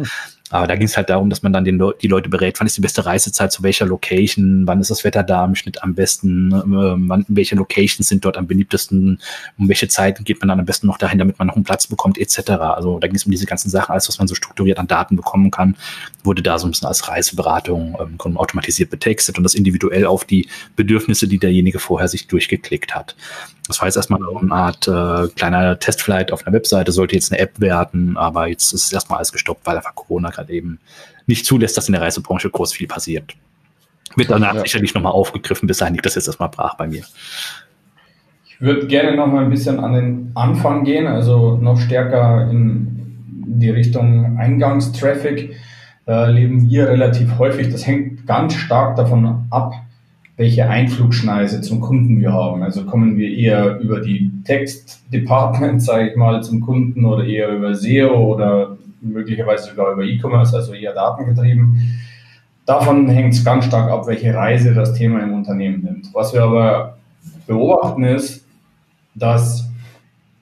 Aber 0.50 0.66
da 0.66 0.74
ging 0.74 0.86
es 0.86 0.96
halt 0.96 1.08
darum, 1.10 1.30
dass 1.30 1.42
man 1.42 1.52
dann 1.52 1.64
den 1.64 1.78
Le 1.78 1.94
die 2.02 2.08
Leute 2.08 2.28
berät, 2.28 2.58
wann 2.58 2.66
ist 2.66 2.76
die 2.76 2.80
beste 2.80 3.06
Reisezeit 3.06 3.52
zu 3.52 3.62
welcher 3.62 3.86
Location, 3.86 4.66
wann 4.66 4.80
ist 4.80 4.90
das 4.90 5.04
Wetter 5.04 5.22
da 5.22 5.44
im 5.44 5.54
Schnitt 5.54 5.82
am 5.82 5.94
besten, 5.94 6.52
äh, 6.52 7.08
wann, 7.08 7.24
welche 7.28 7.54
Locations 7.54 8.08
sind 8.08 8.24
dort 8.24 8.36
am 8.36 8.46
beliebtesten, 8.46 9.20
um 9.58 9.68
welche 9.68 9.88
Zeiten 9.88 10.24
geht 10.24 10.40
man 10.40 10.48
dann 10.48 10.60
am 10.60 10.66
besten 10.66 10.88
noch 10.88 10.98
dahin, 10.98 11.18
damit 11.18 11.38
man 11.38 11.46
noch 11.46 11.54
einen 11.54 11.64
Platz 11.64 11.86
bekommt, 11.86 12.18
etc. 12.18 12.50
Also 12.50 12.98
da 12.98 13.06
ging 13.06 13.16
es 13.16 13.24
um 13.24 13.30
diese 13.30 13.46
ganzen 13.46 13.70
Sachen, 13.70 13.92
alles, 13.92 14.08
was 14.08 14.18
man 14.18 14.26
so 14.26 14.34
strukturiert 14.34 14.78
an 14.78 14.88
Daten 14.88 15.14
bekommen 15.14 15.50
kann, 15.52 15.76
wurde 16.24 16.42
da 16.42 16.58
so 16.58 16.66
ein 16.66 16.72
bisschen 16.72 16.88
als 16.88 17.08
Reiseberatung 17.08 17.96
ähm, 18.00 18.36
automatisiert 18.36 18.90
betextet 18.90 19.38
und 19.38 19.44
das 19.44 19.54
individuell 19.54 20.04
auf 20.04 20.24
die 20.24 20.48
Bedürfnisse, 20.74 21.28
die 21.28 21.38
derjenige 21.38 21.78
vorher 21.78 22.08
sich 22.08 22.26
durchgeklickt 22.26 22.94
hat. 22.94 23.14
Das 23.70 23.80
war 23.80 23.86
jetzt 23.86 23.96
erstmal 23.96 24.20
eine 24.20 24.52
Art 24.52 24.88
äh, 24.88 25.28
kleiner 25.36 25.78
Testflight 25.78 26.32
auf 26.32 26.44
einer 26.44 26.56
Webseite, 26.56 26.90
sollte 26.90 27.14
jetzt 27.14 27.30
eine 27.30 27.40
App 27.40 27.60
werden, 27.60 28.16
aber 28.16 28.48
jetzt 28.48 28.72
ist 28.72 28.92
erstmal 28.92 29.18
alles 29.18 29.30
gestoppt, 29.30 29.64
weil 29.64 29.76
einfach 29.76 29.94
Corona 29.94 30.30
gerade 30.40 30.52
eben 30.52 30.78
nicht 31.26 31.46
zulässt, 31.46 31.76
dass 31.76 31.88
in 31.88 31.92
der 31.92 32.02
Reisebranche 32.02 32.50
groß 32.50 32.72
viel 32.72 32.88
passiert. 32.88 33.34
Wird 34.16 34.30
danach 34.30 34.54
ja. 34.54 34.60
sicherlich 34.62 34.94
nochmal 34.94 35.12
aufgegriffen, 35.12 35.66
bis 35.66 35.78
dahin 35.78 35.94
liegt 35.94 36.06
das 36.06 36.16
jetzt 36.16 36.26
erstmal 36.26 36.48
brach 36.48 36.74
bei 36.74 36.88
mir. 36.88 37.04
Ich 38.46 38.60
würde 38.60 38.86
gerne 38.86 39.16
noch 39.16 39.26
mal 39.26 39.44
ein 39.44 39.50
bisschen 39.50 39.78
an 39.78 39.92
den 39.94 40.32
Anfang 40.34 40.84
gehen, 40.84 41.06
also 41.06 41.56
noch 41.56 41.78
stärker 41.78 42.50
in 42.50 43.16
die 43.46 43.70
Richtung 43.70 44.38
Eingangstraffic. 44.38 45.56
Da 46.06 46.26
leben 46.26 46.68
wir 46.68 46.88
relativ 46.88 47.38
häufig. 47.38 47.70
Das 47.70 47.86
hängt 47.86 48.26
ganz 48.26 48.54
stark 48.54 48.96
davon 48.96 49.46
ab, 49.50 49.74
welche 50.36 50.68
Einflugschneise 50.68 51.60
zum 51.60 51.80
Kunden 51.80 52.20
wir 52.20 52.32
haben. 52.32 52.62
Also 52.62 52.84
kommen 52.84 53.16
wir 53.16 53.30
eher 53.30 53.78
über 53.78 54.00
die 54.00 54.30
Text-Department, 54.44 55.82
sage 55.82 56.10
ich 56.10 56.16
mal, 56.16 56.42
zum 56.42 56.60
Kunden 56.60 57.04
oder 57.04 57.24
eher 57.24 57.50
über 57.50 57.74
SEO 57.74 58.34
oder 58.34 58.76
möglicherweise 59.00 59.70
sogar 59.70 59.92
über 59.92 60.02
E-Commerce, 60.02 60.56
also 60.56 60.72
eher 60.72 60.92
datengetrieben. 60.92 62.00
Davon 62.66 63.08
hängt 63.08 63.34
es 63.34 63.44
ganz 63.44 63.64
stark 63.64 63.90
ab, 63.90 64.06
welche 64.06 64.34
Reise 64.34 64.74
das 64.74 64.94
Thema 64.94 65.20
im 65.20 65.32
Unternehmen 65.32 65.82
nimmt. 65.82 66.08
Was 66.12 66.32
wir 66.32 66.42
aber 66.42 66.98
beobachten 67.46 68.04
ist, 68.04 68.46
dass 69.14 69.68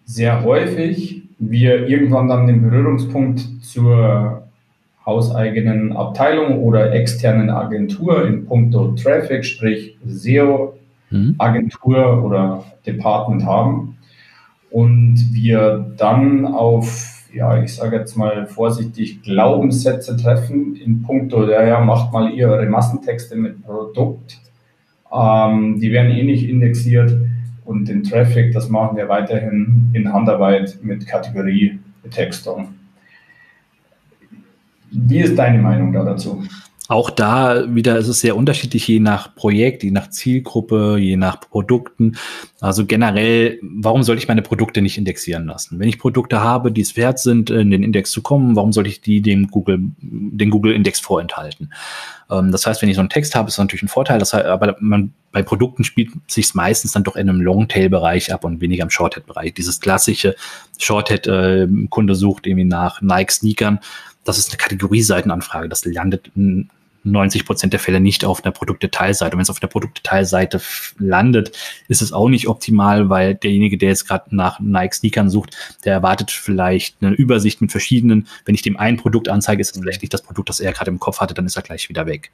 sehr 0.04 0.44
häufig 0.44 1.22
wir 1.38 1.86
irgendwann 1.86 2.28
dann 2.28 2.46
den 2.46 2.62
Berührungspunkt 2.62 3.40
zur 3.62 4.42
hauseigenen 5.06 5.96
Abteilung 5.96 6.62
oder 6.62 6.92
externen 6.92 7.48
Agentur 7.48 8.26
in 8.26 8.44
puncto 8.44 8.92
Traffic, 8.92 9.44
sprich 9.44 9.96
SEO-Agentur 10.04 12.16
mhm. 12.16 12.24
oder 12.24 12.64
Department 12.84 13.46
haben 13.46 13.96
und 14.70 15.16
wir 15.32 15.94
dann 15.96 16.44
auf, 16.44 17.17
ja, 17.32 17.62
ich 17.62 17.74
sage 17.74 17.96
jetzt 17.96 18.16
mal 18.16 18.46
vorsichtig, 18.46 19.22
Glaubenssätze 19.22 20.16
treffen 20.16 20.76
in 20.76 21.02
puncto, 21.02 21.48
ja, 21.48 21.62
ja, 21.64 21.80
macht 21.80 22.12
mal 22.12 22.32
ihr 22.32 22.48
eure 22.48 22.66
Massentexte 22.66 23.36
mit 23.36 23.62
Produkt. 23.62 24.38
Ähm, 25.12 25.78
die 25.80 25.90
werden 25.90 26.10
eh 26.10 26.22
nicht 26.22 26.48
indexiert 26.48 27.14
und 27.64 27.88
den 27.88 28.02
Traffic, 28.02 28.52
das 28.52 28.68
machen 28.68 28.96
wir 28.96 29.08
weiterhin 29.08 29.90
in 29.92 30.12
Handarbeit 30.12 30.78
mit 30.82 31.06
Kategoriebetextung. 31.06 32.74
Wie 34.90 35.20
ist 35.20 35.38
deine 35.38 35.58
Meinung 35.58 35.92
da 35.92 36.02
dazu? 36.02 36.42
Auch 36.90 37.10
da 37.10 37.74
wieder 37.74 37.98
ist 37.98 38.08
es 38.08 38.20
sehr 38.20 38.34
unterschiedlich, 38.34 38.88
je 38.88 38.98
nach 38.98 39.34
Projekt, 39.34 39.82
je 39.82 39.90
nach 39.90 40.08
Zielgruppe, 40.08 40.96
je 40.98 41.18
nach 41.18 41.38
Produkten. 41.38 42.16
Also 42.62 42.86
generell, 42.86 43.58
warum 43.60 44.02
soll 44.02 44.16
ich 44.16 44.26
meine 44.26 44.40
Produkte 44.40 44.80
nicht 44.80 44.96
indexieren 44.96 45.44
lassen? 45.44 45.78
Wenn 45.78 45.90
ich 45.90 45.98
Produkte 45.98 46.40
habe, 46.40 46.72
die 46.72 46.80
es 46.80 46.96
wert 46.96 47.18
sind, 47.18 47.50
in 47.50 47.70
den 47.70 47.82
Index 47.82 48.10
zu 48.10 48.22
kommen, 48.22 48.56
warum 48.56 48.72
soll 48.72 48.86
ich 48.86 49.02
die 49.02 49.20
dem 49.20 49.48
Google, 49.48 49.80
den 50.00 50.48
Google-Index 50.48 50.98
vorenthalten? 51.00 51.74
Ähm, 52.30 52.52
das 52.52 52.66
heißt, 52.66 52.80
wenn 52.80 52.88
ich 52.88 52.96
so 52.96 53.02
einen 53.02 53.10
Text 53.10 53.34
habe, 53.34 53.48
ist 53.48 53.58
das 53.58 53.64
natürlich 53.64 53.82
ein 53.82 53.88
Vorteil. 53.88 54.18
Das 54.18 54.32
heißt, 54.32 54.46
aber 54.46 54.74
man, 54.80 55.12
bei 55.30 55.42
Produkten 55.42 55.84
spielt 55.84 56.12
sich 56.26 56.54
meistens 56.54 56.92
dann 56.92 57.04
doch 57.04 57.16
in 57.16 57.28
einem 57.28 57.42
Longtail-Bereich 57.42 58.32
ab 58.32 58.46
und 58.46 58.62
weniger 58.62 58.84
im 58.84 58.90
Shorthead-Bereich. 58.90 59.52
Dieses 59.52 59.80
klassische 59.80 60.36
Shorthead-Kunde 60.78 62.12
äh, 62.14 62.16
sucht 62.16 62.46
irgendwie 62.46 62.64
nach 62.64 63.02
Nike-Sneakern 63.02 63.80
das 64.28 64.36
ist 64.36 64.50
eine 64.50 64.58
Kategorieseitenanfrage. 64.58 65.70
Das 65.70 65.86
landet 65.86 66.30
90 67.10 67.44
Prozent 67.44 67.72
der 67.72 67.80
Fälle 67.80 68.00
nicht 68.00 68.24
auf 68.24 68.44
einer 68.44 68.52
Produktdetailseite. 68.52 69.32
Und 69.34 69.38
wenn 69.38 69.42
es 69.42 69.50
auf 69.50 69.60
der 69.60 69.68
Produktdetailseite 69.68 70.60
landet, 70.98 71.56
ist 71.88 72.02
es 72.02 72.12
auch 72.12 72.28
nicht 72.28 72.48
optimal, 72.48 73.08
weil 73.08 73.34
derjenige, 73.34 73.78
der 73.78 73.90
jetzt 73.90 74.06
gerade 74.06 74.34
nach 74.34 74.60
Nike-Sneakern 74.60 75.30
sucht, 75.30 75.56
der 75.84 75.94
erwartet 75.94 76.30
vielleicht 76.30 76.96
eine 77.00 77.14
Übersicht 77.14 77.60
mit 77.60 77.70
verschiedenen. 77.70 78.26
Wenn 78.44 78.54
ich 78.54 78.62
dem 78.62 78.76
ein 78.76 78.96
Produkt 78.96 79.28
anzeige, 79.28 79.60
ist 79.60 79.74
es 79.74 79.80
vielleicht 79.80 80.02
nicht 80.02 80.14
das 80.14 80.22
Produkt, 80.22 80.48
das 80.48 80.60
er 80.60 80.72
gerade 80.72 80.90
im 80.90 81.00
Kopf 81.00 81.20
hatte, 81.20 81.34
dann 81.34 81.46
ist 81.46 81.56
er 81.56 81.62
gleich 81.62 81.88
wieder 81.88 82.06
weg. 82.06 82.30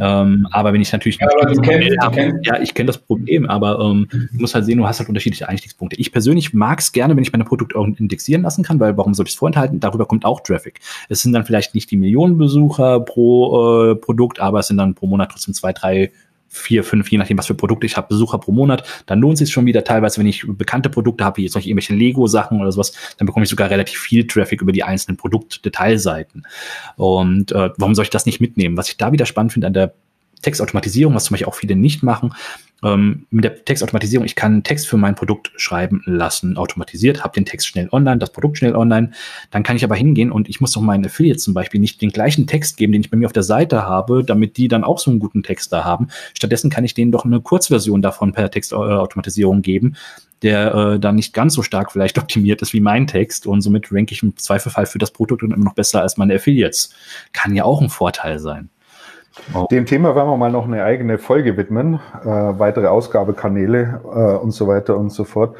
Ähm, 0.00 0.46
aber 0.50 0.72
wenn 0.72 0.80
ich 0.80 0.92
natürlich 0.92 1.18
ja, 1.18 1.28
aber 1.28 1.52
kennst, 1.62 2.00
kennst. 2.12 2.46
ja, 2.46 2.60
ich 2.60 2.74
kenne 2.74 2.88
das 2.88 2.98
Problem, 2.98 3.46
aber 3.46 3.78
ähm, 3.80 4.08
du 4.10 4.40
musst 4.40 4.54
halt 4.54 4.64
sehen, 4.64 4.78
du 4.78 4.86
hast 4.86 4.98
halt 4.98 5.08
unterschiedliche 5.08 5.48
Einstiegspunkte. 5.48 5.98
Ich 5.98 6.12
persönlich 6.12 6.54
mag 6.54 6.80
es 6.80 6.92
gerne, 6.92 7.16
wenn 7.16 7.22
ich 7.22 7.32
meine 7.32 7.44
Produkte 7.44 7.76
auch 7.76 7.86
indexieren 7.86 8.42
lassen 8.42 8.64
kann, 8.64 8.80
weil 8.80 8.96
warum 8.96 9.14
soll 9.14 9.26
ich 9.26 9.32
es 9.32 9.38
vorenthalten? 9.38 9.80
Darüber 9.80 10.06
kommt 10.06 10.24
auch 10.24 10.40
Traffic. 10.40 10.80
Es 11.08 11.22
sind 11.22 11.32
dann 11.32 11.44
vielleicht 11.44 11.74
nicht 11.74 11.90
die 11.90 11.96
Millionen 11.96 12.38
Besucher 12.38 13.00
pro 13.00 13.92
äh, 13.92 13.96
Produkt, 13.96 14.40
aber 14.40 14.60
es 14.60 14.68
sind 14.68 14.76
dann 14.76 14.94
pro 14.94 15.06
Monat 15.06 15.30
trotzdem 15.32 15.54
zwei, 15.54 15.72
drei 15.72 16.10
vier, 16.48 16.82
fünf, 16.84 17.10
je 17.10 17.18
nachdem, 17.18 17.38
was 17.38 17.46
für 17.46 17.54
Produkte 17.54 17.86
ich 17.86 17.96
habe, 17.96 18.08
Besucher 18.08 18.38
pro 18.38 18.52
Monat, 18.52 18.84
dann 19.06 19.20
lohnt 19.20 19.34
es 19.34 19.40
sich 19.40 19.52
schon 19.52 19.66
wieder 19.66 19.84
teilweise, 19.84 20.18
wenn 20.18 20.26
ich 20.26 20.44
bekannte 20.46 20.90
Produkte 20.90 21.24
habe, 21.24 21.36
wie 21.38 21.42
jetzt 21.44 21.54
noch 21.54 21.62
irgendwelche 21.62 21.94
Lego-Sachen 21.94 22.60
oder 22.60 22.72
sowas, 22.72 22.92
dann 23.18 23.26
bekomme 23.26 23.44
ich 23.44 23.50
sogar 23.50 23.70
relativ 23.70 23.98
viel 23.98 24.26
Traffic 24.26 24.62
über 24.62 24.72
die 24.72 24.82
einzelnen 24.82 25.16
Produktdetailseiten. 25.16 26.46
Und 26.96 27.52
äh, 27.52 27.70
warum 27.76 27.94
soll 27.94 28.04
ich 28.04 28.10
das 28.10 28.26
nicht 28.26 28.40
mitnehmen? 28.40 28.76
Was 28.76 28.88
ich 28.88 28.96
da 28.96 29.12
wieder 29.12 29.26
spannend 29.26 29.52
finde 29.52 29.66
an 29.66 29.72
der 29.74 29.94
Textautomatisierung, 30.42 31.14
was 31.14 31.24
zum 31.24 31.34
Beispiel 31.34 31.48
auch 31.48 31.54
viele 31.54 31.76
nicht 31.76 32.02
machen. 32.02 32.34
Ähm, 32.84 33.26
mit 33.30 33.44
der 33.44 33.64
Textautomatisierung, 33.64 34.24
ich 34.24 34.36
kann 34.36 34.62
Text 34.62 34.86
für 34.86 34.96
mein 34.96 35.16
Produkt 35.16 35.50
schreiben 35.56 36.02
lassen, 36.04 36.56
automatisiert, 36.56 37.24
habe 37.24 37.34
den 37.34 37.44
Text 37.44 37.66
schnell 37.66 37.88
online, 37.90 38.18
das 38.18 38.30
Produkt 38.30 38.58
schnell 38.58 38.76
online. 38.76 39.10
Dann 39.50 39.64
kann 39.64 39.74
ich 39.74 39.82
aber 39.82 39.96
hingehen 39.96 40.30
und 40.30 40.48
ich 40.48 40.60
muss 40.60 40.72
doch 40.72 40.80
meinen 40.80 41.04
Affiliates 41.04 41.42
zum 41.42 41.54
Beispiel 41.54 41.80
nicht 41.80 42.00
den 42.00 42.10
gleichen 42.10 42.46
Text 42.46 42.76
geben, 42.76 42.92
den 42.92 43.00
ich 43.00 43.10
bei 43.10 43.16
mir 43.16 43.26
auf 43.26 43.32
der 43.32 43.42
Seite 43.42 43.82
habe, 43.82 44.22
damit 44.24 44.56
die 44.56 44.68
dann 44.68 44.84
auch 44.84 45.00
so 45.00 45.10
einen 45.10 45.18
guten 45.18 45.42
Text 45.42 45.72
da 45.72 45.84
haben. 45.84 46.08
Stattdessen 46.34 46.70
kann 46.70 46.84
ich 46.84 46.94
denen 46.94 47.10
doch 47.10 47.24
eine 47.24 47.40
Kurzversion 47.40 48.00
davon 48.00 48.32
per 48.32 48.48
Textautomatisierung 48.48 49.62
geben, 49.62 49.96
der 50.42 50.72
äh, 50.72 51.00
dann 51.00 51.16
nicht 51.16 51.34
ganz 51.34 51.54
so 51.54 51.64
stark 51.64 51.90
vielleicht 51.90 52.16
optimiert 52.18 52.62
ist 52.62 52.72
wie 52.72 52.80
mein 52.80 53.08
Text 53.08 53.48
und 53.48 53.60
somit 53.60 53.90
ranke 53.90 54.14
ich 54.14 54.22
im 54.22 54.36
Zweifelfall 54.36 54.86
für 54.86 54.98
das 54.98 55.10
Produkt 55.10 55.42
immer 55.42 55.56
noch 55.56 55.74
besser 55.74 56.02
als 56.02 56.16
meine 56.16 56.36
Affiliates. 56.36 56.90
Kann 57.32 57.56
ja 57.56 57.64
auch 57.64 57.80
ein 57.80 57.90
Vorteil 57.90 58.38
sein. 58.38 58.70
Oh. 59.54 59.66
Dem 59.70 59.86
Thema 59.86 60.14
werden 60.14 60.28
wir 60.28 60.36
mal 60.36 60.52
noch 60.52 60.66
eine 60.66 60.84
eigene 60.84 61.18
Folge 61.18 61.56
widmen, 61.56 61.94
äh, 62.22 62.26
weitere 62.26 62.86
Ausgabekanäle 62.86 64.00
äh, 64.04 64.42
und 64.42 64.52
so 64.52 64.66
weiter 64.66 64.96
und 64.96 65.10
so 65.10 65.24
fort. 65.24 65.56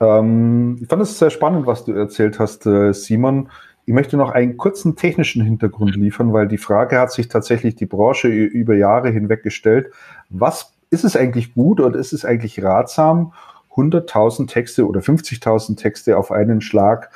Ähm, 0.00 0.78
ich 0.80 0.88
fand 0.88 1.02
es 1.02 1.18
sehr 1.18 1.30
spannend, 1.30 1.66
was 1.66 1.84
du 1.84 1.92
erzählt 1.92 2.38
hast, 2.38 2.66
äh, 2.66 2.92
Simon. 2.92 3.48
Ich 3.86 3.94
möchte 3.94 4.16
noch 4.16 4.30
einen 4.30 4.56
kurzen 4.56 4.96
technischen 4.96 5.42
Hintergrund 5.42 5.96
liefern, 5.96 6.32
weil 6.32 6.46
die 6.46 6.58
Frage 6.58 6.98
hat 6.98 7.10
sich 7.10 7.28
tatsächlich 7.28 7.74
die 7.74 7.86
Branche 7.86 8.28
über 8.28 8.74
Jahre 8.74 9.08
hinweg 9.08 9.42
gestellt. 9.42 9.90
Was 10.28 10.74
ist 10.90 11.04
es 11.04 11.16
eigentlich 11.16 11.54
gut 11.54 11.80
oder 11.80 11.98
ist 11.98 12.12
es 12.12 12.24
eigentlich 12.24 12.62
ratsam, 12.62 13.32
100.000 13.74 14.48
Texte 14.48 14.86
oder 14.86 15.00
50.000 15.00 15.76
Texte 15.76 16.18
auf 16.18 16.32
einen 16.32 16.60
Schlag 16.60 17.10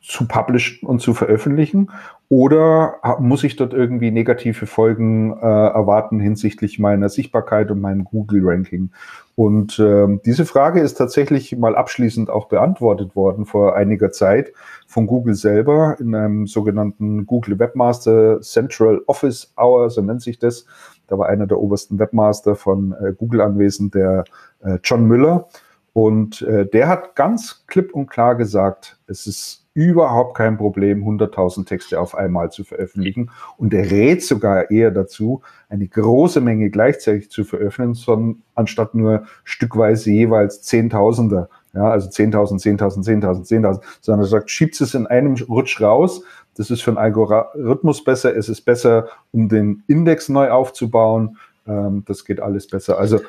zu 0.00 0.26
publishen 0.26 0.88
und 0.88 1.00
zu 1.00 1.12
veröffentlichen? 1.12 1.90
Oder 2.30 2.96
muss 3.20 3.42
ich 3.42 3.56
dort 3.56 3.72
irgendwie 3.72 4.10
negative 4.10 4.66
Folgen 4.66 5.32
äh, 5.32 5.46
erwarten 5.46 6.20
hinsichtlich 6.20 6.78
meiner 6.78 7.08
Sichtbarkeit 7.08 7.70
und 7.70 7.80
meinem 7.80 8.04
Google-Ranking? 8.04 8.90
Und 9.34 9.78
ähm, 9.78 10.20
diese 10.26 10.44
Frage 10.44 10.80
ist 10.80 10.94
tatsächlich 10.94 11.56
mal 11.56 11.74
abschließend 11.74 12.28
auch 12.28 12.48
beantwortet 12.48 13.16
worden 13.16 13.46
vor 13.46 13.76
einiger 13.76 14.10
Zeit 14.10 14.52
von 14.86 15.06
Google 15.06 15.34
selber 15.34 15.96
in 16.00 16.14
einem 16.14 16.46
sogenannten 16.46 17.24
Google 17.24 17.58
Webmaster 17.58 18.42
Central 18.42 19.00
Office 19.06 19.54
Hour, 19.56 19.88
so 19.88 20.02
nennt 20.02 20.20
sich 20.20 20.38
das. 20.38 20.66
Da 21.06 21.18
war 21.18 21.28
einer 21.28 21.46
der 21.46 21.58
obersten 21.58 21.98
Webmaster 21.98 22.56
von 22.56 22.92
äh, 23.00 23.14
Google 23.16 23.40
anwesend, 23.40 23.94
der 23.94 24.24
äh, 24.60 24.78
John 24.84 25.06
Müller. 25.06 25.48
Und 25.94 26.42
äh, 26.42 26.66
der 26.66 26.88
hat 26.88 27.16
ganz 27.16 27.64
klipp 27.66 27.94
und 27.94 28.08
klar 28.08 28.34
gesagt, 28.34 28.98
es 29.06 29.26
ist 29.26 29.67
überhaupt 29.78 30.36
kein 30.36 30.56
Problem, 30.56 31.04
100.000 31.04 31.64
Texte 31.64 32.00
auf 32.00 32.16
einmal 32.16 32.50
zu 32.50 32.64
veröffentlichen. 32.64 33.30
Und 33.58 33.72
er 33.72 33.88
rät 33.88 34.24
sogar 34.24 34.72
eher 34.72 34.90
dazu, 34.90 35.42
eine 35.68 35.86
große 35.86 36.40
Menge 36.40 36.68
gleichzeitig 36.70 37.30
zu 37.30 37.44
veröffentlichen, 37.44 37.94
sondern 37.94 38.42
anstatt 38.56 38.96
nur 38.96 39.22
stückweise 39.44 40.10
jeweils 40.10 40.62
Zehntausender, 40.62 41.48
ja, 41.74 41.88
also 41.88 42.08
10.000, 42.08 42.60
10.000, 42.60 43.04
10.000, 43.04 43.46
10.000, 43.46 43.80
sondern 44.00 44.24
er 44.24 44.28
sagt, 44.28 44.50
schiebt 44.50 44.80
es 44.80 44.94
in 44.94 45.06
einem 45.06 45.34
Rutsch 45.48 45.80
raus. 45.80 46.22
Das 46.56 46.72
ist 46.72 46.82
für 46.82 46.90
einen 46.90 46.98
Algorithmus 46.98 48.02
besser. 48.02 48.36
Es 48.36 48.48
ist 48.48 48.62
besser, 48.62 49.06
um 49.30 49.48
den 49.48 49.84
Index 49.86 50.28
neu 50.28 50.50
aufzubauen. 50.50 51.36
Ähm, 51.68 52.02
das 52.04 52.24
geht 52.24 52.40
alles 52.40 52.66
besser. 52.66 52.98
Also 52.98 53.20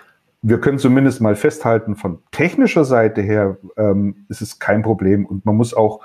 wir 0.42 0.60
können 0.60 0.80
zumindest 0.80 1.22
mal 1.22 1.36
festhalten, 1.36 1.96
von 1.96 2.24
technischer 2.32 2.86
Seite 2.86 3.22
her 3.22 3.58
ähm, 3.78 4.26
ist 4.30 4.42
es 4.42 4.58
kein 4.58 4.82
Problem 4.82 5.26
und 5.26 5.46
man 5.46 5.56
muss 5.56 5.74
auch 5.74 6.00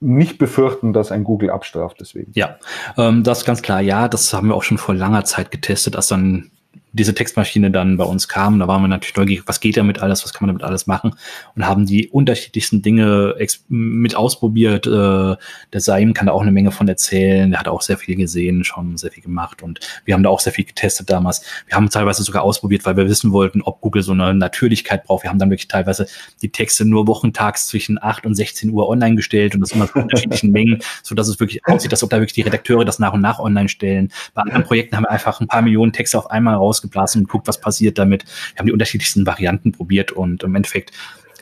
nicht 0.00 0.38
befürchten, 0.38 0.92
dass 0.92 1.12
ein 1.12 1.24
Google 1.24 1.50
abstraft 1.50 1.98
deswegen. 2.00 2.32
Ja, 2.34 2.56
ähm, 2.96 3.22
das 3.22 3.40
ist 3.40 3.44
ganz 3.44 3.62
klar. 3.62 3.80
Ja, 3.80 4.08
das 4.08 4.32
haben 4.32 4.48
wir 4.48 4.54
auch 4.54 4.62
schon 4.62 4.78
vor 4.78 4.94
langer 4.94 5.24
Zeit 5.24 5.50
getestet, 5.50 5.94
als 5.94 6.08
dann 6.08 6.50
diese 6.92 7.14
Textmaschine 7.14 7.70
dann 7.70 7.96
bei 7.96 8.04
uns 8.04 8.28
kam, 8.28 8.58
da 8.58 8.66
waren 8.66 8.82
wir 8.82 8.88
natürlich 8.88 9.16
neugierig, 9.16 9.44
was 9.46 9.60
geht 9.60 9.76
damit 9.76 10.00
alles, 10.00 10.24
was 10.24 10.32
kann 10.32 10.46
man 10.46 10.54
damit 10.54 10.64
alles 10.64 10.86
machen 10.86 11.14
und 11.54 11.66
haben 11.66 11.86
die 11.86 12.08
unterschiedlichsten 12.08 12.82
Dinge 12.82 13.36
mit 13.68 14.16
ausprobiert. 14.16 14.86
Äh, 14.86 15.36
der 15.72 15.80
Saim 15.80 16.14
kann 16.14 16.26
da 16.26 16.32
auch 16.32 16.42
eine 16.42 16.52
Menge 16.52 16.72
von 16.72 16.88
erzählen, 16.88 17.50
der 17.50 17.60
hat 17.60 17.68
auch 17.68 17.82
sehr 17.82 17.96
viel 17.96 18.16
gesehen, 18.16 18.64
schon 18.64 18.96
sehr 18.96 19.10
viel 19.10 19.22
gemacht 19.22 19.62
und 19.62 19.80
wir 20.04 20.14
haben 20.14 20.22
da 20.22 20.30
auch 20.30 20.40
sehr 20.40 20.52
viel 20.52 20.64
getestet 20.64 21.10
damals. 21.10 21.42
Wir 21.66 21.76
haben 21.76 21.88
teilweise 21.90 22.22
sogar 22.22 22.42
ausprobiert, 22.42 22.84
weil 22.84 22.96
wir 22.96 23.08
wissen 23.08 23.32
wollten, 23.32 23.62
ob 23.62 23.80
Google 23.80 24.02
so 24.02 24.12
eine 24.12 24.34
Natürlichkeit 24.34 25.04
braucht. 25.04 25.22
Wir 25.22 25.30
haben 25.30 25.38
dann 25.38 25.50
wirklich 25.50 25.68
teilweise 25.68 26.06
die 26.42 26.50
Texte 26.50 26.84
nur 26.84 27.06
wochentags 27.06 27.66
zwischen 27.66 28.02
8 28.02 28.26
und 28.26 28.34
16 28.34 28.70
Uhr 28.70 28.88
online 28.88 29.16
gestellt 29.16 29.54
und 29.54 29.60
das 29.60 29.72
immer 29.72 29.88
in 29.94 30.02
unterschiedlichen 30.02 30.50
Mengen, 30.50 30.80
so 31.02 31.14
dass 31.14 31.28
es 31.28 31.38
wirklich 31.38 31.66
aussieht, 31.66 31.92
als 31.92 32.02
ob 32.02 32.10
da 32.10 32.16
wirklich 32.16 32.34
die 32.34 32.42
Redakteure 32.42 32.84
das 32.84 32.98
nach 32.98 33.12
und 33.12 33.20
nach 33.20 33.38
online 33.38 33.68
stellen. 33.68 34.12
Bei 34.34 34.42
anderen 34.42 34.64
Projekten 34.64 34.96
haben 34.96 35.04
wir 35.04 35.10
einfach 35.10 35.40
ein 35.40 35.46
paar 35.46 35.62
Millionen 35.62 35.92
Texte 35.92 36.18
auf 36.18 36.30
einmal 36.30 36.56
raus 36.56 36.79
rausgeblasen 36.80 37.22
und 37.22 37.28
guckt, 37.28 37.46
was 37.48 37.60
passiert 37.60 37.98
damit. 37.98 38.24
Wir 38.54 38.58
haben 38.58 38.66
die 38.66 38.72
unterschiedlichsten 38.72 39.26
Varianten 39.26 39.72
probiert 39.72 40.12
und 40.12 40.42
im 40.42 40.54
Endeffekt 40.54 40.92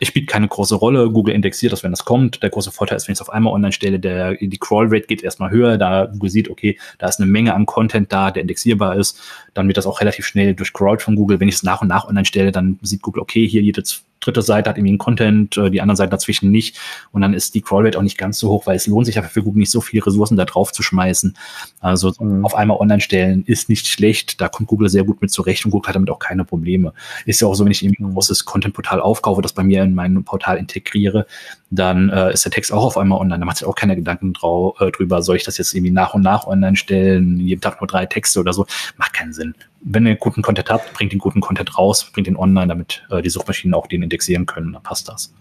es 0.00 0.06
spielt 0.06 0.28
keine 0.28 0.46
große 0.46 0.76
Rolle. 0.76 1.10
Google 1.10 1.34
indexiert 1.34 1.72
das, 1.72 1.82
wenn 1.82 1.90
das 1.90 2.04
kommt. 2.04 2.42
Der 2.42 2.50
große 2.50 2.70
Vorteil 2.70 2.96
ist, 2.96 3.08
wenn 3.08 3.14
ich 3.14 3.16
es 3.16 3.22
auf 3.22 3.30
einmal 3.30 3.52
online 3.52 3.72
stelle, 3.72 3.98
der, 3.98 4.34
die 4.34 4.58
Crawl-Rate 4.58 5.08
geht 5.08 5.24
erstmal 5.24 5.50
höher, 5.50 5.76
da 5.76 6.06
Google 6.06 6.30
sieht, 6.30 6.48
okay, 6.48 6.78
da 6.98 7.08
ist 7.08 7.20
eine 7.20 7.28
Menge 7.28 7.52
an 7.52 7.66
Content 7.66 8.12
da, 8.12 8.30
der 8.30 8.42
indexierbar 8.42 8.96
ist. 8.96 9.18
Dann 9.54 9.66
wird 9.66 9.76
das 9.76 9.86
auch 9.86 10.00
relativ 10.00 10.24
schnell 10.24 10.54
durchcrawlt 10.54 11.02
von 11.02 11.16
Google. 11.16 11.40
Wenn 11.40 11.48
ich 11.48 11.56
es 11.56 11.62
nach 11.64 11.82
und 11.82 11.88
nach 11.88 12.06
online 12.06 12.26
stelle, 12.26 12.52
dann 12.52 12.78
sieht 12.82 13.02
Google, 13.02 13.22
okay, 13.22 13.48
hier 13.48 13.62
jede 13.62 13.82
dritte 14.28 14.42
Seite 14.42 14.70
hat 14.70 14.76
irgendwie 14.76 14.92
einen 14.92 14.98
Content, 14.98 15.56
äh, 15.56 15.70
die 15.70 15.80
anderen 15.80 15.96
Seiten 15.96 16.10
dazwischen 16.10 16.50
nicht. 16.50 16.78
Und 17.12 17.22
dann 17.22 17.34
ist 17.34 17.54
die 17.54 17.62
Crawlrate 17.62 17.98
auch 17.98 18.02
nicht 18.02 18.18
ganz 18.18 18.38
so 18.38 18.48
hoch, 18.48 18.66
weil 18.66 18.76
es 18.76 18.86
lohnt 18.86 19.06
sich 19.06 19.16
einfach 19.16 19.30
für 19.30 19.42
Google 19.42 19.60
nicht 19.60 19.70
so 19.70 19.80
viele 19.80 20.04
Ressourcen 20.04 20.36
da 20.36 20.44
drauf 20.44 20.72
zu 20.72 20.82
schmeißen. 20.82 21.36
Also 21.80 22.12
mhm. 22.18 22.44
auf 22.44 22.54
einmal 22.54 22.78
online 22.78 23.00
stellen 23.00 23.44
ist 23.46 23.68
nicht 23.68 23.86
schlecht. 23.86 24.40
Da 24.40 24.48
kommt 24.48 24.68
Google 24.68 24.88
sehr 24.88 25.04
gut 25.04 25.20
mit 25.20 25.30
zurecht 25.30 25.64
und 25.64 25.70
Google 25.70 25.88
hat 25.88 25.96
damit 25.96 26.10
auch 26.10 26.18
keine 26.18 26.44
Probleme. 26.44 26.92
Ist 27.26 27.40
ja 27.40 27.48
auch 27.48 27.54
so, 27.54 27.64
wenn 27.64 27.72
ich 27.72 27.82
irgendwie 27.82 28.04
ein 28.04 28.12
großes 28.12 28.44
Content-Portal 28.44 29.00
aufkaufe, 29.00 29.42
das 29.42 29.52
bei 29.52 29.62
mir 29.62 29.82
in 29.82 29.94
mein 29.94 30.22
Portal 30.24 30.58
integriere, 30.58 31.26
dann 31.70 32.08
äh, 32.08 32.32
ist 32.32 32.44
der 32.44 32.52
Text 32.52 32.72
auch 32.72 32.84
auf 32.84 32.96
einmal 32.96 33.20
online. 33.20 33.40
Da 33.40 33.44
macht 33.44 33.58
sich 33.58 33.66
auch 33.66 33.74
keine 33.74 33.94
Gedanken 33.94 34.32
drau 34.32 34.74
äh, 34.80 34.90
drüber, 34.90 35.22
soll 35.22 35.36
ich 35.36 35.44
das 35.44 35.58
jetzt 35.58 35.74
irgendwie 35.74 35.92
nach 35.92 36.14
und 36.14 36.22
nach 36.22 36.46
online 36.46 36.76
stellen, 36.76 37.38
jeden 37.40 37.60
Tag 37.60 37.80
nur 37.80 37.88
drei 37.88 38.06
Texte 38.06 38.40
oder 38.40 38.52
so. 38.52 38.66
Macht 38.96 39.12
keinen 39.12 39.32
Sinn. 39.32 39.54
Wenn 39.80 40.06
ihr 40.06 40.16
guten 40.16 40.42
Content 40.42 40.70
habt, 40.70 40.92
bringt 40.94 41.12
den 41.12 41.18
guten 41.18 41.40
Content 41.40 41.76
raus, 41.78 42.10
bringt 42.12 42.26
den 42.26 42.36
online, 42.36 42.68
damit 42.68 43.06
äh, 43.10 43.22
die 43.22 43.30
Suchmaschinen 43.30 43.74
auch 43.74 43.86
den 43.86 44.02
indexieren 44.02 44.46
können, 44.46 44.72
dann 44.72 44.82
passt 44.82 45.08
das. 45.08 45.32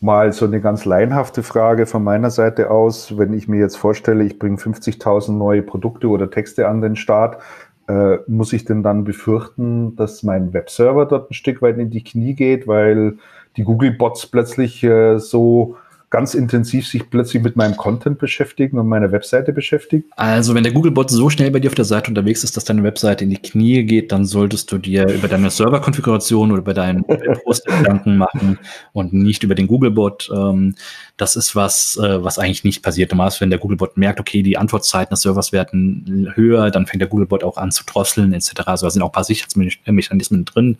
Mal 0.00 0.32
so 0.32 0.44
eine 0.44 0.60
ganz 0.60 0.84
laienhafte 0.84 1.42
Frage 1.42 1.86
von 1.86 2.04
meiner 2.04 2.30
Seite 2.30 2.70
aus. 2.70 3.16
Wenn 3.16 3.32
ich 3.32 3.48
mir 3.48 3.58
jetzt 3.58 3.76
vorstelle, 3.76 4.24
ich 4.24 4.38
bringe 4.38 4.58
50.000 4.58 5.32
neue 5.32 5.62
Produkte 5.62 6.08
oder 6.08 6.30
Texte 6.30 6.68
an 6.68 6.82
den 6.82 6.96
Start, 6.96 7.42
äh, 7.88 8.18
muss 8.26 8.52
ich 8.52 8.64
denn 8.64 8.82
dann 8.82 9.04
befürchten, 9.04 9.96
dass 9.96 10.22
mein 10.22 10.52
Webserver 10.52 11.06
dort 11.06 11.30
ein 11.30 11.34
Stück 11.34 11.62
weit 11.62 11.78
in 11.78 11.90
die 11.90 12.04
Knie 12.04 12.34
geht, 12.34 12.66
weil 12.66 13.18
die 13.56 13.64
Google-Bots 13.64 14.26
plötzlich 14.26 14.82
äh, 14.82 15.18
so 15.18 15.76
ganz 16.10 16.34
intensiv 16.34 16.86
sich 16.86 17.10
plötzlich 17.10 17.42
mit 17.42 17.56
meinem 17.56 17.76
Content 17.76 18.18
beschäftigen 18.18 18.78
und 18.78 18.86
meiner 18.86 19.10
Webseite 19.12 19.52
beschäftigen? 19.52 20.04
Also, 20.16 20.54
wenn 20.54 20.62
der 20.62 20.72
Googlebot 20.72 21.10
so 21.10 21.30
schnell 21.30 21.50
bei 21.50 21.58
dir 21.58 21.68
auf 21.68 21.74
der 21.74 21.84
Seite 21.84 22.10
unterwegs 22.10 22.44
ist, 22.44 22.56
dass 22.56 22.64
deine 22.64 22.82
Webseite 22.82 23.24
in 23.24 23.30
die 23.30 23.36
Knie 23.36 23.84
geht, 23.84 24.12
dann 24.12 24.24
solltest 24.24 24.70
du 24.70 24.78
dir 24.78 25.08
über 25.08 25.28
deine 25.28 25.50
Serverkonfiguration 25.50 26.52
oder 26.52 26.60
über 26.60 26.74
deinen 26.74 27.04
Post 27.44 27.66
Gedanken 27.66 28.16
machen 28.16 28.58
und 28.92 29.12
nicht 29.12 29.42
über 29.42 29.54
den 29.54 29.66
Googlebot. 29.66 30.30
Ähm, 30.32 30.74
das 31.16 31.34
ist 31.34 31.56
was, 31.56 31.96
äh, 31.96 32.22
was 32.22 32.38
eigentlich 32.38 32.64
nicht 32.64 32.82
passiert. 32.82 33.10
Normalerweise, 33.10 33.40
wenn 33.40 33.50
der 33.50 33.58
Googlebot 33.58 33.96
merkt, 33.96 34.20
okay, 34.20 34.42
die 34.42 34.58
Antwortzeiten 34.58 35.10
des 35.10 35.22
Servers 35.22 35.52
werden 35.52 36.32
höher, 36.34 36.70
dann 36.70 36.86
fängt 36.86 37.00
der 37.00 37.08
Googlebot 37.08 37.42
auch 37.42 37.56
an 37.56 37.72
zu 37.72 37.84
drosseln 37.84 38.32
etc. 38.32 38.62
Also 38.66 38.86
da 38.86 38.90
sind 38.90 39.02
auch 39.02 39.08
ein 39.08 39.12
paar 39.12 39.24
Sicherheitsmechanismen 39.24 40.44
drin, 40.44 40.76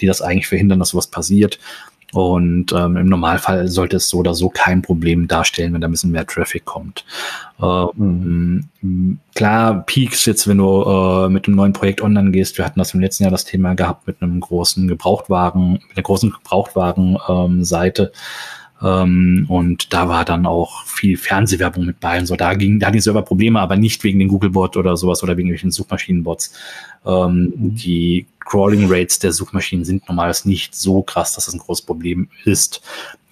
die 0.00 0.06
das 0.06 0.22
eigentlich 0.22 0.48
verhindern, 0.48 0.78
dass 0.78 0.90
sowas 0.90 1.06
passiert. 1.06 1.58
Und 2.12 2.72
ähm, 2.72 2.96
im 2.96 3.06
Normalfall 3.06 3.68
sollte 3.68 3.96
es 3.96 4.08
so 4.08 4.18
oder 4.18 4.32
so 4.32 4.48
kein 4.48 4.80
Problem 4.80 5.26
darstellen, 5.26 5.74
wenn 5.74 5.80
da 5.80 5.88
ein 5.88 5.90
bisschen 5.90 6.12
mehr 6.12 6.26
Traffic 6.26 6.64
kommt. 6.64 7.04
Ähm, 7.60 8.68
klar, 9.34 9.82
Peaks 9.86 10.24
jetzt, 10.24 10.46
wenn 10.46 10.58
du 10.58 10.82
äh, 10.82 11.28
mit 11.28 11.46
einem 11.46 11.56
neuen 11.56 11.72
Projekt 11.72 12.00
online 12.00 12.30
gehst, 12.30 12.58
wir 12.58 12.64
hatten 12.64 12.78
das 12.78 12.94
im 12.94 13.00
letzten 13.00 13.24
Jahr 13.24 13.32
das 13.32 13.44
Thema 13.44 13.74
gehabt 13.74 14.06
mit 14.06 14.22
einem 14.22 14.40
großen 14.40 14.86
Gebrauchtwagen, 14.86 15.72
mit 15.72 15.96
einer 15.96 16.02
großen 16.02 16.30
Gebrauchtwagen-Seite. 16.30 18.02
Ähm, 18.02 18.10
ähm, 18.82 19.46
und 19.48 19.92
da 19.92 20.08
war 20.08 20.24
dann 20.24 20.44
auch 20.46 20.84
viel 20.84 21.16
Fernsehwerbung 21.16 21.86
mit 21.86 22.00
bei 22.00 22.18
und 22.18 22.26
so. 22.26 22.36
Da 22.36 22.54
ging, 22.54 22.78
da 22.78 22.86
hatten 22.86 22.96
die 22.96 23.00
Server 23.00 23.22
Probleme, 23.22 23.60
aber 23.60 23.76
nicht 23.76 24.04
wegen 24.04 24.18
den 24.18 24.28
Googlebot 24.28 24.76
oder 24.76 24.96
sowas 24.96 25.22
oder 25.22 25.36
wegen 25.36 25.48
irgendwelchen 25.48 25.70
Suchmaschinenbots. 25.70 26.52
Ähm, 27.06 27.54
mhm. 27.56 27.74
Die 27.76 28.26
Crawling 28.40 28.86
Rates 28.88 29.18
der 29.18 29.32
Suchmaschinen 29.32 29.84
sind 29.84 30.06
normalerweise 30.08 30.48
nicht 30.48 30.74
so 30.74 31.02
krass, 31.02 31.34
dass 31.34 31.46
das 31.46 31.54
ein 31.54 31.60
großes 31.60 31.86
Problem 31.86 32.28
ist. 32.44 32.82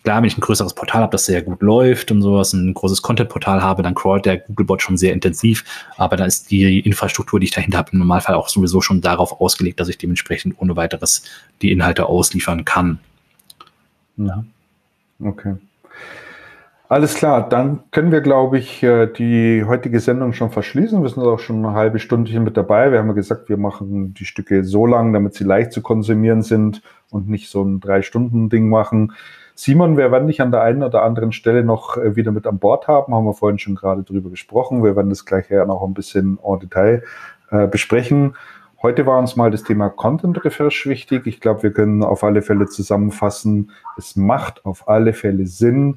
Klar, 0.03 0.19
wenn 0.19 0.29
ich 0.29 0.37
ein 0.37 0.43
größeres 0.43 0.75
Portal 0.75 1.03
habe, 1.03 1.13
das 1.13 1.25
sehr 1.25 1.41
gut 1.41 1.63
läuft 1.63 2.11
und 2.11 2.21
sowas, 2.21 2.53
ein 2.53 2.75
großes 2.75 3.01
Content-Portal 3.01 3.63
habe, 3.63 3.83
dann 3.83 3.95
crawlt 3.95 4.27
der 4.27 4.39
Googlebot 4.39 4.83
schon 4.83 4.99
sehr 4.99 5.15
intensiv. 5.15 5.65
Aber 5.97 6.17
dann 6.17 6.27
ist 6.27 6.51
die 6.51 6.81
Infrastruktur, 6.81 7.41
die 7.41 7.45
ich 7.45 7.53
dahinter 7.53 7.79
habe, 7.79 7.93
im 7.93 8.01
Normalfall 8.01 8.35
auch 8.35 8.49
sowieso 8.49 8.83
schon 8.83 9.01
darauf 9.01 9.41
ausgelegt, 9.41 9.81
dass 9.81 9.89
ich 9.89 9.97
dementsprechend 9.97 10.57
ohne 10.59 10.77
weiteres 10.77 11.23
die 11.63 11.73
Inhalte 11.73 12.07
ausliefern 12.07 12.67
kann. 12.67 12.99
Ja. 14.19 14.45
Okay. 15.23 15.57
Alles 16.87 17.15
klar, 17.15 17.49
dann 17.49 17.81
können 17.93 18.13
wir, 18.13 18.21
glaube 18.21 18.59
ich, 18.59 18.83
äh, 18.83 19.07
die 19.07 19.65
heutige 19.65 20.01
Sendung 20.01 20.35
schon 20.35 20.51
verschließen. 20.51 21.03
Wir 21.03 21.09
sind 21.09 21.23
auch 21.23 21.39
schon 21.39 21.65
eine 21.65 21.75
halbe 21.75 21.99
Stunde 21.99 22.31
hier 22.31 22.41
mit 22.41 22.57
dabei. 22.57 22.93
Wir 22.93 22.99
haben 22.99 23.09
ja 23.09 23.15
gesagt, 23.15 23.49
wir 23.49 23.57
machen 23.57 24.13
die 24.13 24.27
Stücke 24.27 24.65
so 24.65 24.85
lang, 24.85 25.13
damit 25.13 25.35
sie 25.35 25.45
leicht 25.45 25.73
zu 25.73 25.81
konsumieren 25.81 26.43
sind 26.43 26.83
und 27.11 27.29
nicht 27.29 27.49
so 27.49 27.63
ein 27.65 27.81
Drei-Stunden-Ding 27.81 28.69
machen. 28.69 29.13
Simon, 29.55 29.97
wir 29.97 30.13
werden 30.13 30.29
dich 30.29 30.43
an 30.43 30.51
der 30.51 30.63
einen 30.63 30.83
oder 30.83 31.03
anderen 31.03 31.33
Stelle 31.33 31.65
noch 31.65 31.97
äh, 31.97 32.17
wieder 32.17 32.33
mit 32.33 32.47
an 32.47 32.59
Bord 32.59 32.87
haben, 32.87 33.15
haben 33.15 33.25
wir 33.25 33.35
vorhin 33.35 33.59
schon 33.59 33.77
gerade 33.77 34.03
drüber 34.03 34.29
gesprochen. 34.29 34.85
Wir 34.85 34.95
werden 34.95 35.11
das 35.11 35.25
gleich 35.25 35.49
ja 35.49 35.65
noch 35.65 35.83
ein 35.83 35.95
bisschen 35.95 36.39
en 36.45 36.59
Detail 36.59 37.03
äh, 37.51 37.67
besprechen. 37.67 38.35
Heute 38.85 39.07
war 39.07 39.19
uns 39.19 39.35
mal 39.35 39.51
das 39.51 39.63
Thema 39.63 39.89
Content 39.89 40.45
Refresh 40.45 40.87
wichtig. 40.87 41.27
Ich 41.27 41.41
glaube, 41.41 41.63
wir 41.63 41.73
können 41.73 42.03
auf 42.03 42.23
alle 42.23 42.43
Fälle 42.43 42.67
zusammenfassen, 42.67 43.71
es 43.97 44.15
macht 44.15 44.67
auf 44.67 44.91
alle 44.91 45.15
Fälle 45.15 45.47
Sinn, 45.47 45.97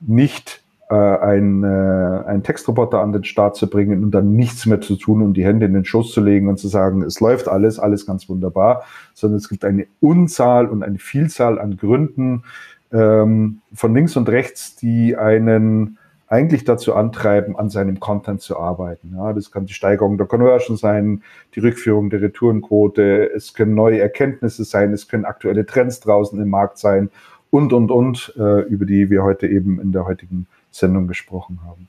nicht 0.00 0.62
äh, 0.88 0.94
ein, 0.94 1.62
äh, 1.62 1.66
einen 1.66 2.42
Textroboter 2.42 3.02
an 3.02 3.12
den 3.12 3.24
Start 3.24 3.56
zu 3.56 3.68
bringen 3.68 4.02
und 4.02 4.12
dann 4.12 4.36
nichts 4.36 4.64
mehr 4.64 4.80
zu 4.80 4.96
tun 4.96 5.20
und 5.20 5.34
die 5.34 5.44
Hände 5.44 5.66
in 5.66 5.74
den 5.74 5.84
Schoß 5.84 6.12
zu 6.12 6.22
legen 6.22 6.48
und 6.48 6.58
zu 6.58 6.68
sagen, 6.68 7.02
es 7.02 7.20
läuft 7.20 7.46
alles, 7.46 7.78
alles 7.78 8.06
ganz 8.06 8.26
wunderbar, 8.26 8.84
sondern 9.12 9.36
es 9.36 9.50
gibt 9.50 9.62
eine 9.62 9.86
Unzahl 10.00 10.66
und 10.68 10.82
eine 10.82 10.98
Vielzahl 10.98 11.60
an 11.60 11.76
Gründen 11.76 12.44
ähm, 12.90 13.60
von 13.74 13.94
links 13.94 14.16
und 14.16 14.30
rechts, 14.30 14.76
die 14.76 15.14
einen 15.14 15.98
eigentlich 16.34 16.64
dazu 16.64 16.94
antreiben, 16.94 17.56
an 17.56 17.70
seinem 17.70 18.00
Content 18.00 18.40
zu 18.40 18.58
arbeiten. 18.58 19.14
Ja, 19.16 19.32
das 19.32 19.52
kann 19.52 19.66
die 19.66 19.72
Steigerung 19.72 20.18
der 20.18 20.26
Conversion 20.26 20.76
sein, 20.76 21.22
die 21.54 21.60
Rückführung 21.60 22.10
der 22.10 22.22
Retourenquote, 22.22 23.30
es 23.34 23.54
können 23.54 23.74
neue 23.74 24.00
Erkenntnisse 24.00 24.64
sein, 24.64 24.92
es 24.92 25.06
können 25.06 25.24
aktuelle 25.24 25.64
Trends 25.64 26.00
draußen 26.00 26.40
im 26.40 26.50
Markt 26.50 26.78
sein 26.78 27.10
und, 27.50 27.72
und, 27.72 27.92
und, 27.92 28.34
äh, 28.36 28.62
über 28.62 28.84
die 28.84 29.10
wir 29.10 29.22
heute 29.22 29.46
eben 29.46 29.80
in 29.80 29.92
der 29.92 30.06
heutigen 30.06 30.48
Sendung 30.72 31.06
gesprochen 31.06 31.60
haben. 31.64 31.88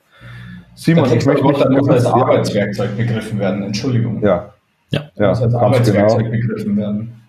Simon, 0.75 1.05
ich 1.05 1.25
möchte 1.25 1.43
mich 1.43 1.79
muss 1.79 1.89
als 1.89 2.05
Arbeitswerkzeug 2.05 2.95
begriffen 2.95 3.39
werden, 3.39 3.63
Entschuldigung. 3.63 4.21
Ja. 4.21 4.53
Ja, 4.91 5.09
ja 5.15 5.29
muss 5.29 5.41
als 5.41 5.55
Arbeitswerkzeug 5.55 6.19
genau. 6.19 6.31
begriffen 6.31 6.77
werden. 6.77 7.21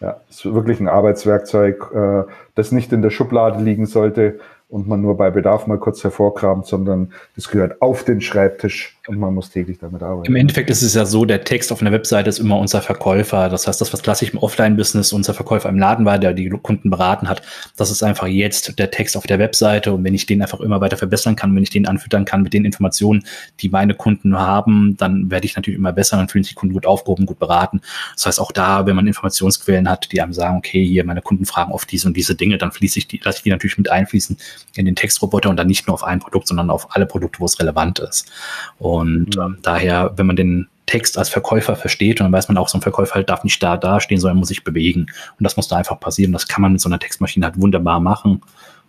Ja, 0.00 0.20
es 0.28 0.44
ist 0.44 0.54
wirklich 0.54 0.80
ein 0.80 0.88
Arbeitswerkzeug, 0.88 1.90
äh, 1.94 2.30
das 2.54 2.72
nicht 2.72 2.92
in 2.92 3.02
der 3.02 3.10
Schublade 3.10 3.62
liegen 3.62 3.86
sollte, 3.86 4.38
und 4.68 4.88
man 4.88 5.00
nur 5.00 5.16
bei 5.16 5.30
Bedarf 5.30 5.66
mal 5.66 5.78
kurz 5.78 6.02
hervorkramt, 6.02 6.66
sondern 6.66 7.12
das 7.36 7.48
gehört 7.48 7.80
auf 7.82 8.04
den 8.04 8.20
Schreibtisch 8.20 8.98
und 9.06 9.18
man 9.18 9.34
muss 9.34 9.50
täglich 9.50 9.78
damit 9.78 10.02
arbeiten. 10.02 10.26
Im 10.26 10.36
Endeffekt 10.36 10.70
ist 10.70 10.80
es 10.80 10.94
ja 10.94 11.04
so, 11.04 11.26
der 11.26 11.44
Text 11.44 11.70
auf 11.70 11.82
einer 11.82 11.92
Webseite 11.92 12.30
ist 12.30 12.38
immer 12.38 12.58
unser 12.58 12.80
Verkäufer. 12.80 13.50
Das 13.50 13.66
heißt, 13.66 13.80
das, 13.80 13.92
was 13.92 14.02
klassisch 14.02 14.32
im 14.32 14.38
Offline-Business 14.38 15.12
unser 15.12 15.34
Verkäufer 15.34 15.68
im 15.68 15.78
Laden 15.78 16.06
war, 16.06 16.18
der 16.18 16.32
die 16.32 16.48
Kunden 16.48 16.88
beraten 16.88 17.28
hat, 17.28 17.42
das 17.76 17.90
ist 17.90 18.02
einfach 18.02 18.26
jetzt 18.26 18.78
der 18.78 18.90
Text 18.90 19.16
auf 19.18 19.26
der 19.26 19.38
Webseite. 19.38 19.92
Und 19.92 20.02
wenn 20.04 20.14
ich 20.14 20.24
den 20.24 20.40
einfach 20.40 20.60
immer 20.60 20.80
weiter 20.80 20.96
verbessern 20.96 21.36
kann, 21.36 21.54
wenn 21.54 21.62
ich 21.62 21.70
den 21.70 21.86
anfüttern 21.86 22.24
kann 22.24 22.42
mit 22.42 22.54
den 22.54 22.64
Informationen, 22.64 23.24
die 23.60 23.68
meine 23.68 23.94
Kunden 23.94 24.38
haben, 24.38 24.96
dann 24.96 25.30
werde 25.30 25.44
ich 25.44 25.54
natürlich 25.56 25.78
immer 25.78 25.92
besser, 25.92 26.16
dann 26.16 26.28
fühlen 26.28 26.42
sich 26.42 26.54
die 26.54 26.58
Kunden 26.58 26.72
gut 26.72 26.86
aufgehoben, 26.86 27.26
gut 27.26 27.38
beraten. 27.38 27.82
Das 28.14 28.24
heißt, 28.24 28.40
auch 28.40 28.52
da, 28.52 28.86
wenn 28.86 28.96
man 28.96 29.06
Informationsquellen 29.06 29.90
hat, 29.90 30.10
die 30.10 30.22
einem 30.22 30.32
sagen, 30.32 30.56
okay, 30.56 30.84
hier 30.84 31.04
meine 31.04 31.20
Kunden 31.20 31.44
fragen 31.44 31.72
oft 31.72 31.92
diese 31.92 32.08
und 32.08 32.16
diese 32.16 32.34
Dinge, 32.34 32.56
dann 32.56 32.72
fließe 32.72 32.98
ich 32.98 33.06
die, 33.06 33.20
lasse 33.22 33.38
ich 33.38 33.42
die 33.42 33.50
natürlich 33.50 33.76
mit 33.76 33.90
einfließen 33.90 34.38
in 34.76 34.86
den 34.86 34.96
Textroboter 34.96 35.50
und 35.50 35.56
dann 35.56 35.66
nicht 35.66 35.86
nur 35.86 35.94
auf 35.94 36.04
ein 36.04 36.20
Produkt, 36.20 36.48
sondern 36.48 36.70
auf 36.70 36.94
alle 36.94 37.06
Produkte, 37.06 37.40
wo 37.40 37.44
es 37.44 37.58
relevant 37.60 37.98
ist. 37.98 38.30
Und 38.78 39.36
mhm. 39.36 39.58
daher, 39.62 40.12
wenn 40.16 40.26
man 40.26 40.36
den 40.36 40.68
Text 40.86 41.16
als 41.16 41.28
Verkäufer 41.28 41.76
versteht 41.76 42.20
und 42.20 42.26
dann 42.26 42.32
weiß 42.32 42.48
man 42.48 42.58
auch, 42.58 42.68
so 42.68 42.78
ein 42.78 42.82
Verkäufer 42.82 43.14
halt 43.14 43.30
darf 43.30 43.44
nicht 43.44 43.62
da 43.62 43.76
dastehen, 43.76 44.20
sondern 44.20 44.38
muss 44.38 44.48
sich 44.48 44.64
bewegen. 44.64 45.06
Und 45.38 45.44
das 45.44 45.56
muss 45.56 45.68
da 45.68 45.76
einfach 45.76 45.98
passieren. 45.98 46.32
Das 46.32 46.46
kann 46.46 46.62
man 46.62 46.72
mit 46.72 46.80
so 46.80 46.88
einer 46.88 46.98
Textmaschine 46.98 47.46
halt 47.46 47.60
wunderbar 47.60 48.00
machen 48.00 48.42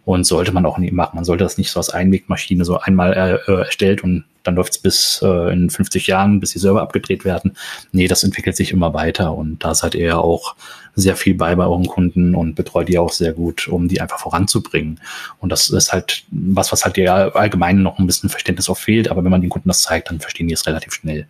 und 0.03 0.25
sollte 0.25 0.51
man 0.51 0.65
auch 0.65 0.77
nie 0.77 0.91
machen. 0.91 1.15
Man 1.15 1.25
sollte 1.25 1.43
das 1.43 1.57
nicht 1.57 1.71
so 1.71 1.79
als 1.79 1.89
Einwegmaschine 1.89 2.65
so 2.65 2.79
einmal 2.79 3.13
äh, 3.47 3.51
erstellt 3.51 4.03
und 4.03 4.25
dann 4.45 4.55
läuft 4.55 4.73
es 4.73 4.77
bis 4.77 5.21
äh, 5.23 5.51
in 5.51 5.69
50 5.69 6.07
Jahren, 6.07 6.39
bis 6.39 6.51
die 6.51 6.59
Server 6.59 6.81
abgedreht 6.81 7.25
werden. 7.25 7.55
Nee, 7.91 8.07
das 8.07 8.23
entwickelt 8.23 8.55
sich 8.55 8.71
immer 8.71 8.93
weiter 8.93 9.35
und 9.35 9.63
da 9.63 9.75
seid 9.75 9.95
ihr 9.95 10.19
auch 10.19 10.55
sehr 10.95 11.15
viel 11.15 11.35
bei 11.35 11.55
bei 11.55 11.65
euren 11.65 11.87
Kunden 11.87 12.35
und 12.35 12.55
betreut 12.55 12.87
die 12.87 12.97
auch 12.97 13.11
sehr 13.11 13.33
gut, 13.33 13.67
um 13.67 13.87
die 13.87 14.01
einfach 14.01 14.19
voranzubringen. 14.19 14.99
Und 15.39 15.51
das 15.51 15.69
ist 15.69 15.91
halt 15.91 16.23
was, 16.31 16.71
was 16.71 16.85
halt 16.85 16.97
ja 16.97 17.29
allgemein 17.29 17.81
noch 17.81 17.99
ein 17.99 18.07
bisschen 18.07 18.29
Verständnis 18.29 18.69
auch 18.69 18.77
fehlt, 18.77 19.09
aber 19.09 19.23
wenn 19.23 19.31
man 19.31 19.41
den 19.41 19.49
Kunden 19.49 19.69
das 19.69 19.81
zeigt, 19.81 20.09
dann 20.09 20.19
verstehen 20.19 20.47
die 20.47 20.53
es 20.53 20.65
relativ 20.65 20.93
schnell. 20.93 21.27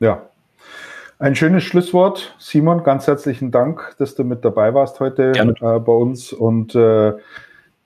Ja. 0.00 0.22
Ein 1.18 1.36
schönes 1.36 1.62
Schlusswort. 1.62 2.34
Simon, 2.38 2.82
ganz 2.82 3.06
herzlichen 3.06 3.50
Dank, 3.50 3.94
dass 3.98 4.14
du 4.14 4.24
mit 4.24 4.44
dabei 4.44 4.74
warst 4.74 5.00
heute 5.00 5.32
äh, 5.32 5.78
bei 5.78 5.92
uns 5.92 6.32
und 6.32 6.74
äh, 6.74 7.12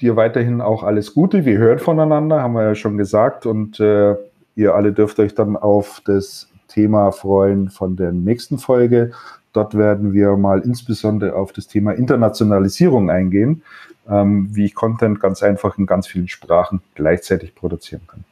dir 0.01 0.17
weiterhin 0.17 0.61
auch 0.61 0.83
alles 0.83 1.15
Gute. 1.15 1.45
Wir 1.45 1.59
hören 1.59 1.79
voneinander, 1.79 2.43
haben 2.43 2.55
wir 2.55 2.65
ja 2.65 2.75
schon 2.75 2.97
gesagt. 2.97 3.47
Und 3.47 3.81
äh, 3.81 4.15
ihr 4.55 4.75
alle 4.75 4.93
dürft 4.93 5.19
euch 5.19 5.35
dann 5.35 5.57
auf 5.57 6.01
das 6.05 6.49
Thema 6.69 7.11
freuen 7.13 7.71
von 7.71 7.97
der 7.97 8.13
nächsten 8.13 8.59
Folge. 8.59 9.13
Dort 9.53 9.77
werden 9.77 10.13
wir 10.13 10.37
mal 10.37 10.61
insbesondere 10.61 11.35
auf 11.35 11.53
das 11.53 11.67
Thema 11.67 11.93
Internationalisierung 11.93 13.11
eingehen, 13.11 13.63
ähm, 14.09 14.49
wie 14.53 14.67
ich 14.67 14.75
Content 14.75 15.21
ganz 15.21 15.43
einfach 15.43 15.79
in 15.79 15.87
ganz 15.87 16.07
vielen 16.07 16.29
Sprachen 16.29 16.81
gleichzeitig 16.95 17.55
produzieren 17.55 18.03
kann. 18.07 18.25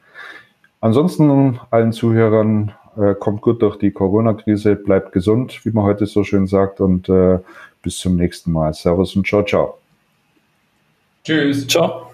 Ansonsten 0.81 1.59
allen 1.71 1.93
Zuhörern 1.93 2.73
äh, 2.97 3.15
kommt 3.15 3.41
gut 3.41 3.63
durch 3.63 3.77
die 3.77 3.91
Corona-Krise, 3.91 4.77
bleibt 4.77 5.13
gesund, 5.13 5.65
wie 5.65 5.71
man 5.71 5.85
heute 5.85 6.07
so 6.07 6.23
schön 6.23 6.47
sagt, 6.47 6.81
und 6.81 7.09
äh, 7.09 7.39
bis 7.83 7.99
zum 7.99 8.17
nächsten 8.17 8.53
Mal. 8.53 8.75
Servus 8.75 9.17
und 9.17 9.27
ciao, 9.27 9.43
ciao. 9.43 9.79
Tschüss. 11.27 11.67
Ciao. 11.67 12.13